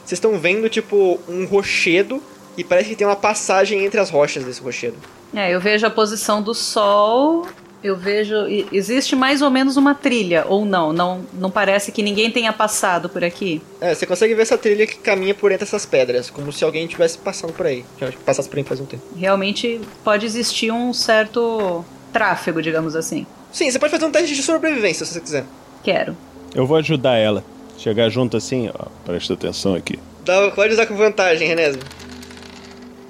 Vocês 0.05 0.13
estão 0.19 0.39
vendo, 0.39 0.69
tipo, 0.69 1.19
um 1.29 1.47
rochedo 1.47 2.23
e 2.57 2.65
parece 2.65 2.91
que 2.91 2.97
tem 2.97 3.07
uma 3.07 3.17
passagem 3.17 3.85
entre 3.85 4.01
as 4.01 4.11
rochas 4.11 4.45
desse 4.45 4.61
rochedo. 4.61 4.97
É, 5.35 5.55
eu 5.55 5.61
vejo 5.61 5.87
a 5.87 5.91
posição 5.91 6.41
do 6.43 6.55
sol. 6.55 7.47
Eu 7.83 7.97
vejo. 7.97 8.35
e- 8.49 8.67
Existe 8.73 9.15
mais 9.15 9.43
ou 9.43 9.51
menos 9.51 9.77
uma 9.77 9.95
trilha, 9.95 10.47
ou 10.49 10.65
não? 10.65 10.91
Não, 10.93 11.21
não 11.35 11.51
parece 11.51 11.93
que 11.93 12.03
ninguém 12.03 12.31
tenha 12.31 12.51
passado 12.53 13.09
por 13.11 13.23
aqui. 13.23 13.61
É, 13.81 13.95
você 13.95 14.07
consegue 14.07 14.35
ver 14.35 14.43
essa 14.43 14.57
trilha 14.57 14.87
que 14.87 14.97
caminha 14.97 15.35
por 15.35 15.53
entre 15.53 15.65
essas 15.67 15.85
pedras, 15.85 16.31
como 16.31 16.51
se 16.51 16.65
alguém 16.65 16.85
estivesse 16.87 17.19
passando 17.19 17.53
por 17.53 17.67
aí. 17.67 17.85
Já 18.01 18.11
passasse 18.25 18.49
por 18.49 18.57
aí 18.59 18.65
faz 18.65 18.81
um 18.81 18.87
tempo. 18.87 19.03
Realmente 19.15 19.81
pode 20.03 20.25
existir 20.25 20.71
um 20.71 20.95
certo 20.95 21.85
tráfego, 22.15 22.63
digamos 22.63 22.95
assim. 22.95 23.27
Sim, 23.53 23.71
você 23.71 23.79
pode 23.79 23.91
fazer 23.91 24.07
um 24.07 24.11
teste 24.11 24.35
de 24.35 24.43
sobrevivência 24.43 25.05
se 25.05 25.15
você 25.15 25.21
quiser. 25.21 25.45
Quero. 25.83 26.17
Eu 26.55 26.67
vou 26.67 26.77
ajudar 26.77 27.17
ela. 27.17 27.45
Chegar 27.77 28.09
junto 28.09 28.37
assim, 28.37 28.71
ó. 28.73 28.87
Presta 29.05 29.35
atenção 29.35 29.75
aqui. 29.75 29.99
Dá, 30.25 30.51
pode 30.53 30.73
usar 30.73 30.87
com 30.87 30.97
vantagem, 30.97 31.49
Renesme. 31.49 31.83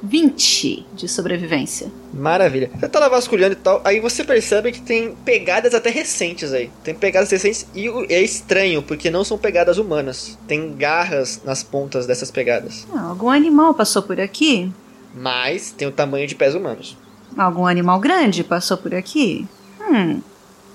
20 0.03 0.87
de 0.95 1.09
sobrevivência. 1.09 1.91
Maravilha. 2.13 2.71
Você 2.75 2.89
tá 2.89 2.99
lá 2.99 3.09
vasculhando 3.09 3.53
e 3.53 3.57
tal, 3.57 3.81
aí 3.85 4.01
você 4.01 4.23
percebe 4.23 4.73
que 4.73 4.81
tem 4.83 5.15
pegadas 5.25 5.75
até 5.75 5.89
recentes 5.89 6.53
aí. 6.53 6.71
Tem 6.83 6.95
pegadas 6.95 7.31
recentes 7.31 7.67
e 7.75 7.89
é 8.11 8.21
estranho, 8.23 8.83
porque 8.83 9.11
não 9.11 9.25
são 9.25 9.39
pegadas 9.39 9.79
humanas. 9.79 10.39
Tem 10.47 10.75
garras 10.77 11.41
nas 11.45 11.63
pontas 11.63 12.07
dessas 12.07 12.31
pegadas. 12.31 12.87
Ah, 12.95 13.09
algum 13.09 13.31
animal 13.31 13.73
passou 13.75 14.03
por 14.03 14.21
aqui? 14.21 14.71
Mas 15.15 15.71
tem 15.71 15.89
o 15.89 15.93
tamanho 15.93 16.27
de 16.27 16.35
pés 16.35 16.55
humanos. 16.55 16.97
Algum 17.37 17.67
animal 17.67 17.99
grande 18.01 18.45
passou 18.45 18.77
por 18.77 18.95
aqui? 18.95 19.47
Hum. 19.81 20.21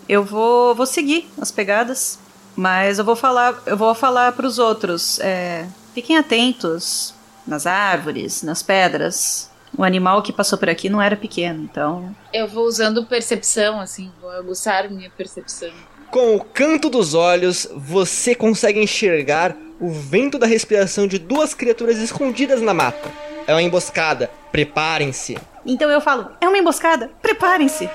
Eu 0.07 0.23
vou, 0.23 0.73
vou 0.73 0.85
seguir 0.85 1.29
as 1.39 1.51
pegadas, 1.51 2.17
mas 2.55 2.99
eu 2.99 3.05
vou 3.05 3.15
falar, 3.15 3.61
eu 3.65 3.77
vou 3.77 3.93
falar 3.93 4.31
para 4.31 4.47
os 4.47 4.57
outros. 4.59 5.19
é, 5.19 5.67
fiquem 5.93 6.17
atentos 6.17 7.13
nas 7.45 7.65
árvores, 7.65 8.43
nas 8.43 8.61
pedras. 8.63 9.49
O 9.77 9.83
animal 9.83 10.21
que 10.21 10.33
passou 10.33 10.57
por 10.57 10.69
aqui 10.69 10.89
não 10.89 11.01
era 11.01 11.15
pequeno, 11.15 11.63
então. 11.63 12.15
Eu 12.33 12.47
vou 12.47 12.65
usando 12.65 13.05
percepção, 13.05 13.79
assim, 13.79 14.11
vou 14.19 14.31
aguçar 14.31 14.89
minha 14.89 15.09
percepção. 15.09 15.69
Com 16.09 16.35
o 16.35 16.43
canto 16.43 16.89
dos 16.89 17.13
olhos, 17.13 17.67
você 17.75 18.33
consegue 18.33 18.81
enxergar 18.81 19.55
o 19.79 19.91
vento 19.91 20.39
da 20.39 20.47
respiração 20.47 21.07
de 21.07 21.19
duas 21.19 21.53
criaturas 21.53 21.99
escondidas 21.99 22.61
na 22.61 22.73
mata. 22.73 23.09
É 23.45 23.53
uma 23.53 23.61
emboscada. 23.61 24.29
Preparem-se. 24.51 25.37
Então 25.69 25.89
eu 25.89 26.01
falo: 26.01 26.31
é 26.41 26.47
uma 26.47 26.57
emboscada. 26.57 27.11
Preparem-se. 27.21 27.87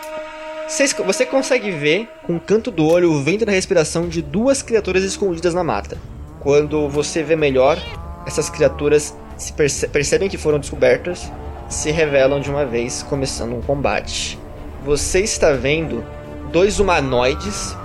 Você 1.05 1.27
consegue 1.27 1.71
ver, 1.71 2.09
com 2.27 2.37
o 2.37 2.41
canto 2.41 2.71
do 2.71 2.87
olho, 2.87 3.13
o 3.13 3.21
vento 3.23 3.45
da 3.45 3.53
respiração 3.53 4.09
de 4.09 4.23
duas 4.23 4.63
criaturas 4.63 5.05
escondidas 5.05 5.53
na 5.53 5.63
mata. 5.63 5.99
Quando 6.41 6.89
você 6.89 7.23
vê 7.23 7.37
melhor, 7.37 7.77
essas 8.27 8.49
criaturas 8.49 9.15
se 9.37 9.53
perce- 9.53 9.89
percebem 9.89 10.29
que 10.29 10.39
foram 10.39 10.59
descobertas, 10.59 11.31
se 11.69 11.91
revelam 11.91 12.41
de 12.41 12.49
uma 12.49 12.65
vez, 12.65 13.03
começando 13.03 13.55
um 13.55 13.61
combate. 13.61 14.39
Você 14.85 15.21
está 15.21 15.53
vendo 15.53 16.05
dois 16.51 16.79
humanoides, 16.79 17.77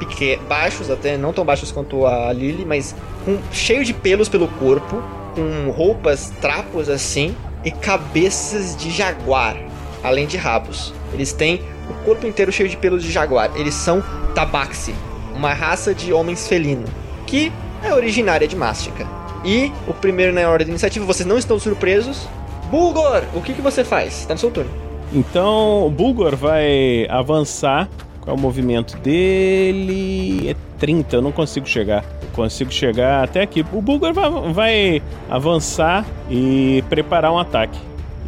baixos 0.47 0.89
até, 0.91 1.17
não 1.17 1.33
tão 1.33 1.43
baixos 1.43 1.71
quanto 1.71 2.05
a 2.05 2.31
Lily, 2.31 2.63
mas 2.65 2.95
com, 3.25 3.39
cheio 3.51 3.83
de 3.83 3.93
pelos 3.93 4.29
pelo 4.29 4.47
corpo, 4.47 5.01
com 5.35 5.71
roupas, 5.71 6.31
trapos 6.39 6.87
assim, 6.87 7.35
e 7.65 7.71
cabeças 7.71 8.75
de 8.77 8.89
jaguar, 8.89 9.57
além 10.03 10.27
de 10.27 10.37
rabos. 10.37 10.93
Eles 11.13 11.33
têm 11.33 11.61
o 11.89 11.93
corpo 12.05 12.27
inteiro 12.27 12.51
cheio 12.51 12.69
de 12.69 12.77
pelos 12.77 13.03
de 13.03 13.11
jaguar. 13.11 13.51
Eles 13.55 13.73
são 13.73 14.03
Tabaxi, 14.33 14.93
uma 15.35 15.53
raça 15.53 15.93
de 15.93 16.13
homens 16.13 16.47
felino, 16.47 16.85
que 17.25 17.51
é 17.83 17.93
originária 17.93 18.47
de 18.47 18.55
Mástica. 18.55 19.07
E 19.43 19.71
o 19.87 19.93
primeiro 19.93 20.33
na 20.33 20.47
ordem 20.49 20.65
de 20.65 20.71
iniciativa, 20.71 21.05
vocês 21.05 21.27
não 21.27 21.37
estão 21.37 21.57
surpresos. 21.59 22.27
Bulgor, 22.69 23.23
o 23.33 23.41
que, 23.41 23.53
que 23.53 23.61
você 23.61 23.83
faz? 23.83 24.25
Tá 24.25 24.33
no 24.33 24.39
seu 24.39 24.51
turno. 24.51 24.69
Então 25.13 25.87
o 25.87 25.89
Bulgor 25.89 26.35
vai 26.35 27.07
avançar. 27.09 27.89
Qual 28.21 28.35
é 28.35 28.39
o 28.39 28.41
movimento 28.41 28.97
dele? 28.97 30.49
É 30.49 30.55
30, 30.77 31.15
eu 31.15 31.21
não 31.21 31.31
consigo 31.31 31.67
chegar. 31.67 32.03
Eu 32.21 32.29
consigo 32.33 32.71
chegar 32.71 33.23
até 33.23 33.41
aqui. 33.41 33.65
O 33.73 33.81
Bulgor 33.81 34.13
vai, 34.13 34.29
vai 34.53 35.01
avançar 35.29 36.05
e 36.29 36.83
preparar 36.89 37.31
um 37.31 37.39
ataque. 37.39 37.79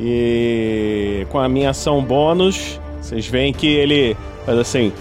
E 0.04 1.28
com 1.30 1.38
a 1.38 1.48
minha 1.48 1.70
ação 1.70 2.04
bônus, 2.04 2.80
vocês 3.00 3.28
veem 3.28 3.54
que 3.54 3.68
ele 3.68 4.18
faz 4.44 4.58
assim. 4.58 4.92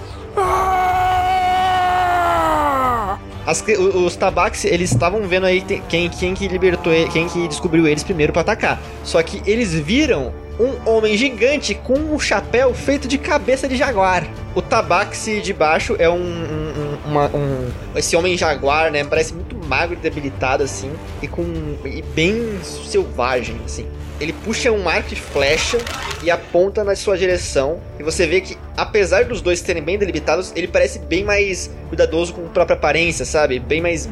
As 3.47 3.65
os 3.67 4.15
tabaxi, 4.15 4.69
eles 4.69 4.93
estavam 4.93 5.27
vendo 5.27 5.47
aí 5.47 5.63
quem, 5.89 6.11
quem 6.11 6.35
que 6.35 6.47
libertou 6.47 6.93
quem 7.13 7.27
que 7.27 7.49
descobriu 7.49 7.89
eles 7.89 8.05
primeiro 8.05 8.31
pra 8.31 8.43
atacar. 8.43 8.79
Só 9.03 9.23
que 9.23 9.43
eles 9.51 9.73
viram 9.73 10.33
um 10.61 10.91
homem 10.91 11.17
gigante 11.17 11.75
com 11.75 11.95
um 11.95 12.19
chapéu 12.21 12.75
feito 12.75 13.09
de 13.09 13.17
cabeça 13.17 13.67
de 13.67 13.77
jaguar. 13.77 14.27
O 14.55 14.61
tabaxi 14.61 15.41
de 15.41 15.53
baixo 15.55 15.97
é 15.99 16.09
um, 16.09 16.15
um- 16.17 16.73
um- 17.07 17.11
uma- 17.11 17.27
um- 17.35 17.71
esse 17.97 18.15
homem 18.15 18.37
jaguar, 18.37 18.91
né? 18.91 19.03
Parece 19.05 19.33
muito 19.33 19.57
magro 19.67 19.95
e 19.95 19.97
debilitado 19.97 20.63
assim 20.63 20.93
e 21.23 21.27
com 21.29 21.43
e 21.85 22.03
bem 22.15 22.59
selvagem 22.63 23.57
assim. 23.65 23.87
Ele 24.21 24.35
puxa 24.35 24.71
um 24.71 24.87
arco 24.87 25.15
e 25.15 25.17
flecha 25.17 25.79
e 26.23 26.31
aponta 26.31 26.85
na 26.85 26.95
sua 26.95 27.17
direção. 27.17 27.81
E 27.99 28.03
você 28.03 28.27
vê 28.27 28.43
que, 28.43 28.55
apesar 28.77 29.25
dos 29.25 29.41
dois 29.41 29.61
serem 29.61 29.83
bem 29.83 29.97
delimitados, 29.97 30.53
ele 30.55 30.69
parece 30.69 30.99
bem 30.99 31.25
mais 31.25 31.71
cuidadoso 31.89 32.35
com 32.35 32.45
a 32.45 32.49
própria 32.51 32.77
aparência, 32.77 33.25
sabe? 33.25 33.59
Bem 33.59 33.81
mais 33.81 34.05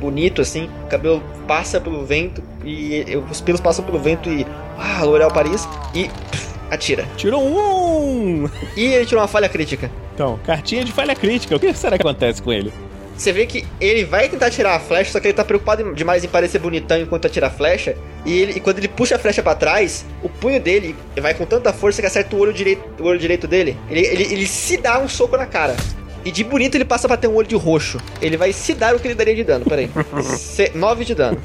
bonito, 0.00 0.40
assim. 0.40 0.70
O 0.84 0.86
cabelo 0.86 1.20
passa 1.48 1.80
pelo 1.80 2.06
vento 2.06 2.40
e 2.64 3.04
os 3.28 3.40
pelos 3.40 3.60
passam 3.60 3.84
pelo 3.84 3.98
vento 3.98 4.30
e. 4.30 4.46
Ah, 4.82 5.04
L'Oréal 5.04 5.30
Paris. 5.32 5.68
E. 5.94 6.08
pff, 6.30 6.48
atira. 6.70 7.06
Tirou 7.16 7.42
um! 7.42 8.48
E 8.76 8.84
ele 8.84 9.06
tirou 9.06 9.22
uma 9.22 9.28
falha 9.28 9.48
crítica. 9.48 9.90
Então, 10.14 10.38
cartinha 10.44 10.84
de 10.84 10.92
falha 10.92 11.14
crítica. 11.14 11.54
O 11.56 11.60
que 11.60 11.72
será 11.74 11.96
que 11.96 12.02
acontece 12.06 12.42
com 12.42 12.52
ele? 12.52 12.72
Você 13.16 13.30
vê 13.32 13.46
que 13.46 13.64
ele 13.80 14.04
vai 14.04 14.28
tentar 14.28 14.50
tirar 14.50 14.74
a 14.74 14.80
flecha, 14.80 15.12
só 15.12 15.20
que 15.20 15.28
ele 15.28 15.34
tá 15.34 15.44
preocupado 15.44 15.82
em- 15.82 15.94
demais 15.94 16.24
em 16.24 16.28
parecer 16.28 16.58
bonitão 16.58 16.98
enquanto 16.98 17.26
atira 17.26 17.46
a 17.46 17.50
flecha. 17.50 17.94
E, 18.24 18.32
ele, 18.40 18.52
e 18.56 18.60
quando 18.60 18.78
ele 18.78 18.88
puxa 18.88 19.14
a 19.16 19.18
flecha 19.18 19.42
pra 19.42 19.54
trás, 19.54 20.04
o 20.22 20.28
punho 20.28 20.58
dele 20.60 20.96
vai 21.20 21.32
com 21.34 21.44
tanta 21.44 21.72
força 21.72 22.00
que 22.00 22.06
acerta 22.06 22.34
o 22.34 22.38
olho 22.40 22.52
direito, 22.52 22.82
o 23.00 23.04
olho 23.06 23.18
direito 23.18 23.46
dele. 23.46 23.76
Ele, 23.90 24.00
ele, 24.00 24.22
ele 24.24 24.46
se 24.46 24.76
dá 24.78 24.98
um 24.98 25.08
soco 25.08 25.36
na 25.36 25.46
cara. 25.46 25.76
E 26.24 26.30
de 26.30 26.44
bonito 26.44 26.76
ele 26.76 26.84
passa 26.84 27.08
pra 27.08 27.16
ter 27.16 27.26
um 27.28 27.34
olho 27.34 27.48
de 27.48 27.56
roxo. 27.56 27.98
Ele 28.20 28.36
vai 28.36 28.52
se 28.52 28.74
dar 28.74 28.94
o 28.94 29.00
que 29.00 29.08
ele 29.08 29.14
daria 29.14 29.34
de 29.34 29.44
dano, 29.44 29.64
peraí. 29.64 29.90
9 30.74 31.04
de 31.04 31.14
dano. 31.14 31.38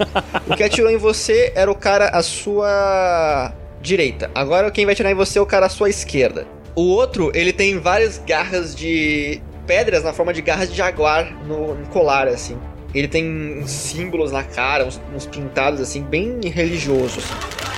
O 0.47 0.55
que 0.55 0.63
atirou 0.63 0.89
em 0.89 0.97
você 0.97 1.51
era 1.55 1.71
o 1.71 1.75
cara 1.75 2.09
à 2.09 2.21
sua 2.21 3.53
direita. 3.81 4.29
Agora 4.35 4.69
quem 4.71 4.85
vai 4.85 4.93
atirar 4.93 5.11
em 5.11 5.15
você 5.15 5.39
é 5.39 5.41
o 5.41 5.45
cara 5.45 5.65
à 5.65 5.69
sua 5.69 5.89
esquerda. 5.89 6.45
O 6.75 6.83
outro, 6.83 7.31
ele 7.33 7.51
tem 7.51 7.79
várias 7.79 8.19
garras 8.19 8.75
de 8.75 9.41
pedras 9.65 10.03
na 10.03 10.13
forma 10.13 10.31
de 10.33 10.41
garras 10.41 10.69
de 10.69 10.77
jaguar 10.77 11.31
no, 11.45 11.73
no 11.73 11.87
colar, 11.87 12.27
assim. 12.27 12.57
Ele 12.93 13.07
tem 13.07 13.59
uns 13.59 13.71
símbolos 13.71 14.31
na 14.31 14.43
cara, 14.43 14.85
uns, 14.85 15.01
uns 15.13 15.25
pintados, 15.25 15.81
assim, 15.81 16.01
bem 16.03 16.39
religiosos. 16.43 17.23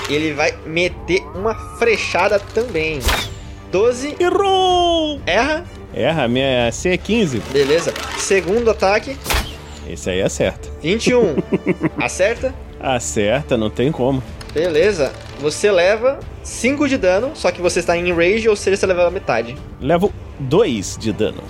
Ele 0.09 0.33
vai 0.33 0.53
meter 0.65 1.21
uma 1.35 1.55
frechada 1.77 2.39
também. 2.39 2.99
12. 3.71 4.15
Errou! 4.19 5.21
Erra. 5.25 5.63
Erra, 5.93 6.27
minha 6.27 6.71
C 6.71 6.89
é 6.89 6.97
15. 6.97 7.39
Beleza. 7.51 7.93
Segundo 8.17 8.69
ataque. 8.71 9.17
Esse 9.87 10.09
aí 10.11 10.21
acerta. 10.21 10.69
21. 10.81 11.35
Acerta. 11.99 12.53
Acerta, 12.79 13.57
não 13.57 13.69
tem 13.69 13.91
como. 13.91 14.21
Beleza. 14.53 15.11
Você 15.39 15.71
leva 15.71 16.19
5 16.43 16.87
de 16.87 16.97
dano, 16.97 17.31
só 17.33 17.51
que 17.51 17.61
você 17.61 17.79
está 17.79 17.97
em 17.97 18.13
rage, 18.13 18.47
ou 18.47 18.55
seja, 18.55 18.77
você 18.77 18.85
leva 18.85 19.09
metade. 19.09 19.55
Levo 19.81 20.13
2 20.39 20.97
de 20.99 21.11
dano. 21.11 21.41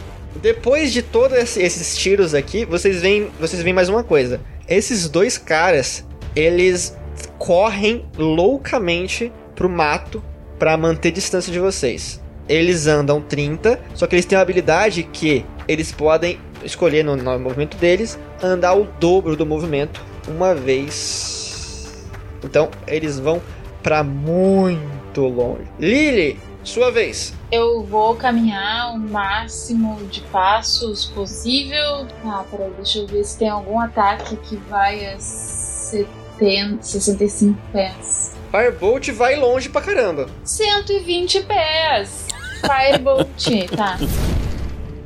Depois 0.42 0.94
de 0.94 1.02
todos 1.02 1.38
esse- 1.38 1.62
esses 1.62 1.98
tiros 1.98 2.34
aqui, 2.34 2.64
vocês 2.64 3.02
veem, 3.02 3.30
vocês 3.40 3.62
veem 3.62 3.74
mais 3.74 3.90
uma 3.90 4.04
coisa. 4.04 4.40
Esses 4.68 5.10
dois 5.10 5.38
caras, 5.38 6.06
eles 6.36 6.96
correm 7.38 8.06
loucamente 8.18 9.32
pro 9.56 9.68
mato 9.70 10.24
pra 10.58 10.78
manter 10.78 11.12
distância 11.12 11.52
de 11.52 11.60
vocês. 11.60 12.22
Eles 12.50 12.88
andam 12.88 13.22
30, 13.22 13.80
só 13.93 14.08
que 14.08 14.16
eles 14.16 14.26
têm 14.26 14.36
uma 14.38 14.41
habilidade 14.41 15.04
que 15.04 15.45
eles 15.68 15.91
podem 15.91 16.39
escolher 16.64 17.04
no, 17.04 17.16
no 17.16 17.39
movimento 17.39 17.78
deles 17.78 18.20
andar 18.41 18.74
o 18.74 18.86
dobro 19.00 19.36
do 19.36 19.45
movimento 19.45 20.02
uma 20.28 20.56
vez. 20.56 22.10
Então, 22.43 22.70
eles 22.88 23.20
vão 23.20 23.41
pra 23.84 24.04
muito 24.04 25.22
longe. 25.22 25.68
Lily, 25.80 26.39
sua 26.64 26.91
vez. 26.91 27.34
Eu 27.52 27.84
vou 27.84 28.16
caminhar 28.16 28.93
o 28.93 29.00
máximo 29.00 30.04
de 30.10 30.22
passos 30.22 31.06
possível. 31.06 32.08
Ah, 32.26 32.43
peraí, 32.50 32.72
deixa 32.76 33.00
eu 33.00 33.08
ver 33.08 33.24
se 33.24 33.38
tem 33.38 33.50
algum 33.50 33.80
ataque 33.80 34.36
que 34.38 34.56
vai 34.56 35.06
a 35.06 35.20
70, 35.20 36.82
65 36.82 37.60
pés. 37.72 38.36
Firebolt 38.52 39.10
vai 39.12 39.36
longe 39.36 39.70
pra 39.70 39.82
caramba. 39.82 40.28
120 40.43 41.43
pés! 41.43 42.29
Firebolt, 42.62 43.70
tá. 43.76 43.97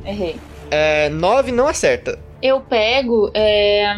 Errei. 0.04 0.36
É, 0.70 1.08
9 1.08 1.52
não 1.52 1.66
acerta. 1.68 2.18
Eu 2.42 2.60
pego. 2.60 3.30
É... 3.32 3.94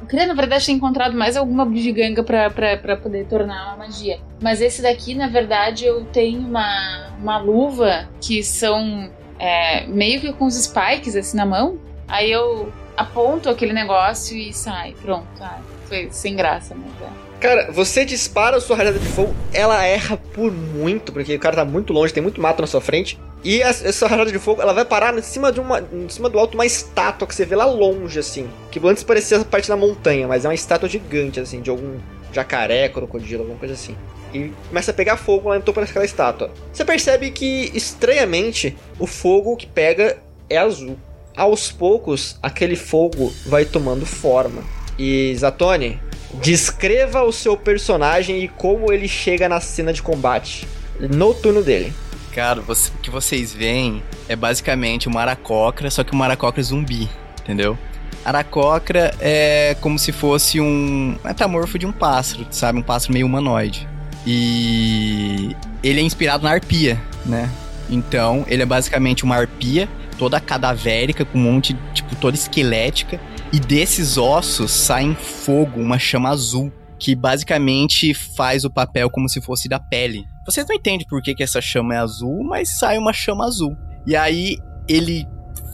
Eu 0.00 0.06
queria, 0.08 0.26
na 0.26 0.34
verdade, 0.34 0.66
ter 0.66 0.72
encontrado 0.72 1.16
mais 1.16 1.36
alguma 1.36 1.64
bugiganga 1.64 2.22
pra, 2.22 2.50
pra, 2.50 2.76
pra 2.76 2.96
poder 2.96 3.26
tornar 3.26 3.68
uma 3.68 3.86
magia. 3.86 4.18
Mas 4.42 4.60
esse 4.60 4.82
daqui, 4.82 5.14
na 5.14 5.28
verdade, 5.28 5.84
eu 5.84 6.04
tenho 6.06 6.40
uma, 6.40 7.08
uma 7.18 7.38
luva 7.38 8.08
que 8.20 8.42
são 8.42 9.10
é, 9.38 9.86
meio 9.86 10.20
que 10.20 10.32
com 10.32 10.44
os 10.44 10.54
spikes 10.54 11.16
assim 11.16 11.36
na 11.36 11.46
mão. 11.46 11.78
Aí 12.08 12.30
eu 12.30 12.72
aponto 12.96 13.48
aquele 13.48 13.72
negócio 13.72 14.36
e 14.36 14.52
sai. 14.52 14.94
Pronto. 15.00 15.26
Ah, 15.40 15.60
foi 15.86 16.08
sem 16.10 16.36
graça, 16.36 16.74
mas 16.74 16.92
é. 17.00 17.31
Cara, 17.42 17.72
você 17.72 18.04
dispara 18.04 18.58
a 18.58 18.60
sua 18.60 18.76
rajada 18.76 19.00
de 19.00 19.08
fogo, 19.08 19.34
ela 19.52 19.84
erra 19.84 20.16
por 20.16 20.52
muito, 20.52 21.12
porque 21.12 21.34
o 21.34 21.40
cara 21.40 21.56
tá 21.56 21.64
muito 21.64 21.92
longe, 21.92 22.14
tem 22.14 22.22
muito 22.22 22.40
mato 22.40 22.60
na 22.60 22.68
sua 22.68 22.80
frente. 22.80 23.18
E 23.42 23.60
a- 23.64 23.70
essa 23.70 24.06
rajada 24.06 24.30
de 24.30 24.38
fogo, 24.38 24.62
ela 24.62 24.72
vai 24.72 24.84
parar 24.84 25.18
em 25.18 25.22
cima 25.22 25.50
de 25.50 25.58
uma, 25.58 25.80
em 25.92 26.08
cima 26.08 26.28
do 26.28 26.38
alto 26.38 26.54
uma 26.54 26.64
estátua 26.64 27.26
que 27.26 27.34
você 27.34 27.44
vê 27.44 27.56
lá 27.56 27.64
longe, 27.64 28.16
assim. 28.20 28.48
Que 28.70 28.78
antes 28.86 29.02
parecia 29.02 29.38
essa 29.38 29.44
parte 29.44 29.68
da 29.68 29.76
montanha, 29.76 30.28
mas 30.28 30.44
é 30.44 30.48
uma 30.48 30.54
estátua 30.54 30.88
gigante, 30.88 31.40
assim, 31.40 31.60
de 31.60 31.68
algum 31.68 31.98
jacaré, 32.32 32.88
crocodilo, 32.88 33.40
alguma 33.42 33.58
coisa 33.58 33.74
assim. 33.74 33.96
E 34.32 34.52
começa 34.68 34.92
a 34.92 34.94
pegar 34.94 35.16
fogo 35.16 35.48
lá 35.48 35.56
no 35.56 35.62
topo 35.62 35.80
daquela 35.80 36.04
estátua. 36.04 36.48
Você 36.72 36.84
percebe 36.84 37.32
que, 37.32 37.72
estranhamente, 37.74 38.76
o 39.00 39.06
fogo 39.08 39.56
que 39.56 39.66
pega 39.66 40.16
é 40.48 40.58
azul. 40.58 40.96
Aos 41.36 41.72
poucos, 41.72 42.38
aquele 42.40 42.76
fogo 42.76 43.32
vai 43.46 43.64
tomando 43.64 44.06
forma. 44.06 44.62
E 44.96 45.34
Zatoni, 45.36 45.98
descreva 46.34 47.22
o 47.22 47.32
seu 47.32 47.56
personagem 47.56 48.42
e 48.42 48.48
como 48.48 48.92
ele 48.92 49.08
chega 49.08 49.48
na 49.48 49.60
cena 49.60 49.92
de 49.92 50.02
combate 50.02 50.66
no 50.98 51.34
turno 51.34 51.62
dele. 51.62 51.92
Cara, 52.34 52.60
você- 52.60 52.90
o 52.90 52.98
que 52.98 53.10
vocês 53.10 53.52
veem 53.52 54.02
é 54.28 54.34
basicamente 54.34 55.08
uma 55.08 55.20
aracocra, 55.20 55.90
só 55.90 56.02
que 56.02 56.12
uma 56.12 56.24
aracocra 56.24 56.62
zumbi, 56.62 57.08
entendeu? 57.42 57.76
Aracocra 58.24 59.14
é 59.20 59.76
como 59.80 59.98
se 59.98 60.12
fosse 60.12 60.60
um 60.60 61.16
metamorfo 61.24 61.78
de 61.78 61.84
um 61.84 61.92
pássaro, 61.92 62.46
sabe? 62.50 62.78
Um 62.78 62.82
pássaro 62.82 63.12
meio 63.12 63.26
humanoide. 63.26 63.86
E 64.24 65.54
ele 65.82 66.00
é 66.00 66.02
inspirado 66.02 66.44
na 66.44 66.50
arpia, 66.52 67.00
né? 67.26 67.50
Então, 67.90 68.44
ele 68.48 68.62
é 68.62 68.66
basicamente 68.66 69.24
uma 69.24 69.36
arpia, 69.36 69.88
toda 70.18 70.40
cadavérica, 70.40 71.24
com 71.24 71.36
um 71.36 71.42
monte, 71.42 71.76
tipo, 71.92 72.14
toda 72.16 72.36
esquelética. 72.36 73.20
E 73.52 73.60
desses 73.60 74.16
ossos 74.16 74.70
saem 74.70 75.14
fogo, 75.14 75.80
uma 75.80 75.98
chama 75.98 76.30
azul, 76.30 76.72
que 76.98 77.14
basicamente 77.14 78.14
faz 78.14 78.64
o 78.64 78.70
papel 78.70 79.10
como 79.10 79.28
se 79.28 79.40
fosse 79.42 79.68
da 79.68 79.78
pele. 79.78 80.24
Vocês 80.46 80.66
não 80.66 80.74
entendem 80.74 81.06
por 81.06 81.20
que, 81.20 81.34
que 81.34 81.42
essa 81.42 81.60
chama 81.60 81.94
é 81.94 81.98
azul, 81.98 82.42
mas 82.44 82.78
sai 82.78 82.96
uma 82.96 83.12
chama 83.12 83.44
azul. 83.44 83.76
E 84.06 84.16
aí 84.16 84.56
ele 84.88 85.26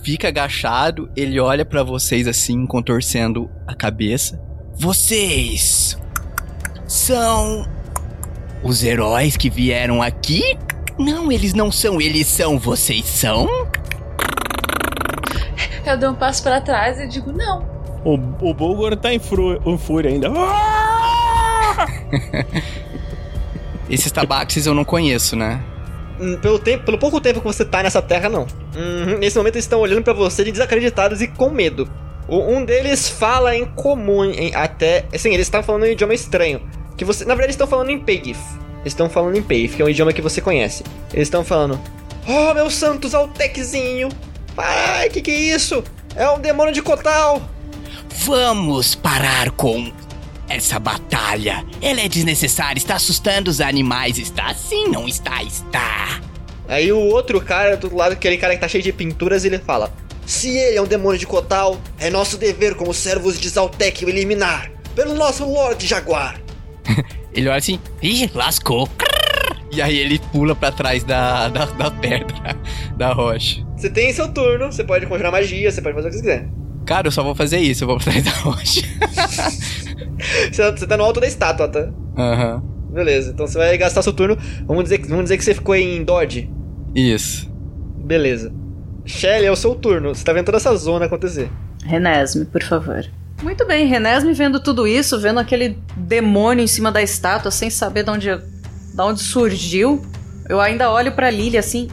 fica 0.03 0.29
agachado, 0.29 1.11
ele 1.15 1.39
olha 1.39 1.65
pra 1.65 1.83
vocês 1.83 2.27
assim, 2.27 2.67
contorcendo 2.67 3.49
a 3.67 3.75
cabeça. 3.75 4.41
Vocês 4.75 5.97
são 6.87 7.65
os 8.63 8.83
heróis 8.83 9.37
que 9.37 9.51
vieram 9.51 10.03
aqui? 10.03 10.43
Não, 10.99 11.31
eles 11.31 11.55
não 11.55 11.71
são, 11.71 12.01
eles 12.01 12.27
são, 12.27 12.59
vocês 12.59 13.05
são? 13.05 13.47
Eu 15.89 15.99
dou 15.99 16.11
um 16.11 16.15
passo 16.15 16.43
pra 16.43 16.61
trás 16.61 16.99
e 17.01 17.07
digo, 17.09 17.33
não. 17.33 17.67
O, 18.05 18.15
o 18.15 18.55
Bulgor 18.55 18.95
tá 18.97 19.13
em, 19.13 19.19
fru, 19.19 19.61
em 19.67 19.79
fúria 19.79 20.11
ainda. 20.11 20.29
Esses 23.89 24.13
tabaxis 24.13 24.67
eu 24.67 24.75
não 24.75 24.85
conheço, 24.85 25.35
né? 25.35 25.61
Hum, 26.21 26.37
Pelo, 26.43 26.59
tempo, 26.59 26.85
pelo 26.85 26.99
pouco 26.99 27.21
tempo 27.21 27.41
que 27.41 27.47
você 27.47 27.65
tá 27.65 27.83
nessa 27.83 28.03
terra, 28.03 28.29
não. 28.29 28.43
Uhum, 28.77 29.19
Nesse 29.19 29.37
momento 29.37 29.55
eles 29.55 29.65
estão 29.65 29.81
olhando 29.81 30.03
pra 30.03 30.13
você 30.13 30.45
de 30.45 30.53
desacreditados 30.53 31.23
e 31.23 31.29
com 31.29 31.49
medo. 31.51 31.89
O- 32.29 32.41
um 32.53 32.65
deles 32.65 33.09
fala 33.09 33.57
em 33.57 33.65
comum, 33.65 34.25
em- 34.25 34.55
até. 34.55 35.07
Assim, 35.15 35.31
eles 35.33 35.47
estão 35.47 35.63
falando 35.63 35.87
em 35.87 35.91
um 35.91 35.93
idioma 35.93 36.13
estranho. 36.13 36.61
Que 36.97 37.05
você. 37.05 37.25
Na 37.25 37.29
verdade, 37.31 37.47
eles 37.47 37.55
estão 37.55 37.67
falando 37.67 37.91
em 37.91 37.99
Pegif. 37.99 38.39
Eles 38.81 38.93
estão 38.93 39.09
falando 39.09 39.37
em 39.37 39.43
Pegif, 39.43 39.77
que 39.77 39.83
é 39.83 39.85
um 39.85 39.89
idioma 39.89 40.13
que 40.13 40.21
você 40.21 40.41
conhece. 40.41 40.85
Eles 41.15 41.29
estão 41.29 41.43
falando. 41.45 41.81
Oh, 42.29 42.53
meu 42.53 42.69
santos 42.71 43.15
Alteczinho! 43.15 44.11
Ai, 44.59 45.09
que 45.09 45.23
que 45.23 45.31
é 45.31 45.35
isso? 45.55 45.83
É 46.15 46.29
um 46.31 46.41
demônio 46.41 46.73
de 46.73 46.83
Kotal! 46.83 47.41
Vamos 48.25 48.95
parar 48.95 49.51
com 49.53 49.93
Essa 50.49 50.79
batalha, 50.79 51.65
ela 51.81 52.01
é 52.01 52.09
desnecessária, 52.09 52.79
está 52.79 52.97
assustando 52.97 53.51
os 53.51 53.61
animais. 53.61 54.19
Está 54.19 54.53
sim, 54.55 54.89
não 54.89 55.07
está, 55.07 55.43
está. 55.43 56.21
Aí 56.67 56.91
o 56.93 56.99
outro 56.99 57.41
cara 57.41 57.77
do 57.77 57.95
lado, 57.95 58.13
aquele 58.13 58.37
cara 58.37 58.55
que 58.55 58.61
tá 58.61 58.69
cheio 58.69 58.83
de 58.83 58.93
pinturas, 58.93 59.45
ele 59.45 59.59
fala: 59.59 59.93
Se 60.27 60.49
ele 60.49 60.77
é 60.77 60.83
um 60.83 60.87
demônio 60.87 61.19
de 61.19 61.27
Kotal, 61.27 61.79
é 61.99 62.11
nosso 62.11 62.37
dever 62.37 62.75
como 62.75 62.93
servos 62.93 63.39
de 63.39 63.49
Zaltek 63.49 64.05
o 64.05 64.09
eliminar. 64.09 64.71
Pelo 64.95 65.15
nosso 65.15 65.45
Lorde 65.45 65.87
Jaguar. 65.87 66.41
Ele 67.33 67.47
olha 67.47 67.59
assim, 67.59 67.79
ih, 68.03 68.29
lascou. 68.35 68.89
E 69.73 69.83
aí 69.83 69.97
ele 69.99 70.19
pula 70.33 70.55
pra 70.57 70.73
trás 70.73 71.05
da, 71.05 71.49
da, 71.49 71.65
da 71.67 71.91
pedra, 71.91 72.35
da 72.97 73.13
rocha. 73.13 73.65
Você 73.77 73.91
tem 73.91 74.13
seu 74.13 74.29
turno, 74.33 74.73
você 74.73 74.83
pode 74.83 75.07
conjurar 75.07 75.31
magia, 75.31 75.71
você 75.71 75.81
pode 75.83 75.95
fazer 75.95 76.09
o 76.09 76.11
que 76.11 76.17
você 76.17 76.23
quiser. 76.23 76.49
Cara, 76.87 77.07
eu 77.07 77.13
só 77.13 77.23
vou 77.23 77.35
fazer 77.35 77.59
isso, 77.59 77.85
eu 77.85 77.89
vou 77.89 77.97
pra 77.99 78.07
trás 78.13 78.25
da 78.25 78.31
rocha. 78.31 78.81
Você, 80.51 80.73
você 80.73 80.87
tá 80.87 80.97
no 80.97 81.05
alto 81.05 81.21
da 81.21 81.27
estátua, 81.29 81.69
tá? 81.69 81.89
Aham. 82.17 82.61
Beleza, 82.91 83.31
então 83.31 83.47
você 83.47 83.57
vai 83.59 83.77
gastar 83.79 84.03
seu 84.03 84.13
turno. 84.13 84.37
Vamos 84.67 84.85
dizer, 84.85 84.99
que- 84.99 85.07
vamos 85.09 85.25
dizer 85.25 85.37
que 85.37 85.45
você 85.45 85.55
ficou 85.55 85.77
em 85.77 86.03
Dodge. 86.03 86.51
Isso. 86.95 87.49
Beleza. 88.05 88.53
Shelly, 89.05 89.47
é 89.47 89.51
o 89.53 89.57
seu 89.57 89.75
turno. 89.75 90.15
Você 90.15 90.25
tá 90.25 90.33
vendo 90.33 90.47
toda 90.47 90.57
essa 90.57 90.75
zona 90.75 91.05
acontecer. 91.07 91.49
Renesme, 91.85 92.47
por 92.47 92.63
favor. 92.63 93.05
Muito 93.43 93.65
bem, 93.67 93.87
Renesme 93.87 94.33
vendo 94.33 94.59
tudo 94.59 94.87
isso, 94.89 95.21
vendo 95.21 95.39
aquele 95.39 95.79
demônio 95.97 96.65
em 96.65 96.67
cima 96.67 96.91
da 96.91 97.01
estátua, 97.01 97.51
sem 97.53 97.71
saber 97.71 98.03
de 98.03 98.11
onde, 98.11 98.31
de 98.99 99.03
onde 99.03 99.23
surgiu, 99.23 100.05
eu 100.49 100.61
ainda 100.61 100.91
olho 100.91 101.13
pra 101.13 101.31
Lily 101.31 101.57
assim. 101.57 101.89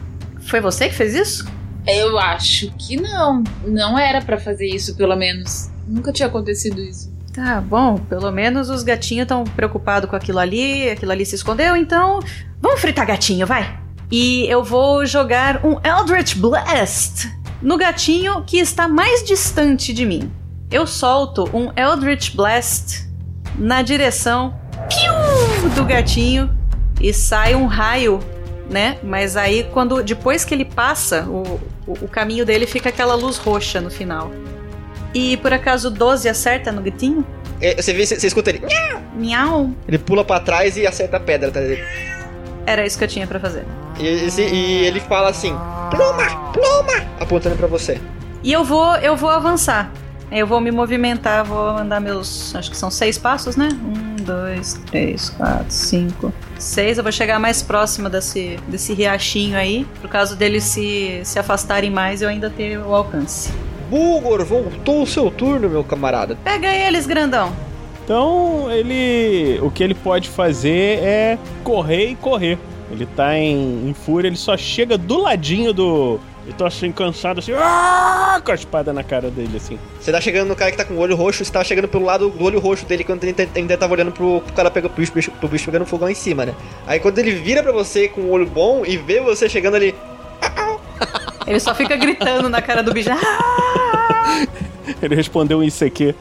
Foi 0.47 0.59
você 0.59 0.89
que 0.89 0.95
fez 0.95 1.13
isso? 1.13 1.47
Eu 1.87 2.17
acho 2.17 2.71
que 2.79 2.95
não. 2.97 3.43
Não 3.63 3.97
era 3.97 4.23
pra 4.23 4.39
fazer 4.39 4.67
isso, 4.67 4.95
pelo 4.95 5.15
menos. 5.15 5.69
Nunca 5.87 6.11
tinha 6.11 6.27
acontecido 6.27 6.81
isso. 6.81 7.13
Tá 7.31 7.61
bom, 7.61 7.97
pelo 7.97 8.31
menos 8.31 8.69
os 8.69 8.81
gatinhos 8.81 9.23
estão 9.23 9.43
preocupados 9.43 10.09
com 10.09 10.15
aquilo 10.15 10.39
ali, 10.39 10.89
aquilo 10.89 11.11
ali 11.11 11.25
se 11.25 11.35
escondeu, 11.35 11.75
então 11.75 12.21
vamos 12.61 12.79
fritar 12.79 13.05
gatinho, 13.05 13.45
vai. 13.45 13.77
E 14.09 14.47
eu 14.47 14.63
vou 14.63 15.05
jogar 15.05 15.63
um 15.63 15.77
Eldritch 15.83 16.37
Blast 16.37 17.29
no 17.61 17.77
gatinho 17.77 18.43
que 18.45 18.57
está 18.57 18.87
mais 18.87 19.23
distante 19.23 19.93
de 19.93 20.05
mim. 20.05 20.31
Eu 20.71 20.87
solto 20.87 21.47
um 21.53 21.71
Eldritch 21.75 22.33
Blast 22.33 23.07
na 23.59 23.81
direção 23.81 24.57
do 25.75 25.83
gatinho 25.83 26.54
e 26.99 27.13
sai 27.13 27.55
um 27.55 27.65
raio, 27.65 28.19
né? 28.69 28.97
Mas 29.03 29.35
aí 29.37 29.63
quando 29.73 30.01
depois 30.03 30.43
que 30.45 30.53
ele 30.53 30.65
passa, 30.65 31.23
o, 31.23 31.59
o, 31.87 31.93
o 32.05 32.07
caminho 32.07 32.45
dele 32.45 32.65
fica 32.65 32.89
aquela 32.89 33.15
luz 33.15 33.37
roxa 33.37 33.79
no 33.81 33.89
final. 33.91 34.31
E 35.13 35.37
por 35.37 35.53
acaso 35.53 35.89
12 35.89 36.27
acerta 36.27 36.71
no 36.71 36.81
gatinho? 36.81 37.25
É, 37.61 37.81
Você 37.81 37.93
vê, 37.93 38.05
você, 38.05 38.19
você 38.19 38.27
escuta 38.27 38.49
ele. 38.49 38.61
Miau. 39.15 39.69
Ele 39.87 39.97
pula 39.97 40.25
pra 40.25 40.39
trás 40.41 40.75
e 40.75 40.85
acerta 40.85 41.17
a 41.17 41.19
pedra, 41.21 41.51
tá? 41.51 41.61
E, 41.61 41.81
Era 42.65 42.85
isso 42.85 42.97
que 42.97 43.03
eu 43.03 43.07
tinha 43.07 43.25
pra 43.25 43.39
fazer. 43.39 43.63
esse- 43.99 44.41
e 44.43 44.85
ele 44.85 44.99
fala 44.99 45.29
assim: 45.29 45.55
Pluma! 45.89 46.51
Pluma! 46.51 47.05
Apontando 47.19 47.55
pra 47.55 47.67
você. 47.67 47.97
E 48.43 48.51
eu 48.51 48.63
vou, 48.65 48.95
eu 48.97 49.15
vou 49.15 49.29
avançar. 49.29 49.89
Eu 50.31 50.45
vou 50.45 50.59
me 50.59 50.69
movimentar, 50.71 51.45
vou 51.45 51.69
andar 51.69 52.01
meus. 52.01 52.53
Acho 52.55 52.69
que 52.69 52.75
são 52.75 52.91
seis 52.91 53.17
passos, 53.17 53.55
né? 53.55 53.69
Um, 53.71 54.14
dois, 54.25 54.73
três, 54.87 55.29
quatro, 55.29 55.69
cinco, 55.69 56.33
seis. 56.57 56.97
Eu 56.97 57.03
vou 57.03 57.11
chegar 57.11 57.39
mais 57.39 57.61
próxima 57.61 58.09
desse, 58.09 58.59
desse 58.67 58.93
riachinho 58.93 59.57
aí. 59.57 59.85
Por 60.01 60.09
caso 60.09 60.35
deles 60.35 60.63
se, 60.63 61.21
se 61.23 61.39
afastarem 61.39 61.89
mais, 61.89 62.21
eu 62.21 62.29
ainda 62.29 62.49
ter 62.49 62.77
o 62.79 62.93
alcance. 62.93 63.51
Bulgor, 63.89 64.43
voltou 64.43 65.03
o 65.03 65.07
seu 65.07 65.29
turno, 65.29 65.69
meu 65.69 65.83
camarada. 65.83 66.35
Pega 66.43 66.73
eles, 66.73 67.05
grandão. 67.05 67.53
Então, 68.03 68.71
ele. 68.71 69.59
O 69.61 69.71
que 69.71 69.83
ele 69.83 69.95
pode 69.95 70.29
fazer 70.29 70.99
é 71.03 71.39
correr 71.63 72.09
e 72.09 72.15
correr. 72.15 72.57
Ele 72.91 73.05
tá 73.05 73.37
em, 73.37 73.89
em 73.89 73.93
fúria, 73.93 74.27
ele 74.27 74.35
só 74.35 74.55
chega 74.55 74.97
do 74.97 75.17
ladinho 75.17 75.73
do. 75.73 76.19
Ele 76.45 76.53
tá 76.53 76.67
assim, 76.67 76.91
cansado, 76.91 77.39
assim, 77.39 77.53
"Ah!" 77.53 78.39
com 78.45 78.51
a 78.51 78.55
espada 78.55 78.93
na 78.93 79.03
cara 79.03 79.31
dele, 79.31 79.57
assim. 79.57 79.79
Você 79.99 80.11
tá 80.11 80.21
chegando 80.21 80.47
no 80.47 80.55
cara 80.55 80.69
que 80.69 80.77
tá 80.77 80.85
com 80.85 80.93
o 80.93 80.99
olho 80.99 81.15
roxo, 81.15 81.43
você 81.43 81.51
tá 81.51 81.63
chegando 81.63 81.87
pelo 81.87 82.05
lado 82.05 82.29
do 82.29 82.43
olho 82.43 82.59
roxo 82.59 82.85
dele 82.85 83.03
quando 83.03 83.23
ele 83.23 83.35
ainda- 83.55 83.75
tava 83.77 83.93
olhando 83.93 84.11
pro, 84.11 84.41
pro 84.41 84.53
cara 84.53 84.69
pegar 84.69 84.89
pro 84.89 85.03
bicho, 85.03 85.31
pro 85.31 85.47
bicho 85.49 85.65
pegando 85.65 85.85
fogo 85.87 86.05
lá 86.05 86.11
em 86.11 86.15
cima, 86.15 86.45
né? 86.45 86.53
Aí 86.85 86.99
quando 86.99 87.17
ele 87.17 87.31
vira 87.31 87.63
pra 87.63 87.71
você 87.71 88.07
com 88.07 88.21
o 88.21 88.29
olho 88.29 88.45
bom 88.45 88.83
e 88.85 88.95
vê 88.95 89.19
você 89.21 89.49
chegando 89.49 89.75
ali. 89.75 89.95
Ele 91.47 91.59
só 91.59 91.73
fica 91.75 91.95
gritando 91.95 92.47
na 92.49 92.61
cara 92.61 92.81
do 92.83 92.93
bicho. 92.93 93.09
"Ah!" 93.11 94.45
Ele 95.01 95.15
respondeu 95.15 95.59
um 95.59 95.63
ICQ. 95.63 96.13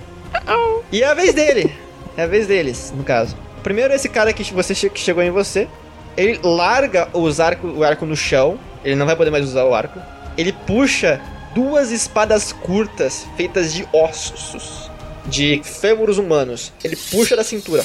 E 0.93 1.03
é 1.03 1.07
a 1.07 1.14
vez 1.14 1.35
dele. 1.35 1.75
É 2.16 2.22
a 2.22 2.27
vez 2.27 2.47
deles, 2.47 2.93
no 2.97 3.03
caso. 3.03 3.37
Primeiro 3.62 3.93
esse 3.93 4.09
cara 4.09 4.33
que 4.33 4.45
você 4.55 4.75
che- 4.75 4.89
que 4.91 5.01
chegou 5.01 5.22
em 5.22 5.31
você, 5.31 5.68
ele 6.16 6.39
larga 6.43 7.09
os 7.12 7.41
arco, 7.41 7.66
o 7.66 7.83
arco 7.85 8.07
no 8.07 8.14
chão, 8.16 8.59
ele 8.85 8.95
não 8.95 9.07
vai 9.07 9.16
poder 9.16 9.30
mais 9.30 9.45
usar 9.45 9.64
o 9.64 9.74
arco. 9.74 10.01
Ele 10.37 10.53
puxa 10.53 11.20
duas 11.55 11.91
espadas 11.91 12.53
curtas 12.53 13.26
feitas 13.37 13.72
de 13.72 13.89
ossos, 13.93 14.91
de 15.26 15.62
fêmuros 15.64 16.18
humanos. 16.18 16.72
Ele 16.82 16.97
puxa 16.97 17.37
da 17.37 17.45
cintura, 17.45 17.85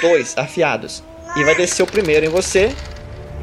dois 0.00 0.36
afiados, 0.36 1.02
e 1.36 1.44
vai 1.44 1.54
descer 1.54 1.82
o 1.82 1.86
primeiro 1.86 2.26
em 2.26 2.30
você. 2.30 2.74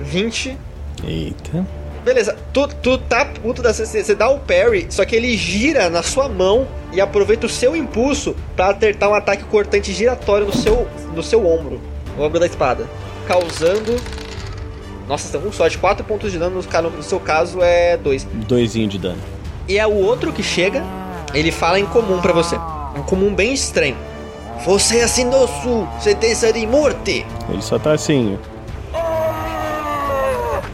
20 0.02 0.58
Eita. 1.04 1.66
Beleza, 2.04 2.36
tu, 2.54 2.68
tu 2.68 2.97
tá 2.97 3.26
puto 3.26 3.62
da 3.62 3.74
você, 3.74 3.86
você 3.86 4.16
dá 4.16 4.30
o 4.30 4.39
parry, 4.39 4.88
só 4.89 5.04
que 5.06 5.16
ele 5.16 5.36
gira 5.36 5.89
na 5.89 6.02
sua 6.02 6.30
mão 6.30 6.68
e 6.93 7.02
aproveita 7.02 7.45
o 7.45 7.50
seu 7.50 7.76
impulso 7.76 8.36
pra 8.56 8.70
acertar 8.70 9.10
um 9.10 9.14
ataque 9.14 9.43
cortante 9.43 9.93
giratório 9.93 10.47
no 10.47 10.56
seu, 10.56 10.88
no 11.14 11.22
seu 11.22 11.45
ombro, 11.45 11.82
no 12.18 12.24
ombro 12.24 12.39
da 12.39 12.45
espada, 12.45 12.88
causando. 13.28 13.95
Nossa, 15.10 15.28
você 15.28 15.38
tá 15.39 15.43
com 15.43 15.51
sorte, 15.51 15.76
4 15.80 16.05
pontos 16.05 16.32
de 16.32 16.38
dano, 16.38 16.62
no, 16.62 17.01
seu 17.03 17.20
caso 17.20 17.64
é 17.64 17.97
2. 17.97 18.26
Doisinho 18.47 18.88
de 18.88 18.99
dano. 18.99 19.18
E 19.68 19.80
é 19.80 19.88
o 19.88 19.93
outro 19.95 20.32
que 20.32 20.43
chega, 20.43 20.84
ele 21.34 21.51
fala 21.51 21.80
em 21.80 21.86
comum 21.88 22.22
pra 22.22 22.32
você, 22.32 22.55
um 22.95 23.01
comum 23.01 23.34
bem 23.34 23.51
estranho. 23.51 23.97
Você 24.64 24.99
assinou 25.01 25.47
sua 25.47 25.88
sentença 25.99 26.53
de 26.53 26.66
morte. 26.68 27.26
Ele 27.49 27.62
só 27.62 27.80
tá 27.80 27.93
assim. 27.93 28.38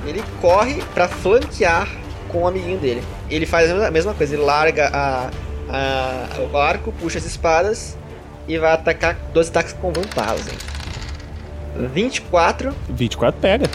Ele 0.06 0.22
corre 0.42 0.82
pra 0.94 1.08
flanquear 1.08 1.88
com 2.28 2.44
o 2.44 2.48
amiguinho 2.48 2.78
dele. 2.78 3.02
Ele 3.30 3.46
faz 3.46 3.72
a 3.72 3.90
mesma- 3.90 4.14
coisa, 4.14 4.36
ele 4.36 4.44
larga 4.44 4.90
a, 4.94 5.30
a- 5.70 6.28
o 6.52 6.58
arco, 6.58 6.92
puxa 6.92 7.20
as 7.20 7.26
espadas 7.26 7.98
e 8.50 8.58
vai 8.58 8.74
atacar 8.74 9.16
dois 9.34 9.48
ataques 9.48 9.72
com 9.74 9.94
vantagem. 9.94 10.58
24, 11.94 12.74
24 12.90 13.40
pega. 13.40 13.70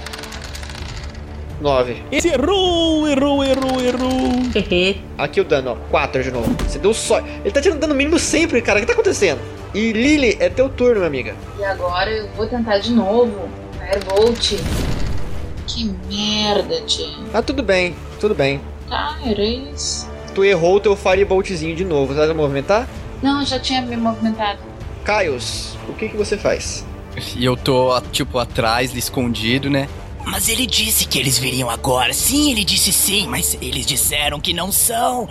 9. 1.60 2.02
Esse 2.10 2.28
errou, 2.28 3.06
errou, 3.06 3.44
errou, 3.44 3.80
errou. 3.80 4.30
Aqui 5.18 5.40
o 5.40 5.44
dano, 5.44 5.72
ó, 5.72 5.90
4 5.90 6.22
de 6.22 6.30
novo. 6.30 6.54
Você 6.66 6.78
deu 6.78 6.94
só. 6.94 7.18
Ele 7.18 7.50
tá 7.50 7.60
tirando 7.60 7.80
dano 7.80 7.94
mínimo 7.94 8.18
sempre, 8.18 8.62
cara. 8.62 8.78
O 8.78 8.80
que 8.80 8.86
tá 8.86 8.94
acontecendo? 8.94 9.40
E 9.74 9.92
Lily, 9.92 10.36
é 10.40 10.48
teu 10.48 10.68
turno, 10.68 10.96
minha 10.96 11.06
amiga. 11.06 11.34
E 11.58 11.64
agora 11.64 12.10
eu 12.10 12.28
vou 12.30 12.46
tentar 12.46 12.78
de 12.78 12.92
novo. 12.92 13.48
Firebolt. 13.78 14.56
Que 15.66 15.94
merda, 16.08 16.80
tia. 16.82 17.06
Ah, 17.32 17.42
tudo 17.42 17.62
bem, 17.62 17.94
tudo 18.18 18.34
bem. 18.34 18.60
Tá, 18.88 19.16
era 19.24 19.42
isso. 19.42 20.10
Tu 20.34 20.44
errou 20.44 20.76
o 20.76 20.80
teu 20.80 20.96
Fireboltzinho 20.96 21.76
de 21.76 21.84
novo. 21.84 22.12
Você 22.12 22.26
vai 22.26 22.34
movimentar? 22.34 22.88
Não, 23.22 23.44
já 23.44 23.58
tinha 23.58 23.80
me 23.82 23.96
movimentado. 23.96 24.58
Caios, 25.04 25.76
o 25.88 25.92
que 25.92 26.08
que 26.08 26.16
você 26.16 26.36
faz? 26.36 26.84
E 27.36 27.44
eu 27.44 27.56
tô, 27.56 28.00
tipo, 28.12 28.38
atrás, 28.38 28.94
escondido, 28.96 29.68
né? 29.68 29.88
Mas 30.30 30.48
ele 30.48 30.64
disse 30.64 31.06
que 31.06 31.18
eles 31.18 31.38
viriam 31.38 31.68
agora. 31.68 32.12
Sim, 32.12 32.52
ele 32.52 32.64
disse 32.64 32.92
sim, 32.92 33.26
mas 33.26 33.58
eles 33.60 33.84
disseram 33.84 34.40
que 34.40 34.52
não 34.52 34.70
são. 34.70 35.28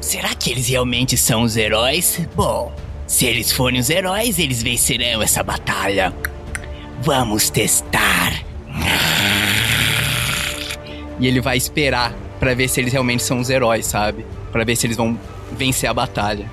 Será 0.00 0.34
que 0.34 0.50
eles 0.50 0.68
realmente 0.68 1.16
são 1.16 1.42
os 1.42 1.56
heróis? 1.56 2.20
Bom, 2.34 2.72
se 3.06 3.26
eles 3.26 3.50
forem 3.50 3.80
os 3.80 3.90
heróis, 3.90 4.38
eles 4.38 4.62
vencerão 4.62 5.20
essa 5.20 5.42
batalha. 5.42 6.14
Vamos 7.02 7.50
testar. 7.50 8.44
E 11.18 11.26
ele 11.26 11.40
vai 11.40 11.56
esperar 11.56 12.14
pra 12.38 12.54
ver 12.54 12.68
se 12.68 12.80
eles 12.80 12.92
realmente 12.92 13.22
são 13.22 13.40
os 13.40 13.50
heróis, 13.50 13.84
sabe? 13.84 14.24
Pra 14.52 14.64
ver 14.64 14.76
se 14.76 14.86
eles 14.86 14.96
vão 14.96 15.18
vencer 15.52 15.90
a 15.90 15.92
batalha. 15.92 16.50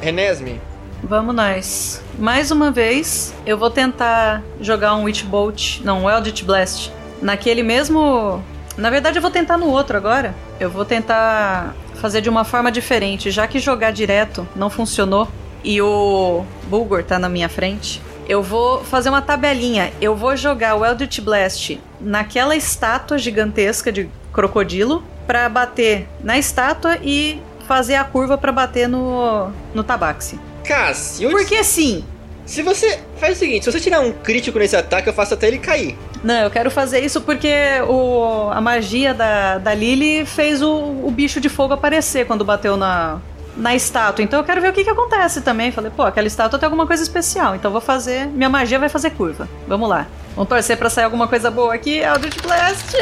Renesme, 0.00 0.60
Vamos 1.02 1.34
nós. 1.34 2.00
Mais 2.16 2.52
uma 2.52 2.70
vez, 2.70 3.34
eu 3.44 3.58
vou 3.58 3.70
tentar 3.70 4.40
jogar 4.60 4.94
um 4.94 5.04
Witch 5.04 5.24
Bolt, 5.24 5.80
não, 5.80 6.04
um 6.04 6.10
Eldritch 6.10 6.44
Blast, 6.44 6.92
naquele 7.20 7.62
mesmo. 7.62 8.42
Na 8.76 8.88
verdade, 8.88 9.18
eu 9.18 9.22
vou 9.22 9.30
tentar 9.30 9.58
no 9.58 9.68
outro 9.68 9.96
agora. 9.96 10.32
Eu 10.60 10.70
vou 10.70 10.84
tentar 10.84 11.74
fazer 11.96 12.20
de 12.20 12.28
uma 12.28 12.44
forma 12.44 12.70
diferente, 12.70 13.30
já 13.32 13.48
que 13.48 13.58
jogar 13.58 13.90
direto 13.90 14.46
não 14.54 14.70
funcionou 14.70 15.28
e 15.64 15.82
o 15.82 16.44
Bulgor 16.68 17.02
tá 17.02 17.18
na 17.18 17.28
minha 17.28 17.48
frente. 17.48 18.00
Eu 18.28 18.40
vou 18.40 18.84
fazer 18.84 19.08
uma 19.08 19.20
tabelinha. 19.20 19.92
Eu 20.00 20.14
vou 20.14 20.36
jogar 20.36 20.76
o 20.76 20.84
Eldritch 20.84 21.20
Blast 21.20 21.80
naquela 22.00 22.54
estátua 22.54 23.18
gigantesca 23.18 23.90
de 23.90 24.08
crocodilo 24.32 25.02
pra 25.26 25.48
bater 25.48 26.08
na 26.22 26.38
estátua 26.38 26.96
e 27.02 27.40
fazer 27.66 27.96
a 27.96 28.04
curva 28.04 28.38
pra 28.38 28.52
bater 28.52 28.88
no 28.88 29.50
no 29.74 29.82
tabaxi. 29.82 30.38
Cassius, 30.64 31.32
Porque 31.32 31.62
sim. 31.64 32.04
se 32.46 32.62
você. 32.62 32.98
Faz 33.18 33.36
o 33.36 33.38
seguinte: 33.38 33.64
se 33.64 33.72
você 33.72 33.80
tirar 33.80 34.00
um 34.00 34.12
crítico 34.12 34.58
nesse 34.58 34.76
ataque, 34.76 35.08
eu 35.08 35.12
faço 35.12 35.34
até 35.34 35.48
ele 35.48 35.58
cair. 35.58 35.96
Não, 36.24 36.40
eu 36.42 36.50
quero 36.50 36.70
fazer 36.70 37.00
isso 37.00 37.20
porque 37.20 37.52
o, 37.88 38.48
a 38.52 38.60
magia 38.60 39.12
da, 39.12 39.58
da 39.58 39.74
Lily 39.74 40.24
fez 40.24 40.62
o, 40.62 40.70
o 40.70 41.10
bicho 41.10 41.40
de 41.40 41.48
fogo 41.48 41.74
aparecer 41.74 42.26
quando 42.26 42.44
bateu 42.44 42.76
na, 42.76 43.18
na 43.56 43.74
estátua. 43.74 44.22
Então 44.22 44.38
eu 44.38 44.44
quero 44.44 44.60
ver 44.60 44.70
o 44.70 44.72
que, 44.72 44.84
que 44.84 44.90
acontece 44.90 45.40
também. 45.40 45.72
Falei, 45.72 45.90
pô, 45.94 46.02
aquela 46.02 46.26
estátua 46.26 46.58
tem 46.58 46.66
alguma 46.66 46.86
coisa 46.86 47.02
especial. 47.02 47.56
Então 47.56 47.70
vou 47.72 47.80
fazer. 47.80 48.26
Minha 48.26 48.48
magia 48.48 48.78
vai 48.78 48.88
fazer 48.88 49.10
curva. 49.10 49.48
Vamos 49.66 49.88
lá. 49.88 50.06
Vamos 50.34 50.48
torcer 50.48 50.76
pra 50.78 50.88
sair 50.88 51.04
alguma 51.04 51.26
coisa 51.28 51.50
boa 51.50 51.74
aqui. 51.74 51.98
Eldritch 51.98 52.40
Blast. 52.40 52.96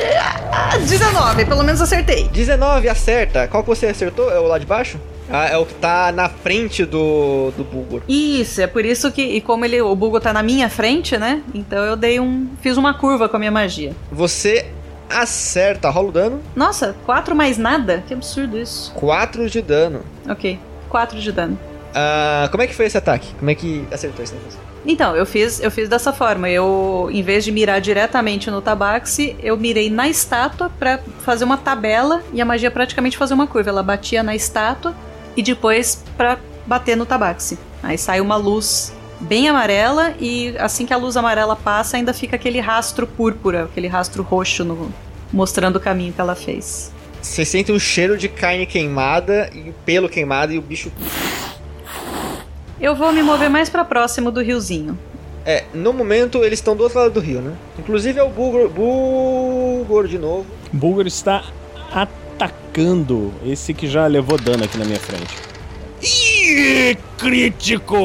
Ah, 0.53 0.77
19, 0.79 1.45
pelo 1.45 1.63
menos 1.63 1.81
acertei. 1.81 2.27
19, 2.29 2.89
acerta. 2.89 3.47
Qual 3.49 3.63
que 3.63 3.69
você 3.69 3.87
acertou? 3.87 4.31
É 4.31 4.39
o 4.41 4.47
lá 4.49 4.59
de 4.59 4.67
baixo? 4.67 4.99
Ah, 5.31 5.47
é 5.47 5.57
o 5.57 5.65
que 5.65 5.75
tá 5.75 6.11
na 6.11 6.29
frente 6.29 6.85
do, 6.85 7.53
do 7.57 7.63
Bulgor. 7.63 8.03
Isso, 8.09 8.61
é 8.61 8.67
por 8.67 8.85
isso 8.85 9.11
que. 9.13 9.23
E 9.23 9.41
como 9.41 9.65
ele, 9.65 9.81
o 9.81 9.95
Bugo 9.95 10.19
tá 10.21 10.33
na 10.33 10.43
minha 10.43 10.69
frente, 10.69 11.17
né? 11.17 11.43
Então 11.55 11.85
eu 11.85 11.97
dei 11.97 12.19
um. 12.19 12.49
Fiz 12.61 12.77
uma 12.77 12.95
curva 12.95 13.29
com 13.29 13.37
a 13.37 13.39
minha 13.39 13.51
magia. 13.51 13.95
Você 14.11 14.67
acerta, 15.09 15.89
rola 15.91 16.09
o 16.09 16.13
dano. 16.13 16.41
Nossa, 16.55 16.97
4 17.05 17.35
mais 17.35 17.59
nada? 17.59 18.03
Que 18.07 18.15
absurdo 18.15 18.59
isso. 18.59 18.93
4 18.95 19.49
de 19.49 19.63
dano. 19.63 20.03
Ok, 20.29 20.59
4 20.89 21.21
de 21.21 21.33
dano. 21.33 21.59
Ah, 21.95 22.49
como 22.51 22.63
é 22.63 22.67
que 22.67 22.75
foi 22.75 22.87
esse 22.87 22.99
ataque? 22.99 23.33
Como 23.39 23.51
é 23.51 23.55
que 23.55 23.85
acertou 23.91 24.23
esse 24.25 24.35
negócio? 24.35 24.59
Então, 24.87 25.15
eu 25.15 25.27
fiz, 25.27 25.61
eu 25.61 25.71
fiz 25.71 25.89
dessa 25.89 26.13
forma. 26.13 26.49
Eu, 26.49 27.09
em 27.13 27.23
vez 27.23 27.45
de 27.45 27.53
mirar 27.53 27.81
diretamente 27.81 28.51
no 28.51 28.63
tabaxi, 28.63 29.37
eu 29.43 29.57
mirei 29.57 29.91
na 29.91 30.09
estátua 30.09 30.71
pra 30.79 30.99
fazer 31.21 31.45
uma 31.45 31.59
tabela 31.59 32.23
e 32.33 32.41
a 32.41 32.45
magia 32.45 32.71
praticamente 32.71 33.19
fazer 33.19 33.35
uma 33.35 33.47
curva. 33.47 33.69
Ela 33.69 33.83
batia 33.83 34.23
na 34.23 34.35
estátua 34.35 34.95
e 35.41 35.43
depois 35.43 36.05
pra 36.17 36.39
bater 36.67 36.97
no 36.97 37.07
tabaxi. 37.07 37.59
Aí 37.83 37.97
sai 37.97 38.21
uma 38.21 38.37
luz 38.37 38.93
bem 39.19 39.49
amarela 39.49 40.15
e 40.21 40.55
assim 40.59 40.85
que 40.85 40.93
a 40.93 40.97
luz 40.97 41.17
amarela 41.17 41.57
passa, 41.57 41.97
ainda 41.97 42.13
fica 42.13 42.37
aquele 42.37 42.61
rastro 42.61 43.07
púrpura, 43.07 43.65
aquele 43.65 43.89
rastro 43.89 44.23
roxo 44.23 44.65
no, 44.65 44.93
mostrando 45.33 45.77
o 45.77 45.81
caminho 45.81 46.13
que 46.13 46.21
ela 46.21 46.35
fez. 46.35 46.93
Você 47.23 47.45
sente 47.45 47.73
um 47.73 47.79
cheiro 47.79 48.17
de 48.17 48.29
carne 48.29 48.67
queimada 48.67 49.51
e 49.55 49.73
pelo 49.85 50.09
queimado 50.09 50.53
e 50.53 50.59
o 50.59 50.63
bicho. 50.63 50.93
Eu 52.79 52.95
vou 52.95 53.13
me 53.13 53.23
mover 53.23 53.51
mais 53.51 53.69
pra 53.69 53.85
próximo 53.85 54.31
do 54.31 54.43
riozinho. 54.43 54.99
É, 55.45 55.65
no 55.73 55.93
momento 55.93 56.45
eles 56.45 56.59
estão 56.59 56.77
do 56.77 56.83
outro 56.83 56.99
lado 56.99 57.13
do 57.13 57.21
rio, 57.21 57.41
né? 57.41 57.55
Inclusive 57.79 58.19
é 58.19 58.23
o 58.23 58.29
Bulgor, 58.29 58.69
Bulgor 58.69 60.07
de 60.07 60.19
novo. 60.19 60.47
Bulgor 60.71 61.07
está 61.07 61.45
atacando 62.71 63.33
esse 63.45 63.75
que 63.75 63.89
já 63.89 64.07
levou 64.07 64.39
dano 64.39 64.65
aqui 64.65 64.79
na 64.79 64.85
minha 64.85 64.99
frente. 64.99 65.35
Ih, 66.03 66.97
crítico! 67.19 67.97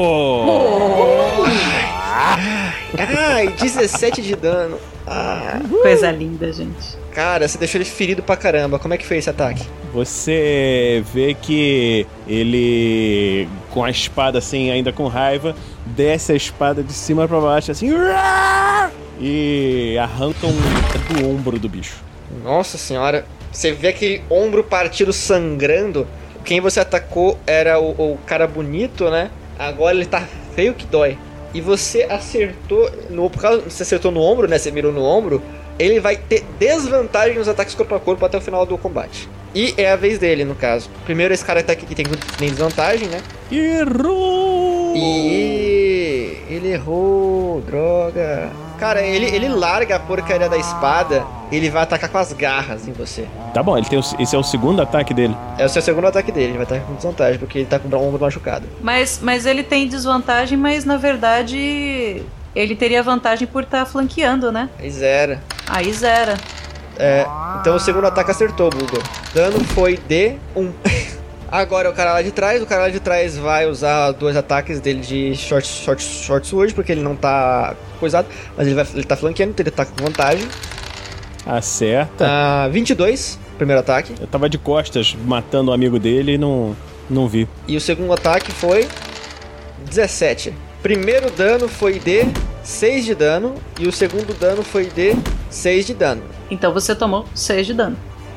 Ai, 2.98 3.48
17 3.48 4.22
de 4.22 4.34
dano. 4.36 4.78
Ah, 5.06 5.60
Coisa 5.82 6.10
linda, 6.10 6.52
gente. 6.52 6.96
cara, 7.14 7.46
você 7.46 7.56
deixou 7.58 7.78
ele 7.78 7.84
ferido 7.88 8.22
pra 8.22 8.36
caramba. 8.36 8.78
Como 8.78 8.92
é 8.92 8.98
que 8.98 9.06
foi 9.06 9.18
esse 9.18 9.30
ataque? 9.30 9.64
Você 9.94 11.02
vê 11.14 11.32
que 11.34 12.06
ele, 12.26 13.48
com 13.70 13.84
a 13.84 13.90
espada 13.90 14.38
assim, 14.38 14.70
ainda 14.70 14.92
com 14.92 15.06
raiva, 15.06 15.54
desce 15.86 16.32
a 16.32 16.34
espada 16.34 16.82
de 16.82 16.92
cima 16.92 17.26
pra 17.28 17.40
baixo 17.40 17.70
assim 17.70 17.90
e 19.20 19.96
arranca 19.98 20.46
um 20.46 21.14
do 21.14 21.28
ombro 21.30 21.58
do 21.58 21.68
bicho. 21.68 21.94
Nossa 22.44 22.76
senhora, 22.76 23.24
você 23.56 23.72
vê 23.72 23.88
aquele 23.88 24.22
ombro 24.28 24.62
partido 24.62 25.14
sangrando. 25.14 26.06
Quem 26.44 26.60
você 26.60 26.78
atacou 26.78 27.38
era 27.46 27.80
o, 27.80 28.12
o 28.12 28.18
cara 28.26 28.46
bonito, 28.46 29.08
né? 29.08 29.30
Agora 29.58 29.96
ele 29.96 30.04
tá 30.04 30.22
feio 30.54 30.74
que 30.74 30.86
dói. 30.86 31.16
E 31.54 31.60
você 31.62 32.02
acertou, 32.02 32.90
no, 33.08 33.30
por 33.30 33.40
causa 33.40 33.62
você 33.62 33.82
acertou 33.82 34.12
no 34.12 34.20
ombro, 34.20 34.46
né? 34.46 34.58
Você 34.58 34.70
mirou 34.70 34.92
no 34.92 35.02
ombro. 35.02 35.42
Ele 35.78 35.98
vai 35.98 36.16
ter 36.16 36.44
desvantagem 36.58 37.38
nos 37.38 37.48
ataques 37.48 37.74
corpo 37.74 37.94
a 37.94 38.00
corpo 38.00 38.26
até 38.26 38.36
o 38.36 38.42
final 38.42 38.66
do 38.66 38.76
combate. 38.76 39.26
E 39.54 39.72
é 39.78 39.90
a 39.90 39.96
vez 39.96 40.18
dele, 40.18 40.44
no 40.44 40.54
caso. 40.54 40.90
Primeiro 41.06 41.32
esse 41.32 41.44
cara 41.44 41.62
tá 41.62 41.72
aqui 41.72 41.86
que 41.86 41.94
tem, 41.94 42.04
tem 42.36 42.50
desvantagem, 42.50 43.08
né? 43.08 43.22
Errou! 43.50 44.94
E 44.94 46.42
ele 46.50 46.72
errou, 46.72 47.62
droga. 47.62 48.50
Cara, 48.78 49.00
ele, 49.02 49.26
ele 49.26 49.48
larga 49.48 49.96
a 49.96 49.98
porcaria 49.98 50.48
da 50.48 50.56
espada, 50.58 51.24
ele 51.50 51.70
vai 51.70 51.82
atacar 51.82 52.10
com 52.10 52.18
as 52.18 52.32
garras 52.32 52.86
em 52.86 52.92
você. 52.92 53.26
Tá 53.54 53.62
bom, 53.62 53.76
ele 53.78 53.86
tem 53.86 53.98
o- 53.98 54.02
esse 54.18 54.36
é 54.36 54.38
o 54.38 54.42
segundo 54.42 54.82
ataque 54.82 55.14
dele. 55.14 55.34
É 55.58 55.64
o 55.64 55.68
seu 55.68 55.80
segundo 55.80 56.06
ataque 56.06 56.30
dele, 56.30 56.48
ele 56.52 56.58
vai 56.58 56.64
estar 56.64 56.80
com 56.80 56.94
desvantagem, 56.94 57.38
porque 57.38 57.58
ele 57.58 57.66
tá 57.66 57.78
com 57.78 57.88
o 57.88 58.02
ombro 58.08 58.20
machucado. 58.20 58.66
Mas, 58.82 59.18
mas 59.22 59.46
ele 59.46 59.62
tem 59.62 59.88
desvantagem, 59.88 60.58
mas 60.58 60.84
na 60.84 60.96
verdade 60.96 62.22
ele 62.54 62.76
teria 62.76 63.02
vantagem 63.02 63.46
por 63.46 63.62
estar 63.62 63.86
flanqueando, 63.86 64.52
né? 64.52 64.68
Aí 64.78 64.90
zera. 64.90 65.42
Aí 65.68 65.92
zera. 65.92 66.36
É, 66.98 67.26
então 67.60 67.76
o 67.76 67.80
segundo 67.80 68.06
ataque 68.06 68.30
acertou, 68.30 68.70
Bulgor. 68.70 69.02
Dano 69.34 69.62
foi 69.64 69.96
de 70.08 70.36
1. 70.54 70.72
Agora 71.56 71.88
é 71.88 71.90
o 71.90 71.94
cara 71.94 72.12
lá 72.12 72.20
de 72.20 72.32
trás, 72.32 72.62
o 72.62 72.66
cara 72.66 72.82
lá 72.82 72.88
de 72.90 73.00
trás 73.00 73.34
vai 73.34 73.66
usar 73.66 74.12
dois 74.12 74.36
ataques 74.36 74.78
dele 74.78 75.00
de 75.00 75.34
short, 75.34 75.66
short, 75.66 76.02
short 76.02 76.46
sword, 76.46 76.74
porque 76.74 76.92
ele 76.92 77.00
não 77.00 77.16
tá 77.16 77.74
coisado, 77.98 78.28
mas 78.54 78.66
ele, 78.66 78.76
vai, 78.76 78.86
ele 78.92 79.04
tá 79.04 79.16
flanqueando, 79.16 79.52
então 79.52 79.64
ele 79.64 79.70
tá 79.70 79.86
com 79.86 80.04
vantagem. 80.04 80.46
Acerta. 81.46 82.26
Ah, 82.28 82.68
22, 82.68 83.38
primeiro 83.56 83.80
ataque. 83.80 84.12
Eu 84.20 84.26
tava 84.26 84.50
de 84.50 84.58
costas 84.58 85.16
matando 85.24 85.70
o 85.70 85.74
amigo 85.74 85.98
dele 85.98 86.34
e 86.34 86.38
não, 86.38 86.76
não 87.08 87.26
vi. 87.26 87.48
E 87.66 87.74
o 87.74 87.80
segundo 87.80 88.12
ataque 88.12 88.52
foi 88.52 88.86
17. 89.86 90.52
Primeiro 90.82 91.30
dano 91.30 91.68
foi 91.68 91.98
de 91.98 92.26
6 92.64 93.06
de 93.06 93.14
dano 93.14 93.54
e 93.80 93.88
o 93.88 93.92
segundo 93.92 94.38
dano 94.38 94.62
foi 94.62 94.90
de 94.90 95.16
6 95.48 95.86
de 95.86 95.94
dano. 95.94 96.22
Então 96.50 96.70
você 96.74 96.94
tomou 96.94 97.24
6 97.34 97.66
de 97.66 97.72
dano. 97.72 97.96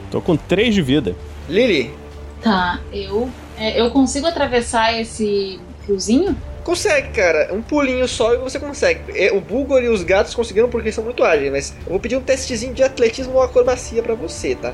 Tô 0.09 0.21
com 0.21 0.37
3 0.37 0.73
de 0.73 0.81
vida. 0.81 1.15
Lily, 1.49 1.98
Tá, 2.41 2.79
eu. 2.91 3.29
é, 3.57 3.79
eu 3.79 3.91
consigo 3.91 4.27
atravessar 4.27 4.99
esse 4.99 5.59
fiozinho? 5.85 6.35
consegue, 6.69 7.09
cara. 7.09 7.49
Um 7.51 7.61
pulinho 7.63 8.07
só 8.07 8.33
e 8.33 8.37
você 8.37 8.59
consegue. 8.59 9.01
É, 9.15 9.31
O 9.31 9.41
Bulgor 9.41 9.81
e 9.81 9.89
os 9.89 10.03
gatos 10.03 10.35
conseguiram 10.35 10.69
porque 10.69 10.91
são 10.91 11.03
muito 11.03 11.23
ágeis, 11.23 11.51
mas 11.51 11.73
eu 11.85 11.91
vou 11.91 11.99
pedir 11.99 12.15
um 12.15 12.21
testezinho 12.21 12.73
de 12.75 12.83
atletismo 12.83 13.33
ou 13.33 13.41
acrobacia 13.41 14.03
pra 14.03 14.13
você, 14.13 14.53
tá? 14.53 14.73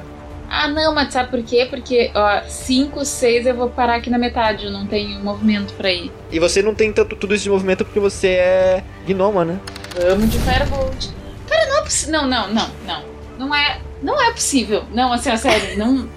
Ah, 0.49 0.67
não, 0.67 0.93
mas 0.93 1.11
sabe 1.13 1.31
por 1.31 1.41
quê? 1.41 1.65
Porque, 1.69 2.11
ó, 2.13 2.41
5, 2.47 3.03
6 3.03 3.47
eu 3.47 3.55
vou 3.55 3.69
parar 3.69 3.95
aqui 3.95 4.09
na 4.09 4.17
metade, 4.17 4.65
eu 4.65 4.71
não 4.71 4.85
tenho 4.85 5.19
movimento 5.23 5.73
pra 5.73 5.91
ir. 5.91 6.11
E 6.31 6.37
você 6.39 6.61
não 6.61 6.75
tem 6.75 6.91
tanto 6.93 7.15
tudo 7.15 7.33
isso 7.33 7.45
de 7.45 7.49
movimento 7.49 7.83
porque 7.83 7.99
você 7.99 8.27
é 8.27 8.83
gnoma, 9.07 9.43
né? 9.43 9.59
Amo 10.07 10.27
de 10.27 10.37
Firebolt. 10.39 11.07
Cara, 11.49 11.65
não 11.67 11.77
é 11.77 11.81
possível. 11.81 12.11
Não, 12.13 12.27
não, 12.27 12.53
não, 12.53 12.69
não. 12.85 13.03
Não 13.39 13.55
é. 13.55 13.79
Não 14.03 14.21
é 14.21 14.31
possível. 14.31 14.83
Não, 14.93 15.11
assim, 15.13 15.31
ó, 15.31 15.37
sério, 15.37 15.77
não. 15.77 16.07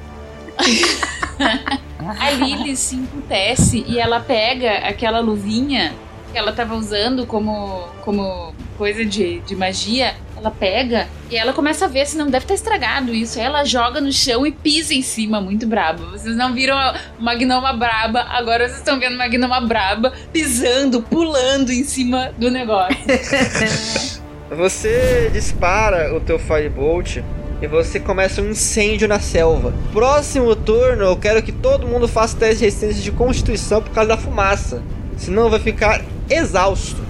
A 2.18 2.30
Lily 2.30 2.76
se 2.76 2.96
emputece 2.96 3.84
e 3.86 3.98
ela 3.98 4.20
pega 4.20 4.78
aquela 4.88 5.20
luvinha 5.20 5.94
que 6.32 6.38
ela 6.38 6.52
tava 6.52 6.74
usando 6.74 7.26
como, 7.26 7.88
como 8.02 8.54
coisa 8.76 9.04
de, 9.04 9.40
de 9.40 9.56
magia. 9.56 10.14
Ela 10.36 10.50
pega 10.52 11.08
e 11.30 11.36
ela 11.36 11.52
começa 11.52 11.86
a 11.86 11.88
ver 11.88 12.06
se 12.06 12.16
não 12.16 12.26
deve 12.26 12.44
estar 12.44 12.54
estragado 12.54 13.12
isso. 13.12 13.38
Aí 13.38 13.44
ela 13.44 13.64
joga 13.64 14.00
no 14.00 14.12
chão 14.12 14.46
e 14.46 14.52
pisa 14.52 14.94
em 14.94 15.02
cima, 15.02 15.40
muito 15.40 15.66
braba. 15.66 16.04
Vocês 16.12 16.36
não 16.36 16.54
viram 16.54 16.76
uma 17.18 17.34
gnoma 17.34 17.72
braba, 17.72 18.24
agora 18.28 18.66
vocês 18.66 18.78
estão 18.78 19.00
vendo 19.00 19.14
uma 19.14 19.26
gnoma 19.26 19.60
braba 19.60 20.12
pisando, 20.32 21.02
pulando 21.02 21.72
em 21.72 21.82
cima 21.82 22.32
do 22.38 22.50
negócio. 22.50 22.96
Você 24.56 25.30
dispara 25.32 26.14
o 26.16 26.20
teu 26.20 26.38
Firebolt 26.38 27.18
e 27.60 27.66
você 27.66 27.98
começa 27.98 28.40
um 28.40 28.50
incêndio 28.50 29.08
na 29.08 29.20
selva. 29.20 29.72
Próximo 29.92 30.54
turno, 30.54 31.04
eu 31.04 31.16
quero 31.16 31.42
que 31.42 31.52
todo 31.52 31.86
mundo 31.86 32.06
faça 32.06 32.36
teste 32.36 32.58
de 32.58 32.64
resistência 32.64 33.02
de 33.02 33.12
constituição 33.12 33.82
por 33.82 33.90
causa 33.90 34.08
da 34.08 34.16
fumaça. 34.16 34.82
Senão 35.16 35.50
vai 35.50 35.60
ficar 35.60 36.02
exausto. 36.30 37.02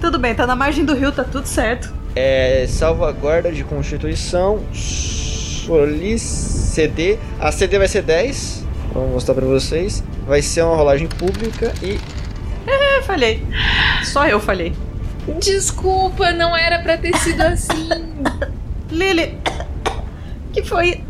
Tudo 0.00 0.18
bem, 0.18 0.34
tá 0.34 0.46
na 0.46 0.54
margem 0.54 0.84
do 0.84 0.94
rio, 0.94 1.10
tá 1.10 1.24
tudo 1.24 1.46
certo. 1.46 1.92
É, 2.14 2.66
salvaguarda 2.68 3.50
de 3.50 3.64
constituição. 3.64 4.62
Solis 4.72 6.22
CD. 6.22 7.18
A 7.40 7.50
CD 7.50 7.78
vai 7.78 7.88
ser 7.88 8.02
10. 8.02 8.64
Vou 8.92 9.08
mostrar 9.08 9.34
pra 9.34 9.46
vocês. 9.46 10.02
Vai 10.26 10.42
ser 10.42 10.62
uma 10.62 10.76
rolagem 10.76 11.08
pública 11.08 11.72
e. 11.82 11.98
É, 12.70 13.00
falhei. 13.00 13.42
Só 14.04 14.26
eu 14.26 14.38
falhei. 14.38 14.74
Desculpa, 15.40 16.32
não 16.32 16.54
era 16.54 16.80
pra 16.80 16.98
ter 16.98 17.16
sido 17.16 17.40
assim. 17.40 17.88
Lily, 18.90 19.37
que 20.62 20.68
foi? 20.68 21.02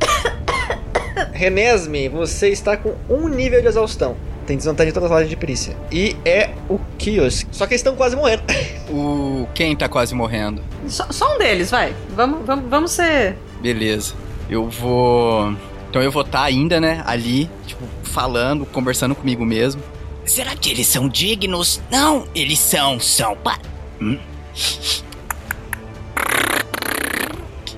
Renesme, 1.33 2.09
você 2.09 2.49
está 2.49 2.77
com 2.77 2.95
um 3.09 3.29
nível 3.29 3.61
de 3.61 3.67
exaustão. 3.67 4.17
Tem 4.47 4.57
desvantagem 4.57 4.91
em 4.91 4.95
todas 4.95 5.07
as 5.07 5.11
rolagens 5.11 5.31
de 5.31 5.37
perícia. 5.37 5.77
E 5.93 6.17
é 6.25 6.51
o 6.69 6.79
Kios. 6.97 7.47
Só 7.51 7.67
que 7.67 7.75
eles 7.75 7.81
estão 7.81 7.95
quase 7.97 8.17
morrendo. 8.17 8.43
O 8.91 9.47
quem 9.55 9.77
tá 9.77 9.87
quase 9.87 10.15
morrendo? 10.15 10.63
Só, 10.87 11.07
só 11.11 11.35
um 11.35 11.39
deles, 11.39 11.71
vai. 11.71 11.95
Vamos, 12.17 12.47
vamos, 12.47 12.71
vamos 12.71 12.91
ser. 12.91 13.37
Beleza. 13.61 14.15
Eu 14.49 14.71
vou. 14.71 15.55
Então 15.91 16.01
eu 16.01 16.11
vou 16.11 16.23
estar 16.23 16.43
ainda, 16.43 16.81
né, 16.81 17.03
ali, 17.05 17.51
tipo, 17.67 17.85
falando, 18.03 18.65
conversando 18.65 19.15
comigo 19.15 19.45
mesmo. 19.45 19.83
Será 20.25 20.57
que 20.57 20.71
eles 20.71 20.87
são 20.87 21.07
dignos? 21.07 21.83
Não, 21.91 22.27
eles 22.35 22.59
são, 22.59 22.99
são. 22.99 23.37
Pa... 23.37 23.59
Hum? 24.01 24.19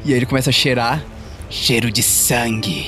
E 0.04 0.12
aí 0.12 0.18
ele 0.18 0.26
começa 0.26 0.50
a 0.50 0.52
cheirar. 0.52 1.02
Cheiro 1.50 1.90
de 1.90 2.00
sangue. 2.00 2.86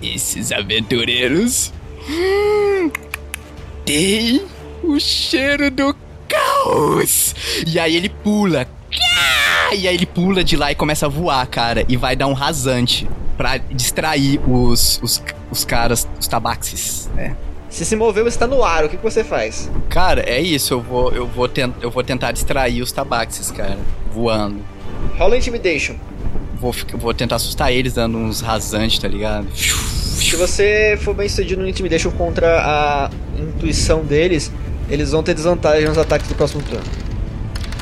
Esses 0.00 0.52
aventureiros. 0.52 1.72
Hum, 2.08 2.90
tem 3.84 4.42
o 4.84 5.00
cheiro 5.00 5.68
do 5.68 5.96
caos. 6.28 7.34
E 7.66 7.78
aí 7.78 7.96
ele 7.96 8.08
pula. 8.08 8.68
E 9.76 9.88
aí 9.88 9.94
ele 9.96 10.06
pula 10.06 10.44
de 10.44 10.56
lá 10.56 10.70
e 10.70 10.76
começa 10.76 11.06
a 11.06 11.08
voar, 11.08 11.44
cara. 11.48 11.84
E 11.88 11.96
vai 11.96 12.14
dar 12.14 12.28
um 12.28 12.32
rasante 12.32 13.08
pra 13.36 13.56
distrair 13.56 14.40
os, 14.48 15.00
os, 15.02 15.20
os 15.50 15.64
caras, 15.64 16.08
os 16.20 16.28
tabaxis, 16.28 17.10
né? 17.14 17.36
Se 17.68 17.84
se 17.84 17.96
mover, 17.96 18.22
você 18.22 18.38
tá 18.38 18.46
no 18.46 18.62
ar. 18.62 18.84
O 18.84 18.88
que, 18.88 18.96
que 18.96 19.02
você 19.02 19.24
faz? 19.24 19.68
Cara, 19.88 20.20
é 20.20 20.40
isso. 20.40 20.74
Eu 20.74 20.80
vou, 20.80 21.10
eu 21.10 21.26
vou, 21.26 21.48
tent, 21.48 21.74
eu 21.80 21.90
vou 21.90 22.04
tentar 22.04 22.30
distrair 22.30 22.80
os 22.80 22.92
tabaxis, 22.92 23.50
cara. 23.50 23.78
Voando. 24.12 24.64
Rola 25.18 25.36
Intimidation. 25.36 25.96
Vou, 26.64 26.74
vou 26.94 27.12
tentar 27.12 27.36
assustar 27.36 27.70
eles 27.70 27.92
dando 27.92 28.16
uns 28.16 28.40
rasantes, 28.40 28.98
tá 28.98 29.06
ligado? 29.06 29.46
Se 29.54 30.34
você 30.34 30.98
for 30.98 31.14
bem 31.14 31.28
sucedido 31.28 31.60
no 31.60 31.68
Intimidation 31.68 32.10
contra 32.10 32.58
a 32.58 33.10
intuição 33.38 34.02
deles, 34.02 34.50
eles 34.88 35.10
vão 35.10 35.22
ter 35.22 35.34
desvantagem 35.34 35.86
nos 35.86 35.98
ataques 35.98 36.26
do 36.26 36.34
próximo 36.34 36.62
turno. 36.62 36.86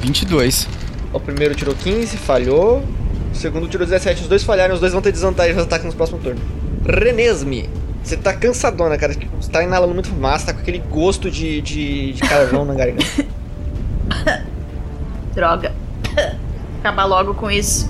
22. 0.00 0.66
O 1.12 1.20
primeiro 1.20 1.54
tirou 1.54 1.76
15, 1.76 2.16
falhou. 2.16 2.82
O 3.32 3.36
segundo 3.36 3.68
tirou 3.68 3.86
17, 3.86 4.22
os 4.22 4.28
dois 4.28 4.42
falharam, 4.42 4.74
os 4.74 4.80
dois 4.80 4.92
vão 4.92 5.00
ter 5.00 5.12
desvantagem 5.12 5.54
nos 5.54 5.62
ataques 5.62 5.86
no 5.86 5.92
próximo 5.92 6.18
turno. 6.18 6.40
Renesme, 6.84 7.70
você 8.02 8.16
tá 8.16 8.34
cansadona, 8.34 8.98
cara. 8.98 9.14
Você 9.40 9.48
tá 9.48 9.62
inalando 9.62 9.94
muito 9.94 10.08
fumaça, 10.08 10.46
tá 10.46 10.54
com 10.54 10.60
aquele 10.60 10.78
gosto 10.78 11.30
de, 11.30 11.60
de, 11.60 12.14
de 12.14 12.20
carvão 12.22 12.64
na 12.64 12.74
garganta. 12.74 13.04
Droga. 15.34 15.72
Acabar 16.80 17.04
logo 17.04 17.32
com 17.34 17.48
isso. 17.48 17.88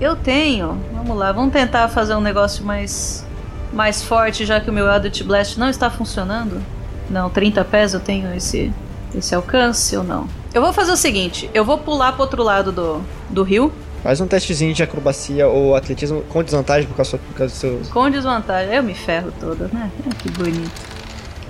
Eu 0.00 0.16
tenho. 0.16 0.78
Vamos 0.92 1.16
lá, 1.16 1.32
vamos 1.32 1.52
tentar 1.52 1.88
fazer 1.88 2.14
um 2.14 2.20
negócio 2.20 2.64
mais 2.64 3.24
mais 3.72 4.04
forte, 4.04 4.46
já 4.46 4.60
que 4.60 4.70
o 4.70 4.72
meu 4.72 4.86
Eldritch 4.86 5.22
Blast 5.22 5.58
não 5.58 5.68
está 5.68 5.90
funcionando. 5.90 6.62
Não, 7.10 7.28
30 7.28 7.64
pés 7.64 7.92
eu 7.92 8.00
tenho 8.00 8.32
esse 8.34 8.72
esse 9.14 9.34
alcance 9.34 9.96
ou 9.96 10.04
não? 10.04 10.28
Eu 10.52 10.60
vou 10.60 10.72
fazer 10.72 10.92
o 10.92 10.96
seguinte, 10.96 11.50
eu 11.52 11.64
vou 11.64 11.78
pular 11.78 12.12
pro 12.12 12.22
outro 12.22 12.42
lado 12.42 12.72
do, 12.72 13.00
do 13.30 13.42
rio. 13.42 13.72
Faz 14.02 14.20
um 14.20 14.26
testezinho 14.26 14.74
de 14.74 14.82
acrobacia 14.82 15.48
ou 15.48 15.74
atletismo 15.74 16.22
com 16.28 16.42
desvantagem 16.42 16.86
por 16.86 16.94
causa, 16.94 17.16
por 17.16 17.34
causa 17.34 17.54
do 17.54 17.56
seu. 17.56 17.80
Com 17.90 18.10
desvantagem. 18.10 18.74
Eu 18.74 18.82
me 18.82 18.94
ferro 18.94 19.32
toda, 19.40 19.68
né? 19.72 19.90
Ah, 20.06 20.14
que 20.14 20.30
bonito. 20.30 20.70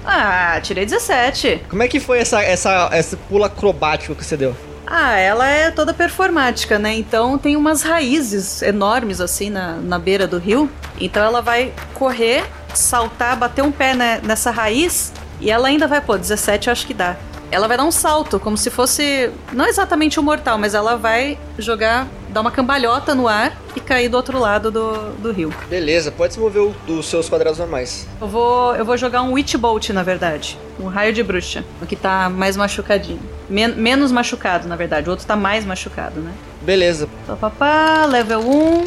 Ah, 0.06 0.60
tirei 0.62 0.84
17. 0.84 1.62
Como 1.68 1.82
é 1.82 1.88
que 1.88 1.98
foi 1.98 2.20
essa, 2.20 2.42
essa, 2.42 2.90
esse 2.92 3.16
pulo 3.16 3.44
acrobático 3.44 4.14
que 4.14 4.24
você 4.24 4.36
deu? 4.36 4.54
Ah, 4.96 5.18
ela 5.18 5.44
é 5.44 5.72
toda 5.72 5.92
performática, 5.92 6.78
né? 6.78 6.94
Então 6.94 7.36
tem 7.36 7.56
umas 7.56 7.82
raízes 7.82 8.62
enormes 8.62 9.20
assim 9.20 9.50
na, 9.50 9.72
na 9.72 9.98
beira 9.98 10.24
do 10.24 10.38
rio. 10.38 10.70
Então 11.00 11.20
ela 11.20 11.42
vai 11.42 11.72
correr, 11.94 12.44
saltar, 12.72 13.36
bater 13.36 13.64
um 13.64 13.72
pé 13.72 13.92
né, 13.92 14.20
nessa 14.22 14.52
raiz 14.52 15.12
e 15.40 15.50
ela 15.50 15.66
ainda 15.66 15.88
vai, 15.88 16.00
pô, 16.00 16.16
17 16.16 16.68
eu 16.68 16.72
acho 16.72 16.86
que 16.86 16.94
dá. 16.94 17.16
Ela 17.50 17.66
vai 17.66 17.76
dar 17.76 17.82
um 17.82 17.90
salto, 17.90 18.38
como 18.38 18.56
se 18.56 18.70
fosse. 18.70 19.32
Não 19.52 19.66
exatamente 19.66 20.20
um 20.20 20.22
mortal, 20.22 20.58
mas 20.58 20.74
ela 20.74 20.96
vai 20.96 21.40
jogar, 21.58 22.06
dar 22.34 22.40
uma 22.40 22.50
cambalhota 22.50 23.14
no 23.14 23.28
ar 23.28 23.56
e 23.76 23.80
cair 23.80 24.08
do 24.08 24.16
outro 24.16 24.38
lado 24.38 24.70
do, 24.70 25.12
do 25.22 25.32
rio. 25.32 25.54
Beleza, 25.70 26.10
pode 26.10 26.34
se 26.34 26.40
mover 26.40 26.62
o- 26.62 26.74
dos 26.86 27.06
seus 27.06 27.28
quadrados 27.28 27.58
normais. 27.60 28.06
Eu 28.20 28.26
vou, 28.26 28.74
eu 28.74 28.84
vou 28.84 28.96
jogar 28.96 29.22
um 29.22 29.32
Witch 29.32 29.54
Bolt, 29.54 29.90
na 29.90 30.02
verdade. 30.02 30.58
Um 30.80 30.88
raio 30.88 31.12
de 31.12 31.22
bruxa. 31.22 31.64
O 31.80 31.86
que 31.86 31.94
tá 31.94 32.28
mais 32.28 32.56
machucadinho. 32.56 33.20
Men- 33.48 33.76
menos 33.76 34.10
machucado, 34.10 34.66
na 34.68 34.74
verdade. 34.74 35.08
O 35.08 35.12
outro 35.12 35.24
tá 35.24 35.36
mais 35.36 35.64
machucado, 35.64 36.20
né? 36.20 36.32
Beleza. 36.60 37.08
Papapá, 37.26 38.04
level 38.06 38.40
1. 38.40 38.84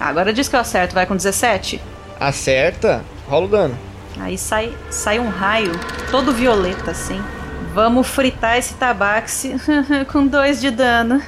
Ah, 0.00 0.08
agora 0.08 0.32
diz 0.32 0.48
que 0.48 0.56
eu 0.56 0.60
acerto, 0.60 0.94
vai 0.94 1.04
com 1.06 1.14
17. 1.14 1.80
Acerta, 2.18 3.04
rola 3.28 3.44
o 3.44 3.48
dano. 3.48 3.78
Aí 4.18 4.38
sai, 4.38 4.72
sai 4.90 5.18
um 5.18 5.28
raio 5.28 5.72
todo 6.10 6.32
violeta, 6.32 6.90
assim. 6.90 7.22
Vamos 7.74 8.06
fritar 8.06 8.58
esse 8.58 8.74
tabaxi 8.74 9.56
com 10.12 10.26
dois 10.26 10.60
de 10.60 10.70
dano. 10.70 11.22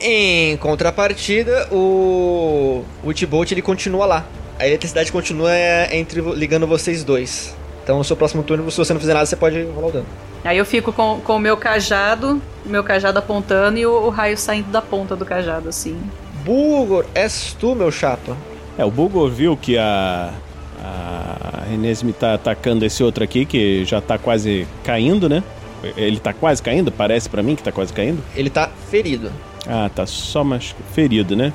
Em 0.00 0.56
contrapartida, 0.56 1.68
o. 1.72 2.84
O 3.04 3.14
T-Bolt 3.14 3.52
ele 3.52 3.62
continua 3.62 4.04
lá. 4.04 4.24
A 4.58 4.66
eletricidade 4.66 5.12
continua 5.12 5.54
é, 5.54 5.96
entre 5.96 6.20
ligando 6.20 6.66
vocês 6.66 7.04
dois. 7.04 7.56
Então, 7.84 7.98
no 7.98 8.04
seu 8.04 8.16
próximo 8.16 8.42
turno, 8.42 8.68
se 8.70 8.76
você 8.76 8.92
não 8.92 9.00
fizer 9.00 9.14
nada, 9.14 9.24
você 9.24 9.36
pode 9.36 9.62
rolar 9.62 9.88
o 9.88 9.92
dano. 9.92 10.06
Aí 10.44 10.58
eu 10.58 10.66
fico 10.66 10.92
com, 10.92 11.20
com 11.20 11.36
o 11.36 11.38
meu 11.38 11.56
cajado, 11.56 12.40
meu 12.66 12.84
cajado 12.84 13.18
apontando 13.18 13.78
e 13.78 13.86
o, 13.86 13.92
o 13.92 14.08
raio 14.10 14.36
saindo 14.36 14.70
da 14.70 14.82
ponta 14.82 15.16
do 15.16 15.24
cajado, 15.24 15.68
assim. 15.68 15.98
Bulgor, 16.44 17.06
és 17.14 17.56
tu, 17.58 17.74
meu 17.74 17.90
chapa. 17.90 18.36
É, 18.76 18.84
o 18.84 18.90
Bulgor 18.90 19.30
viu 19.30 19.56
que 19.56 19.78
a. 19.78 20.32
A 20.88 21.64
Renesme 21.68 22.12
tá 22.12 22.34
atacando 22.34 22.84
esse 22.84 23.02
outro 23.02 23.22
aqui 23.22 23.44
que 23.44 23.84
já 23.84 24.00
tá 24.00 24.18
quase 24.18 24.66
caindo, 24.82 25.28
né? 25.28 25.42
Ele 25.96 26.18
tá 26.18 26.32
quase 26.32 26.62
caindo? 26.62 26.90
Parece 26.90 27.28
pra 27.28 27.42
mim 27.42 27.54
que 27.54 27.62
tá 27.62 27.70
quase 27.70 27.92
caindo. 27.92 28.22
Ele 28.34 28.50
tá 28.50 28.70
ferido. 28.90 29.30
Ah, 29.66 29.90
tá 29.94 30.06
só 30.06 30.42
mais 30.42 30.74
ferido, 30.92 31.36
né? 31.36 31.52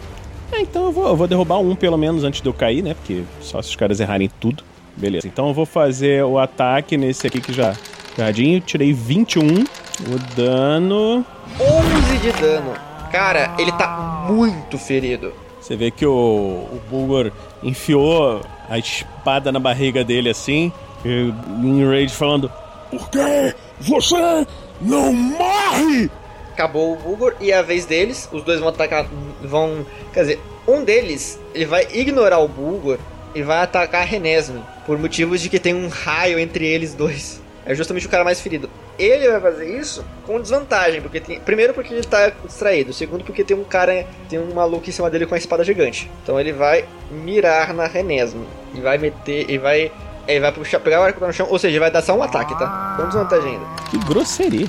É, 0.51 0.61
então 0.61 0.85
eu 0.85 0.91
vou, 0.91 1.07
eu 1.07 1.15
vou 1.15 1.27
derrubar 1.27 1.57
um 1.59 1.75
pelo 1.75 1.97
menos 1.97 2.23
antes 2.23 2.41
de 2.41 2.47
eu 2.47 2.53
cair, 2.53 2.83
né? 2.83 2.93
Porque 2.93 3.23
só 3.41 3.61
se 3.61 3.69
os 3.69 3.75
caras 3.75 3.99
errarem 3.99 4.29
tudo. 4.39 4.63
Beleza. 4.95 5.27
Então 5.27 5.47
eu 5.47 5.53
vou 5.53 5.65
fazer 5.65 6.23
o 6.23 6.37
ataque 6.37 6.95
nesse 6.95 7.25
aqui 7.25 7.41
que 7.41 7.51
já. 7.51 7.75
Jardim, 8.17 8.59
tirei 8.59 8.93
21. 8.93 9.41
O 9.41 10.35
dano. 10.35 11.25
11 11.59 12.17
de 12.19 12.31
dano. 12.39 12.73
Cara, 13.11 13.55
ele 13.57 13.71
tá 13.71 14.25
muito 14.29 14.77
ferido. 14.77 15.33
Você 15.59 15.75
vê 15.75 15.89
que 15.89 16.05
o, 16.05 16.11
o 16.11 16.81
Bulgor 16.89 17.31
enfiou 17.63 18.41
a 18.69 18.77
espada 18.77 19.51
na 19.51 19.59
barriga 19.59 20.03
dele 20.03 20.29
assim. 20.29 20.71
E 21.05 21.33
em 21.63 21.85
rage 21.85 22.13
falando: 22.13 22.51
Por 22.89 23.09
que 23.09 23.55
você 23.79 24.47
não 24.81 25.13
morre? 25.13 26.09
Acabou 26.51 26.93
o 26.93 26.95
Bulgor 26.95 27.35
e 27.41 27.51
é 27.51 27.57
a 27.57 27.61
vez 27.61 27.85
deles. 27.85 28.29
Os 28.31 28.43
dois 28.43 28.59
vão 28.59 28.69
atacar. 28.69 29.05
Vão. 29.41 29.85
Quer 30.13 30.21
dizer, 30.21 30.41
um 30.67 30.83
deles 30.83 31.39
ele 31.53 31.65
vai 31.65 31.87
ignorar 31.91 32.39
o 32.39 32.47
Bulgor 32.47 32.99
e 33.33 33.41
vai 33.41 33.63
atacar 33.63 34.01
a 34.01 34.05
Renesme. 34.05 34.61
Por 34.85 34.97
motivos 34.97 35.41
de 35.41 35.49
que 35.49 35.59
tem 35.59 35.73
um 35.73 35.87
raio 35.87 36.37
entre 36.39 36.65
eles 36.65 36.93
dois. 36.93 37.41
É 37.65 37.73
justamente 37.73 38.05
o 38.05 38.09
cara 38.09 38.23
mais 38.23 38.41
ferido. 38.41 38.69
Ele 38.97 39.27
vai 39.27 39.41
fazer 39.41 39.79
isso 39.79 40.05
com 40.25 40.39
desvantagem, 40.39 41.01
porque 41.01 41.19
tem, 41.19 41.39
primeiro 41.39 41.73
porque 41.73 41.93
ele 41.93 42.03
tá 42.03 42.31
distraído, 42.45 42.93
segundo 42.93 43.23
porque 43.23 43.43
tem 43.43 43.57
um 43.57 43.63
cara, 43.63 44.05
tem 44.29 44.39
um 44.39 44.53
maluco 44.53 44.87
em 44.87 44.91
cima 44.91 45.09
dele 45.09 45.25
com 45.25 45.33
a 45.33 45.37
espada 45.37 45.63
gigante. 45.63 46.09
Então 46.21 46.39
ele 46.39 46.53
vai 46.53 46.85
mirar 47.11 47.73
na 47.73 47.87
Renesme 47.87 48.45
e 48.73 48.79
vai 48.79 48.97
meter, 48.97 49.49
e 49.49 49.57
vai, 49.57 49.91
ele 50.27 50.39
vai 50.39 50.51
puxar, 50.51 50.79
pegar 50.79 51.01
o 51.01 51.03
arco 51.03 51.25
no 51.25 51.33
chão, 51.33 51.47
ou 51.49 51.57
seja, 51.57 51.71
ele 51.71 51.79
vai 51.79 51.89
dar 51.91 52.03
só 52.03 52.15
um 52.15 52.21
ataque, 52.21 52.57
tá? 52.57 52.95
Com 52.97 53.07
desvantagem 53.07 53.53
ainda. 53.53 53.65
Que 53.89 53.97
grosseria. 54.05 54.67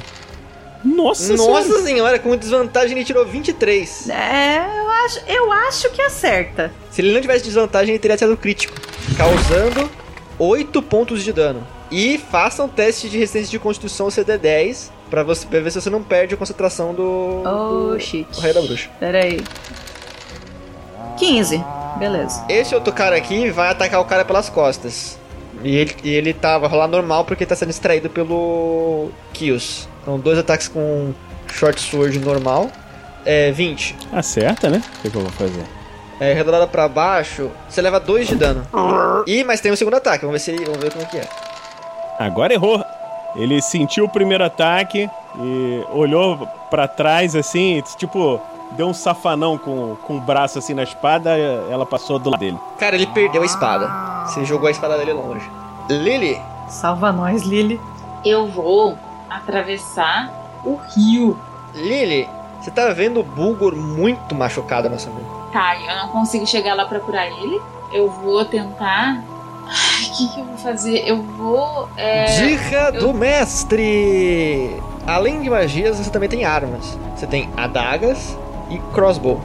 Nossa, 0.85 1.35
Nossa 1.35 1.62
senhora. 1.62 1.83
senhora, 1.83 2.18
com 2.18 2.37
desvantagem 2.37 2.97
ele 2.97 3.05
tirou 3.07 3.25
23. 3.25 4.11
É, 4.11 4.59
eu 4.81 4.91
acho, 4.91 5.20
eu 5.27 5.53
acho 5.53 5.91
que 5.91 6.03
acerta. 6.03 6.72
Se 6.91 7.01
ele 7.01 7.12
não 7.12 7.20
tivesse 7.20 7.45
desvantagem, 7.45 7.95
ele 7.95 7.99
teria 7.99 8.18
sido 8.18 8.37
crítico, 8.37 8.75
causando 9.16 9.91
8 10.39 10.83
pontos 10.83 11.22
de 11.22 11.33
dano. 11.33 11.66
E 11.97 12.18
faça 12.18 12.62
um 12.64 12.68
teste 12.68 13.09
de 13.09 13.16
resistência 13.18 13.51
de 13.53 13.59
constituição 13.61 14.09
CD10 14.09 14.90
pra, 15.09 15.22
você, 15.22 15.47
pra 15.47 15.61
ver 15.61 15.70
se 15.70 15.80
você 15.80 15.88
não 15.88 16.03
perde 16.03 16.34
a 16.34 16.36
concentração 16.36 16.92
do, 16.92 17.42
Oh, 17.45 17.92
do, 17.95 18.01
shit. 18.01 18.26
do 18.32 18.40
Rei 18.40 18.53
da 18.53 18.61
Bruxa. 18.61 18.88
Pera 18.99 19.18
aí. 19.22 19.40
15. 21.18 21.64
Beleza. 21.99 22.45
Esse 22.49 22.74
outro 22.74 22.92
cara 22.92 23.14
aqui 23.16 23.49
vai 23.51 23.68
atacar 23.68 24.01
o 24.01 24.05
cara 24.05 24.24
pelas 24.24 24.49
costas. 24.49 25.16
E 25.62 25.76
ele, 25.76 25.97
e 26.03 26.11
ele 26.11 26.34
tá, 26.34 26.59
vai 26.59 26.68
rolar 26.68 26.88
normal 26.88 27.24
porque 27.24 27.47
tá 27.47 27.55
sendo 27.55 27.70
extraído 27.70 28.11
pelo 28.11 29.11
Kios. 29.32 29.88
Então, 30.03 30.18
dois 30.18 30.36
ataques 30.38 30.66
com 30.66 31.12
Short 31.53 31.80
Sword 31.80 32.18
normal. 32.18 32.70
É, 33.24 33.53
20. 33.53 33.97
Acerta, 34.12 34.68
né? 34.68 34.82
O 34.99 35.03
que, 35.03 35.11
que 35.11 35.16
eu 35.16 35.22
vou 35.22 35.30
fazer? 35.30 35.64
É, 36.18 36.32
redondada 36.32 36.66
pra 36.66 36.88
baixo, 36.88 37.51
você 37.68 37.80
leva 37.80 37.99
2 38.01 38.26
de 38.28 38.34
dano. 38.34 38.66
Ih, 39.26 39.45
mas 39.45 39.61
tem 39.61 39.70
um 39.72 39.76
segundo 39.76 39.95
ataque, 39.95 40.24
vamos 40.24 40.40
ver 40.40 40.45
se 40.45 40.51
ele, 40.51 40.64
vamos 40.64 40.80
ver 40.80 40.92
como 40.92 41.05
é 41.05 41.07
que 41.09 41.18
é. 41.18 41.28
Agora 42.19 42.53
errou. 42.53 42.85
Ele 43.35 43.61
sentiu 43.61 44.05
o 44.05 44.09
primeiro 44.09 44.45
ataque 44.45 45.11
e 45.37 45.85
olhou 45.93 46.49
pra 46.71 46.87
trás 46.87 47.35
assim, 47.35 47.83
tipo, 47.97 48.41
deu 48.73 48.87
um 48.87 48.95
safanão 48.95 49.59
com, 49.59 49.97
com 50.07 50.19
o 50.19 50.21
braço 50.21 50.59
assim 50.59 50.73
na 50.73 50.85
espada, 50.85 51.31
ela 51.71 51.85
passou 51.85 52.19
do 52.19 52.31
lado 52.31 52.39
dele. 52.39 52.59
Cara, 52.79 52.95
ele 52.95 53.09
perdeu 53.09 53.43
a 53.43 53.45
espada. 53.45 53.89
Você 54.27 54.45
jogou 54.45 54.69
a 54.69 54.71
espada 54.71 54.97
dele 54.97 55.12
longe. 55.12 55.51
Lily, 55.91 56.41
Salva 56.69 57.12
nós, 57.12 57.43
Lily. 57.43 57.81
Eu 58.25 58.47
vou 58.47 58.99
atravessar 59.29 60.33
o 60.65 60.77
rio. 60.77 61.39
Lily, 61.75 62.29
você 62.61 62.71
tá 62.71 62.89
vendo 62.91 63.21
o 63.21 63.23
Bulgor 63.23 63.77
muito 63.77 64.35
machucado 64.35 64.89
nessa 64.89 65.11
mão. 65.11 65.23
Tá, 65.53 65.77
eu 65.77 65.97
não 65.97 66.09
consigo 66.09 66.47
chegar 66.47 66.75
lá 66.75 66.87
pra 66.87 67.01
curar 67.01 67.27
ele. 67.27 67.61
Eu 67.93 68.11
vou 68.11 68.45
tentar 68.45 69.23
O 69.65 70.17
que, 70.17 70.29
que 70.35 70.41
eu 70.41 70.45
vou 70.45 70.57
fazer? 70.59 71.03
Eu 71.07 71.23
vou. 71.23 71.89
É... 71.97 72.25
Dica 72.27 72.91
eu- 72.95 73.01
do 73.01 73.15
mestre! 73.15 74.71
Além 75.07 75.43
de 75.43 75.51
magias, 75.51 75.99
você 75.99 76.11
também 76.11 76.29
tem 76.29 76.45
armas. 76.45 76.99
Você 77.17 77.27
tem 77.27 77.49
adagas 77.57 78.37
e 78.71 78.79
crossbow. 78.95 79.41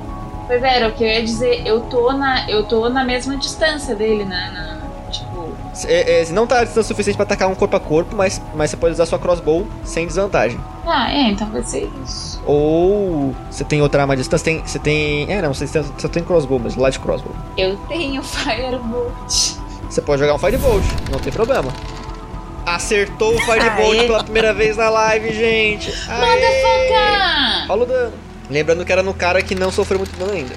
Pois 0.47 0.63
é, 0.63 0.87
o 0.87 0.91
que 0.93 1.03
eu 1.03 1.07
ia 1.07 1.23
dizer. 1.23 1.65
Eu 1.65 1.81
tô 1.81 2.11
na, 2.13 2.49
eu 2.49 2.63
tô 2.63 2.89
na 2.89 3.03
mesma 3.03 3.35
distância 3.37 3.93
dele, 3.95 4.25
né? 4.25 4.51
Na, 4.53 5.11
tipo. 5.11 5.49
É, 5.85 6.21
é, 6.21 6.25
não 6.31 6.47
tá 6.47 6.59
a 6.59 6.63
distância 6.63 6.87
suficiente 6.89 7.15
pra 7.15 7.23
atacar 7.23 7.47
um 7.49 7.55
corpo 7.55 7.75
a 7.75 7.79
corpo, 7.79 8.15
mas, 8.15 8.41
mas 8.55 8.69
você 8.71 8.77
pode 8.77 8.93
usar 8.93 9.05
sua 9.05 9.19
crossbow 9.19 9.65
sem 9.83 10.05
desvantagem. 10.07 10.59
Ah, 10.85 11.11
é, 11.11 11.29
então 11.29 11.47
vai 11.51 11.61
ser 11.63 11.87
isso. 12.03 12.41
Ou 12.45 13.33
você 13.49 13.63
tem 13.63 13.81
outra 13.81 14.01
arma 14.01 14.13
à 14.13 14.17
distância, 14.17 14.43
tem, 14.43 14.59
você 14.65 14.79
tem... 14.79 15.31
É, 15.31 15.41
não, 15.41 15.53
você 15.53 15.67
tem, 15.67 15.83
só 15.99 16.07
tem 16.07 16.23
crossbow, 16.23 16.59
mas 16.59 16.75
light 16.75 16.99
crossbow. 16.99 17.31
Eu 17.55 17.77
tenho 17.87 18.21
Firebolt. 18.23 19.48
Você 19.89 20.01
pode 20.01 20.21
jogar 20.21 20.35
um 20.35 20.39
Firebolt, 20.39 20.83
não 21.11 21.19
tem 21.19 21.31
problema. 21.31 21.71
Acertou 22.65 23.35
o 23.35 23.39
Firebolt 23.41 23.97
Aê. 23.99 24.05
pela 24.07 24.23
primeira 24.23 24.53
vez 24.53 24.77
na 24.77 24.89
live, 24.89 25.33
gente. 25.33 25.91
Aê! 26.07 26.19
Motherfucker! 26.19 27.67
Rola 27.67 27.83
o 27.83 27.85
dano. 27.85 28.13
Lembrando 28.49 28.85
que 28.85 28.91
era 28.91 29.03
no 29.03 29.13
cara 29.13 29.41
que 29.41 29.55
não 29.55 29.71
sofreu 29.71 29.99
muito 29.99 30.17
dano 30.17 30.31
ainda. 30.31 30.55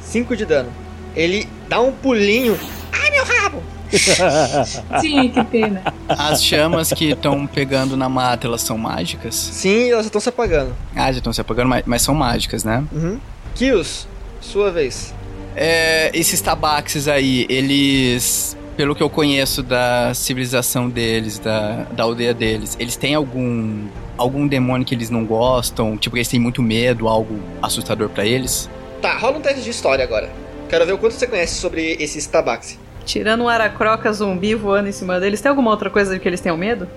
5 0.00 0.36
de 0.36 0.44
dano. 0.44 0.70
Ele 1.14 1.48
dá 1.68 1.80
um 1.80 1.92
pulinho. 1.92 2.58
Ai, 2.92 3.10
meu 3.10 3.24
rabo! 3.24 3.62
Sim, 5.00 5.28
que 5.28 5.44
pena. 5.44 5.82
As 6.08 6.42
chamas 6.42 6.92
que 6.92 7.10
estão 7.10 7.46
pegando 7.46 7.96
na 7.96 8.08
mata, 8.08 8.46
elas 8.46 8.62
são 8.62 8.78
mágicas? 8.78 9.34
Sim, 9.34 9.90
elas 9.90 10.06
estão 10.06 10.20
se 10.20 10.28
apagando. 10.28 10.74
Ah, 10.94 11.12
já 11.12 11.18
estão 11.18 11.32
se 11.32 11.40
apagando, 11.40 11.68
mas, 11.68 11.84
mas 11.86 12.02
são 12.02 12.14
mágicas, 12.14 12.64
né? 12.64 12.84
Uhum. 12.92 13.20
Kills, 13.54 14.06
sua 14.40 14.70
vez. 14.70 15.14
É, 15.54 16.10
esses 16.14 16.40
tabaxes 16.40 17.08
aí, 17.08 17.46
eles. 17.48 18.56
Pelo 18.76 18.94
que 18.94 19.02
eu 19.02 19.10
conheço 19.10 19.62
da 19.62 20.14
civilização 20.14 20.88
deles, 20.88 21.38
da, 21.38 21.84
da 21.92 22.04
aldeia 22.04 22.32
deles, 22.32 22.76
eles 22.80 22.96
têm 22.96 23.14
algum. 23.14 23.86
algum 24.16 24.46
demônio 24.46 24.86
que 24.86 24.94
eles 24.94 25.10
não 25.10 25.24
gostam? 25.24 25.96
Tipo, 25.96 26.16
eles 26.16 26.28
têm 26.28 26.40
muito 26.40 26.62
medo, 26.62 27.06
algo 27.06 27.38
assustador 27.60 28.08
pra 28.08 28.24
eles? 28.24 28.68
Tá, 29.00 29.16
rola 29.18 29.38
um 29.38 29.40
teste 29.40 29.62
de 29.62 29.70
história 29.70 30.04
agora. 30.04 30.30
Quero 30.68 30.86
ver 30.86 30.92
o 30.92 30.98
quanto 30.98 31.12
você 31.12 31.26
conhece 31.26 31.60
sobre 31.60 31.96
esses 32.00 32.26
tabaxi. 32.26 32.78
Tirando 33.04 33.42
um 33.42 33.48
aracroca 33.48 34.10
zumbi 34.12 34.54
voando 34.54 34.88
em 34.88 34.92
cima 34.92 35.20
deles, 35.20 35.40
tem 35.40 35.50
alguma 35.50 35.70
outra 35.70 35.90
coisa 35.90 36.18
que 36.18 36.26
eles 36.26 36.40
tenham 36.40 36.56
medo? 36.56 36.88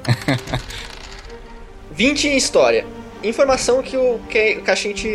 20 1.92 2.28
em 2.28 2.38
história. 2.38 2.86
Informação 3.24 3.82
que 3.82 3.98
o, 3.98 4.20
que 4.30 4.58
o 4.60 4.62
Caixin 4.62 4.94
te, 4.94 5.08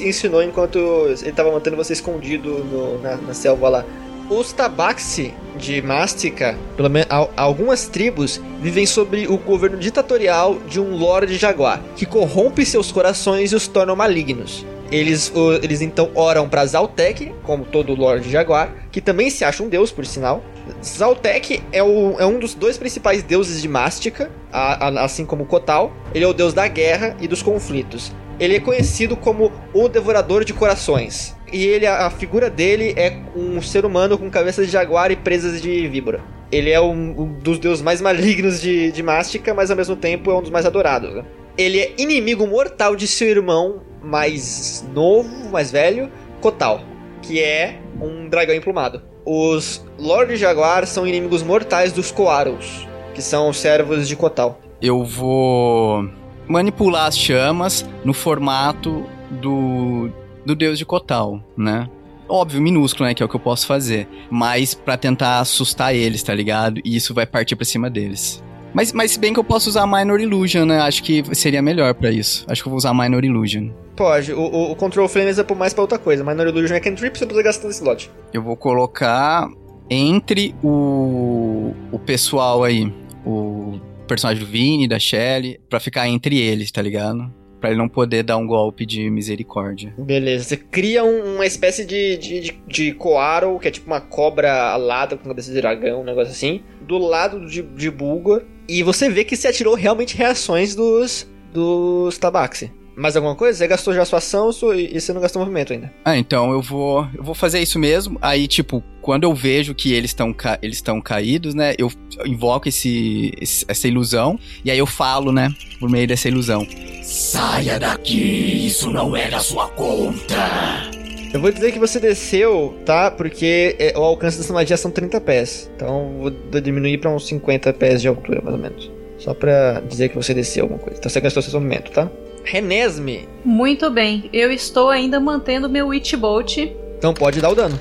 ensinou 0.00 0.42
enquanto 0.42 0.78
ele 1.22 1.32
tava 1.32 1.50
mantendo 1.50 1.76
você 1.76 1.92
escondido 1.94 2.62
no- 2.64 2.98
na, 3.00 3.16
na 3.16 3.34
selva 3.34 3.68
lá. 3.68 3.84
Os 4.28 4.52
tabaxi 4.52 5.32
de 5.56 5.80
Mástica, 5.82 6.56
pelo 6.76 6.88
menos 6.90 7.06
al- 7.10 7.30
algumas 7.36 7.86
tribos, 7.88 8.40
vivem 8.60 8.86
sob 8.86 9.26
o 9.28 9.36
governo 9.38 9.78
ditatorial 9.78 10.58
de 10.68 10.78
um 10.80 10.96
Lorde 10.96 11.36
Jaguar, 11.36 11.82
que 11.96 12.06
corrompe 12.06 12.64
seus 12.64 12.92
corações 12.92 13.52
e 13.52 13.56
os 13.56 13.66
torna 13.66 13.94
malignos. 13.94 14.64
Eles, 14.90 15.32
eles 15.62 15.80
então 15.80 16.10
oram 16.14 16.48
para 16.48 16.66
Zaltek, 16.66 17.32
como 17.42 17.64
todo 17.64 17.94
Lorde 17.94 18.30
Jaguar, 18.30 18.74
que 18.92 19.00
também 19.00 19.30
se 19.30 19.42
acha 19.42 19.62
um 19.62 19.68
deus, 19.68 19.90
por 19.90 20.04
sinal. 20.04 20.42
Zaltek 20.84 21.62
é, 21.72 21.82
o- 21.82 22.16
é 22.18 22.26
um 22.26 22.38
dos 22.38 22.54
dois 22.54 22.78
principais 22.78 23.22
deuses 23.22 23.60
de 23.60 23.68
Mástica, 23.68 24.30
a- 24.52 24.88
a- 24.88 25.04
assim 25.04 25.24
como 25.24 25.44
Kotal. 25.46 25.92
Ele 26.14 26.24
é 26.24 26.28
o 26.28 26.32
deus 26.32 26.52
da 26.54 26.66
guerra 26.68 27.16
e 27.20 27.28
dos 27.28 27.42
conflitos. 27.42 28.12
Ele 28.40 28.56
é 28.56 28.60
conhecido 28.60 29.16
como 29.16 29.52
o 29.72 29.88
Devorador 29.88 30.44
de 30.44 30.52
Corações. 30.52 31.36
E 31.52 31.64
ele, 31.66 31.86
a, 31.86 32.08
figura 32.10 32.48
dele 32.48 32.94
é 32.96 33.18
um 33.36 33.60
ser 33.60 33.84
humano 33.84 34.16
com 34.16 34.30
cabeça 34.30 34.64
de 34.64 34.70
jaguar 34.72 35.10
e 35.10 35.16
presas 35.16 35.60
de 35.60 35.86
víbora. 35.86 36.20
Ele 36.50 36.70
é 36.70 36.80
um, 36.80 37.20
um 37.20 37.32
dos 37.34 37.58
deuses 37.58 37.82
mais 37.82 38.00
malignos 38.00 38.60
de, 38.60 38.90
de 38.90 39.02
Mástica, 39.02 39.52
mas 39.54 39.70
ao 39.70 39.76
mesmo 39.76 39.94
tempo 39.96 40.30
é 40.30 40.34
um 40.34 40.40
dos 40.40 40.50
mais 40.50 40.64
adorados. 40.66 41.14
né? 41.14 41.24
Ele 41.56 41.78
é 41.78 41.92
inimigo 41.98 42.46
mortal 42.46 42.96
de 42.96 43.06
seu 43.06 43.28
irmão 43.28 43.82
mais 44.02 44.84
novo, 44.94 45.50
mais 45.50 45.70
velho, 45.70 46.10
Kotal, 46.40 46.80
que 47.20 47.38
é 47.40 47.78
um 48.00 48.28
dragão 48.28 48.54
emplumado. 48.54 49.02
Os 49.24 49.84
Lord 49.98 50.36
Jaguar 50.36 50.86
são 50.86 51.06
inimigos 51.06 51.42
mortais 51.42 51.92
dos 51.92 52.10
Koaros, 52.10 52.86
que 53.14 53.22
são 53.22 53.48
os 53.48 53.56
servos 53.56 54.08
de 54.08 54.16
Kotal. 54.16 54.60
Eu 54.80 55.04
vou 55.04 56.08
manipular 56.48 57.06
as 57.06 57.16
chamas 57.16 57.88
no 58.04 58.12
formato 58.12 59.04
do, 59.30 60.10
do 60.44 60.56
deus 60.56 60.78
de 60.78 60.84
Kotal, 60.84 61.40
né? 61.56 61.88
Óbvio, 62.28 62.60
minúsculo, 62.60 63.06
né? 63.06 63.14
Que 63.14 63.22
é 63.22 63.26
o 63.26 63.28
que 63.28 63.36
eu 63.36 63.40
posso 63.40 63.66
fazer. 63.66 64.08
Mas 64.30 64.74
pra 64.74 64.96
tentar 64.96 65.38
assustar 65.38 65.94
eles, 65.94 66.22
tá 66.22 66.34
ligado? 66.34 66.80
E 66.84 66.96
isso 66.96 67.12
vai 67.12 67.26
partir 67.26 67.54
pra 67.56 67.64
cima 67.64 67.90
deles. 67.90 68.42
Mas, 68.74 68.92
mas 68.92 69.10
se 69.12 69.18
bem 69.18 69.34
que 69.34 69.38
eu 69.38 69.44
posso 69.44 69.68
usar 69.68 69.86
Minor 69.86 70.18
Illusion, 70.18 70.64
né? 70.64 70.80
Acho 70.80 71.02
que 71.02 71.22
seria 71.34 71.60
melhor 71.60 71.94
pra 71.94 72.10
isso. 72.10 72.44
Acho 72.48 72.62
que 72.62 72.68
eu 72.68 72.70
vou 72.70 72.78
usar 72.78 72.94
Minor 72.94 73.24
Illusion. 73.24 73.68
Pode, 74.02 74.32
o, 74.32 74.40
o, 74.40 74.72
o 74.72 74.74
Control 74.76 75.06
Flames 75.08 75.38
é 75.38 75.44
por 75.44 75.56
mais 75.56 75.72
pra 75.72 75.82
outra 75.82 75.96
coisa, 75.96 76.24
mas 76.24 76.36
no 76.36 76.42
Illusion 76.42 76.74
é 76.74 76.80
cantrip, 76.80 77.16
você 77.16 77.24
precisa 77.24 77.42
gastar 77.44 77.68
esse 77.68 77.78
slot. 77.78 78.10
Eu 78.32 78.42
vou 78.42 78.56
colocar 78.56 79.48
entre 79.88 80.54
o, 80.62 81.72
o 81.92 81.98
pessoal 82.00 82.64
aí, 82.64 82.92
o 83.24 83.78
personagem 84.08 84.42
do 84.44 84.50
Vini, 84.50 84.88
da 84.88 84.98
Shelly, 84.98 85.60
pra 85.70 85.78
ficar 85.78 86.08
entre 86.08 86.36
eles, 86.36 86.72
tá 86.72 86.82
ligado? 86.82 87.32
Pra 87.60 87.70
ele 87.70 87.78
não 87.78 87.88
poder 87.88 88.24
dar 88.24 88.38
um 88.38 88.46
golpe 88.46 88.84
de 88.84 89.08
misericórdia. 89.08 89.94
Beleza, 89.96 90.42
você 90.42 90.56
cria 90.56 91.04
um- 91.04 91.36
uma 91.36 91.46
espécie 91.46 91.84
de, 91.84 92.16
de, 92.16 92.40
de, 92.40 92.58
de 92.66 92.92
Koaro, 92.94 93.56
que 93.60 93.68
é 93.68 93.70
tipo 93.70 93.86
uma 93.86 94.00
cobra 94.00 94.72
alada 94.72 95.16
com 95.16 95.28
cabeça 95.28 95.52
de 95.52 95.60
dragão, 95.60 96.00
um 96.00 96.04
negócio 96.04 96.32
assim, 96.32 96.60
do 96.80 96.98
lado 96.98 97.46
de, 97.46 97.62
de 97.62 97.88
Bulgor, 97.88 98.42
e 98.68 98.82
você 98.82 99.08
vê 99.08 99.22
que 99.22 99.36
se 99.36 99.46
atirou 99.46 99.76
realmente 99.76 100.16
reações 100.16 100.74
dos, 100.74 101.24
dos 101.52 102.18
Tabaxi. 102.18 102.72
Mais 102.96 103.16
alguma 103.16 103.34
coisa? 103.34 103.58
Você 103.58 103.66
gastou 103.66 103.94
já 103.94 104.02
a 104.02 104.04
sua 104.04 104.18
ação 104.18 104.52
sua- 104.52 104.76
e 104.76 105.00
você 105.00 105.12
não 105.12 105.20
gastou 105.20 105.40
movimento 105.40 105.72
ainda. 105.72 105.92
Ah, 106.04 106.16
então 106.16 106.52
eu 106.52 106.60
vou, 106.60 107.06
eu 107.14 107.22
vou 107.24 107.34
fazer 107.34 107.60
isso 107.60 107.78
mesmo. 107.78 108.18
Aí, 108.20 108.46
tipo, 108.46 108.82
quando 109.00 109.24
eu 109.24 109.34
vejo 109.34 109.74
que 109.74 109.92
eles 109.92 110.10
estão 110.10 110.34
eles 110.60 110.76
estão 110.76 111.00
caídos, 111.00 111.54
né? 111.54 111.74
Eu 111.78 111.90
invoco 112.26 112.68
esse, 112.68 113.32
esse- 113.40 113.64
essa 113.66 113.88
ilusão 113.88 114.38
e 114.64 114.70
aí 114.70 114.78
eu 114.78 114.86
falo, 114.86 115.32
né, 115.32 115.52
por 115.80 115.88
meio 115.88 116.06
dessa 116.06 116.28
ilusão. 116.28 116.66
Saia 117.02 117.78
daqui, 117.80 118.66
isso 118.66 118.90
não 118.90 119.16
é 119.16 119.28
da 119.30 119.40
sua 119.40 119.68
conta. 119.70 120.90
Eu 121.32 121.40
vou 121.40 121.50
dizer 121.50 121.72
que 121.72 121.78
você 121.78 121.98
desceu, 121.98 122.76
tá? 122.84 123.10
Porque 123.10 123.74
é, 123.78 123.96
o 123.98 124.02
alcance 124.02 124.36
dessa 124.36 124.52
magia 124.52 124.76
são 124.76 124.90
30 124.90 125.18
pés. 125.20 125.70
Então 125.74 126.12
vou 126.20 126.60
diminuir 126.60 126.98
pra 126.98 127.10
uns 127.10 127.26
50 127.26 127.72
pés 127.72 128.02
de 128.02 128.08
altura, 128.08 128.42
mais 128.42 128.54
ou 128.54 128.62
menos. 128.62 128.90
Só 129.18 129.32
pra 129.32 129.80
dizer 129.80 130.10
que 130.10 130.16
você 130.16 130.34
desceu 130.34 130.64
alguma 130.64 130.78
coisa. 130.80 130.98
Então 130.98 131.08
você 131.10 131.20
gastou 131.20 131.42
seu 131.42 131.58
movimento, 131.58 131.90
tá? 131.90 132.10
Renesme. 132.44 133.28
Muito 133.44 133.90
bem, 133.90 134.28
eu 134.32 134.52
estou 134.52 134.90
ainda 134.90 135.20
mantendo 135.20 135.68
meu 135.68 135.88
Witch 135.88 136.14
Bolt. 136.14 136.58
Então 136.98 137.14
pode 137.14 137.40
dar 137.40 137.50
o 137.50 137.54
dano. 137.54 137.78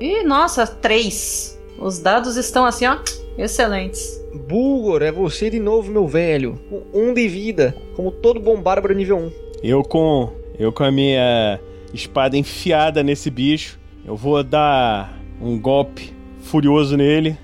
E 0.00 0.22
nossa, 0.22 0.66
três. 0.66 1.58
Os 1.78 1.98
dados 1.98 2.36
estão 2.36 2.64
assim, 2.64 2.86
ó, 2.86 2.98
excelentes. 3.38 4.20
Bulgor, 4.34 5.02
é 5.02 5.10
você 5.10 5.50
de 5.50 5.58
novo, 5.58 5.90
meu 5.90 6.06
velho. 6.06 6.58
Com 6.68 6.82
um 6.92 7.14
de 7.14 7.26
vida. 7.28 7.76
Como 7.96 8.10
todo 8.10 8.38
bom 8.38 8.60
bárbaro 8.60 8.94
nível 8.94 9.18
1. 9.18 9.32
Eu 9.62 9.82
com. 9.82 10.32
Eu 10.58 10.72
com 10.72 10.84
a 10.84 10.90
minha 10.90 11.58
espada 11.92 12.36
enfiada 12.36 13.02
nesse 13.02 13.30
bicho. 13.30 13.78
Eu 14.04 14.16
vou 14.16 14.42
dar 14.42 15.18
um 15.40 15.58
golpe 15.58 16.14
furioso 16.42 16.96
nele. 16.96 17.36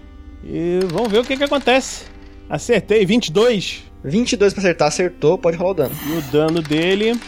E 0.45 0.81
vamos 0.87 1.11
ver 1.11 1.19
o 1.19 1.25
que 1.25 1.37
que 1.37 1.45
acontece. 1.45 2.05
Acertei, 2.49 3.05
22. 3.05 3.85
22 4.07 4.55
pra 4.55 4.61
acertar, 4.61 4.89
acertou, 4.89 5.37
pode 5.37 5.57
rolar 5.57 5.71
o 5.71 5.75
dano. 5.75 5.95
E 6.09 6.13
o 6.13 6.23
dano 6.31 6.63
dele. 6.63 7.19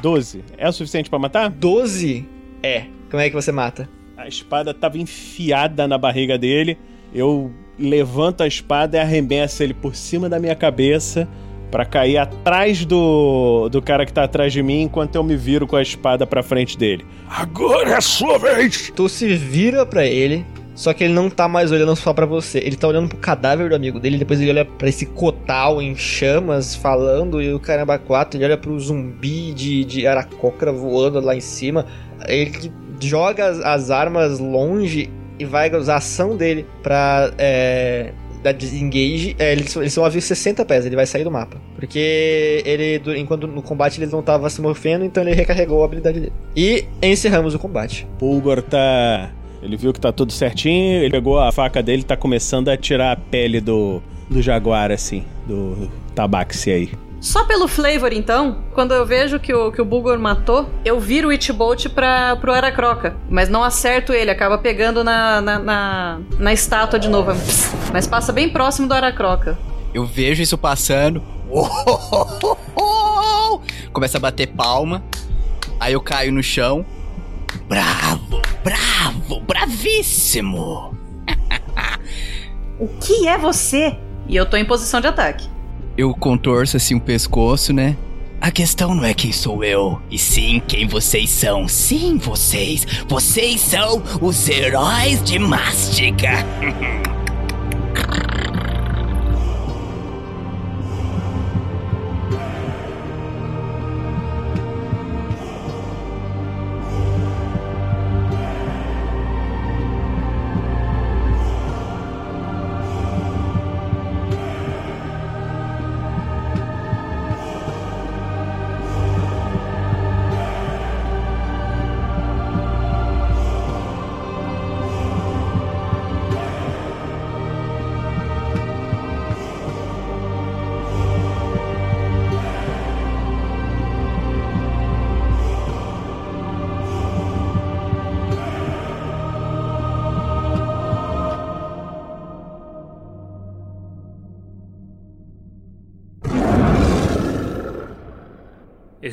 12. 0.00 0.44
É 0.56 0.68
o 0.68 0.72
suficiente 0.72 1.10
pra 1.10 1.18
matar? 1.18 1.50
12? 1.50 2.26
É. 2.62 2.84
Como 3.10 3.20
é 3.22 3.28
que 3.28 3.34
você 3.34 3.50
mata? 3.50 3.88
A 4.16 4.28
espada 4.28 4.72
tava 4.72 4.98
enfiada 4.98 5.88
na 5.88 5.98
barriga 5.98 6.38
dele. 6.38 6.78
Eu 7.12 7.50
levanto 7.78 8.42
a 8.42 8.46
espada 8.46 8.96
e 8.96 9.00
arremesso 9.00 9.62
ele 9.62 9.74
por 9.74 9.96
cima 9.96 10.28
da 10.28 10.38
minha 10.38 10.54
cabeça 10.54 11.28
pra 11.70 11.84
cair 11.84 12.18
atrás 12.18 12.84
do, 12.84 13.68
do 13.68 13.82
cara 13.82 14.06
que 14.06 14.12
tá 14.12 14.24
atrás 14.24 14.52
de 14.52 14.62
mim 14.62 14.82
enquanto 14.82 15.16
eu 15.16 15.24
me 15.24 15.36
viro 15.36 15.66
com 15.66 15.74
a 15.74 15.82
espada 15.82 16.24
pra 16.24 16.40
frente 16.40 16.78
dele. 16.78 17.04
Agora 17.28 17.90
é 17.90 17.96
a 17.96 18.00
sua 18.00 18.38
vez! 18.38 18.92
Tu 18.94 19.08
se 19.08 19.34
vira 19.34 19.84
pra 19.84 20.06
ele, 20.06 20.46
só 20.74 20.92
que 20.92 21.04
ele 21.04 21.14
não 21.14 21.30
tá 21.30 21.46
mais 21.46 21.70
olhando 21.70 21.94
só 21.94 22.12
pra 22.12 22.26
você. 22.26 22.58
Ele 22.58 22.76
tá 22.76 22.88
olhando 22.88 23.08
pro 23.08 23.18
cadáver 23.18 23.68
do 23.68 23.76
amigo 23.76 24.00
dele, 24.00 24.18
depois 24.18 24.40
ele 24.40 24.50
olha 24.50 24.64
pra 24.64 24.88
esse 24.88 25.06
cotal 25.06 25.80
em 25.80 25.94
chamas 25.94 26.74
falando 26.74 27.40
e 27.40 27.52
o 27.52 27.60
caramba 27.60 27.98
4, 27.98 28.36
ele 28.36 28.44
olha 28.44 28.58
pro 28.58 28.78
zumbi 28.78 29.52
de, 29.52 29.84
de 29.84 30.06
aracocra 30.06 30.72
voando 30.72 31.20
lá 31.20 31.36
em 31.36 31.40
cima. 31.40 31.86
Ele 32.26 32.72
joga 33.00 33.46
as, 33.46 33.60
as 33.60 33.90
armas 33.90 34.38
longe 34.40 35.10
e 35.38 35.44
vai 35.44 35.74
usar 35.74 35.94
a 35.94 35.96
ação 35.98 36.36
dele 36.36 36.66
pra 36.82 37.32
é, 37.38 38.12
dar 38.42 38.52
desengage. 38.52 39.36
É, 39.38 39.52
eles, 39.52 39.74
eles 39.76 39.92
são 39.92 40.04
a 40.04 40.10
60 40.10 40.64
pés, 40.64 40.86
ele 40.86 40.96
vai 40.96 41.06
sair 41.06 41.22
do 41.22 41.30
mapa. 41.30 41.56
Porque 41.76 42.62
ele, 42.64 43.00
enquanto 43.16 43.46
no 43.46 43.62
combate 43.62 44.00
ele 44.00 44.10
não 44.10 44.22
tava 44.22 44.50
se 44.50 44.60
movendo, 44.60 45.04
então 45.04 45.22
ele 45.22 45.34
recarregou 45.34 45.82
a 45.82 45.84
habilidade 45.84 46.18
dele. 46.18 46.32
E 46.56 46.84
encerramos 47.00 47.54
o 47.54 47.58
combate. 47.60 48.06
Pulgor 48.18 48.60
tá 48.62 49.30
Ele 49.64 49.78
viu 49.78 49.94
que 49.94 50.00
tá 50.00 50.12
tudo 50.12 50.30
certinho, 50.30 51.02
ele 51.02 51.10
pegou 51.10 51.40
a 51.40 51.50
faca 51.50 51.82
dele 51.82 52.02
e 52.02 52.04
tá 52.04 52.16
começando 52.16 52.68
a 52.68 52.76
tirar 52.76 53.12
a 53.12 53.16
pele 53.16 53.62
do, 53.62 54.02
do 54.28 54.42
jaguar, 54.42 54.92
assim, 54.92 55.24
do 55.46 55.90
tabaxi 56.14 56.70
aí. 56.70 56.92
Só 57.18 57.44
pelo 57.44 57.66
flavor, 57.66 58.12
então, 58.12 58.58
quando 58.74 58.92
eu 58.92 59.06
vejo 59.06 59.40
que 59.40 59.54
o, 59.54 59.72
que 59.72 59.80
o 59.80 59.84
Bulgor 59.84 60.18
matou, 60.18 60.68
eu 60.84 61.00
viro 61.00 61.28
o 61.28 61.32
Itbolt 61.32 61.88
pra, 61.88 62.36
pro 62.36 62.52
Aracroca. 62.52 63.16
Mas 63.30 63.48
não 63.48 63.64
acerto 63.64 64.12
ele, 64.12 64.30
acaba 64.30 64.58
pegando 64.58 65.02
na, 65.02 65.40
na, 65.40 65.58
na, 65.58 66.20
na 66.38 66.52
estátua 66.52 66.98
de 66.98 67.08
novo. 67.08 67.32
Mas 67.90 68.06
passa 68.06 68.30
bem 68.30 68.50
próximo 68.50 68.86
do 68.86 68.92
Aracroca. 68.92 69.58
Eu 69.94 70.04
vejo 70.04 70.42
isso 70.42 70.58
passando. 70.58 71.22
Começa 73.90 74.18
a 74.18 74.20
bater 74.20 74.48
palma. 74.48 75.02
Aí 75.80 75.94
eu 75.94 76.02
caio 76.02 76.30
no 76.30 76.42
chão. 76.42 76.84
Bravo, 77.66 78.33
bravo, 78.64 79.40
bravíssimo. 79.40 80.96
O 82.76 82.88
que 82.88 83.28
é 83.28 83.38
você? 83.38 83.96
E 84.26 84.34
eu 84.34 84.44
tô 84.44 84.56
em 84.56 84.64
posição 84.64 85.00
de 85.00 85.06
ataque. 85.06 85.48
Eu 85.96 86.12
contorço 86.12 86.76
assim 86.76 86.96
o 86.96 87.00
pescoço, 87.00 87.72
né? 87.72 87.96
A 88.40 88.50
questão 88.50 88.96
não 88.96 89.04
é 89.04 89.14
quem 89.14 89.30
sou 89.30 89.62
eu, 89.62 90.02
e 90.10 90.18
sim 90.18 90.60
quem 90.66 90.88
vocês 90.88 91.30
são. 91.30 91.68
Sim, 91.68 92.18
vocês. 92.18 92.84
Vocês 93.08 93.60
são 93.60 94.02
os 94.20 94.48
heróis 94.48 95.22
de 95.22 95.38
Mástica. 95.38 96.44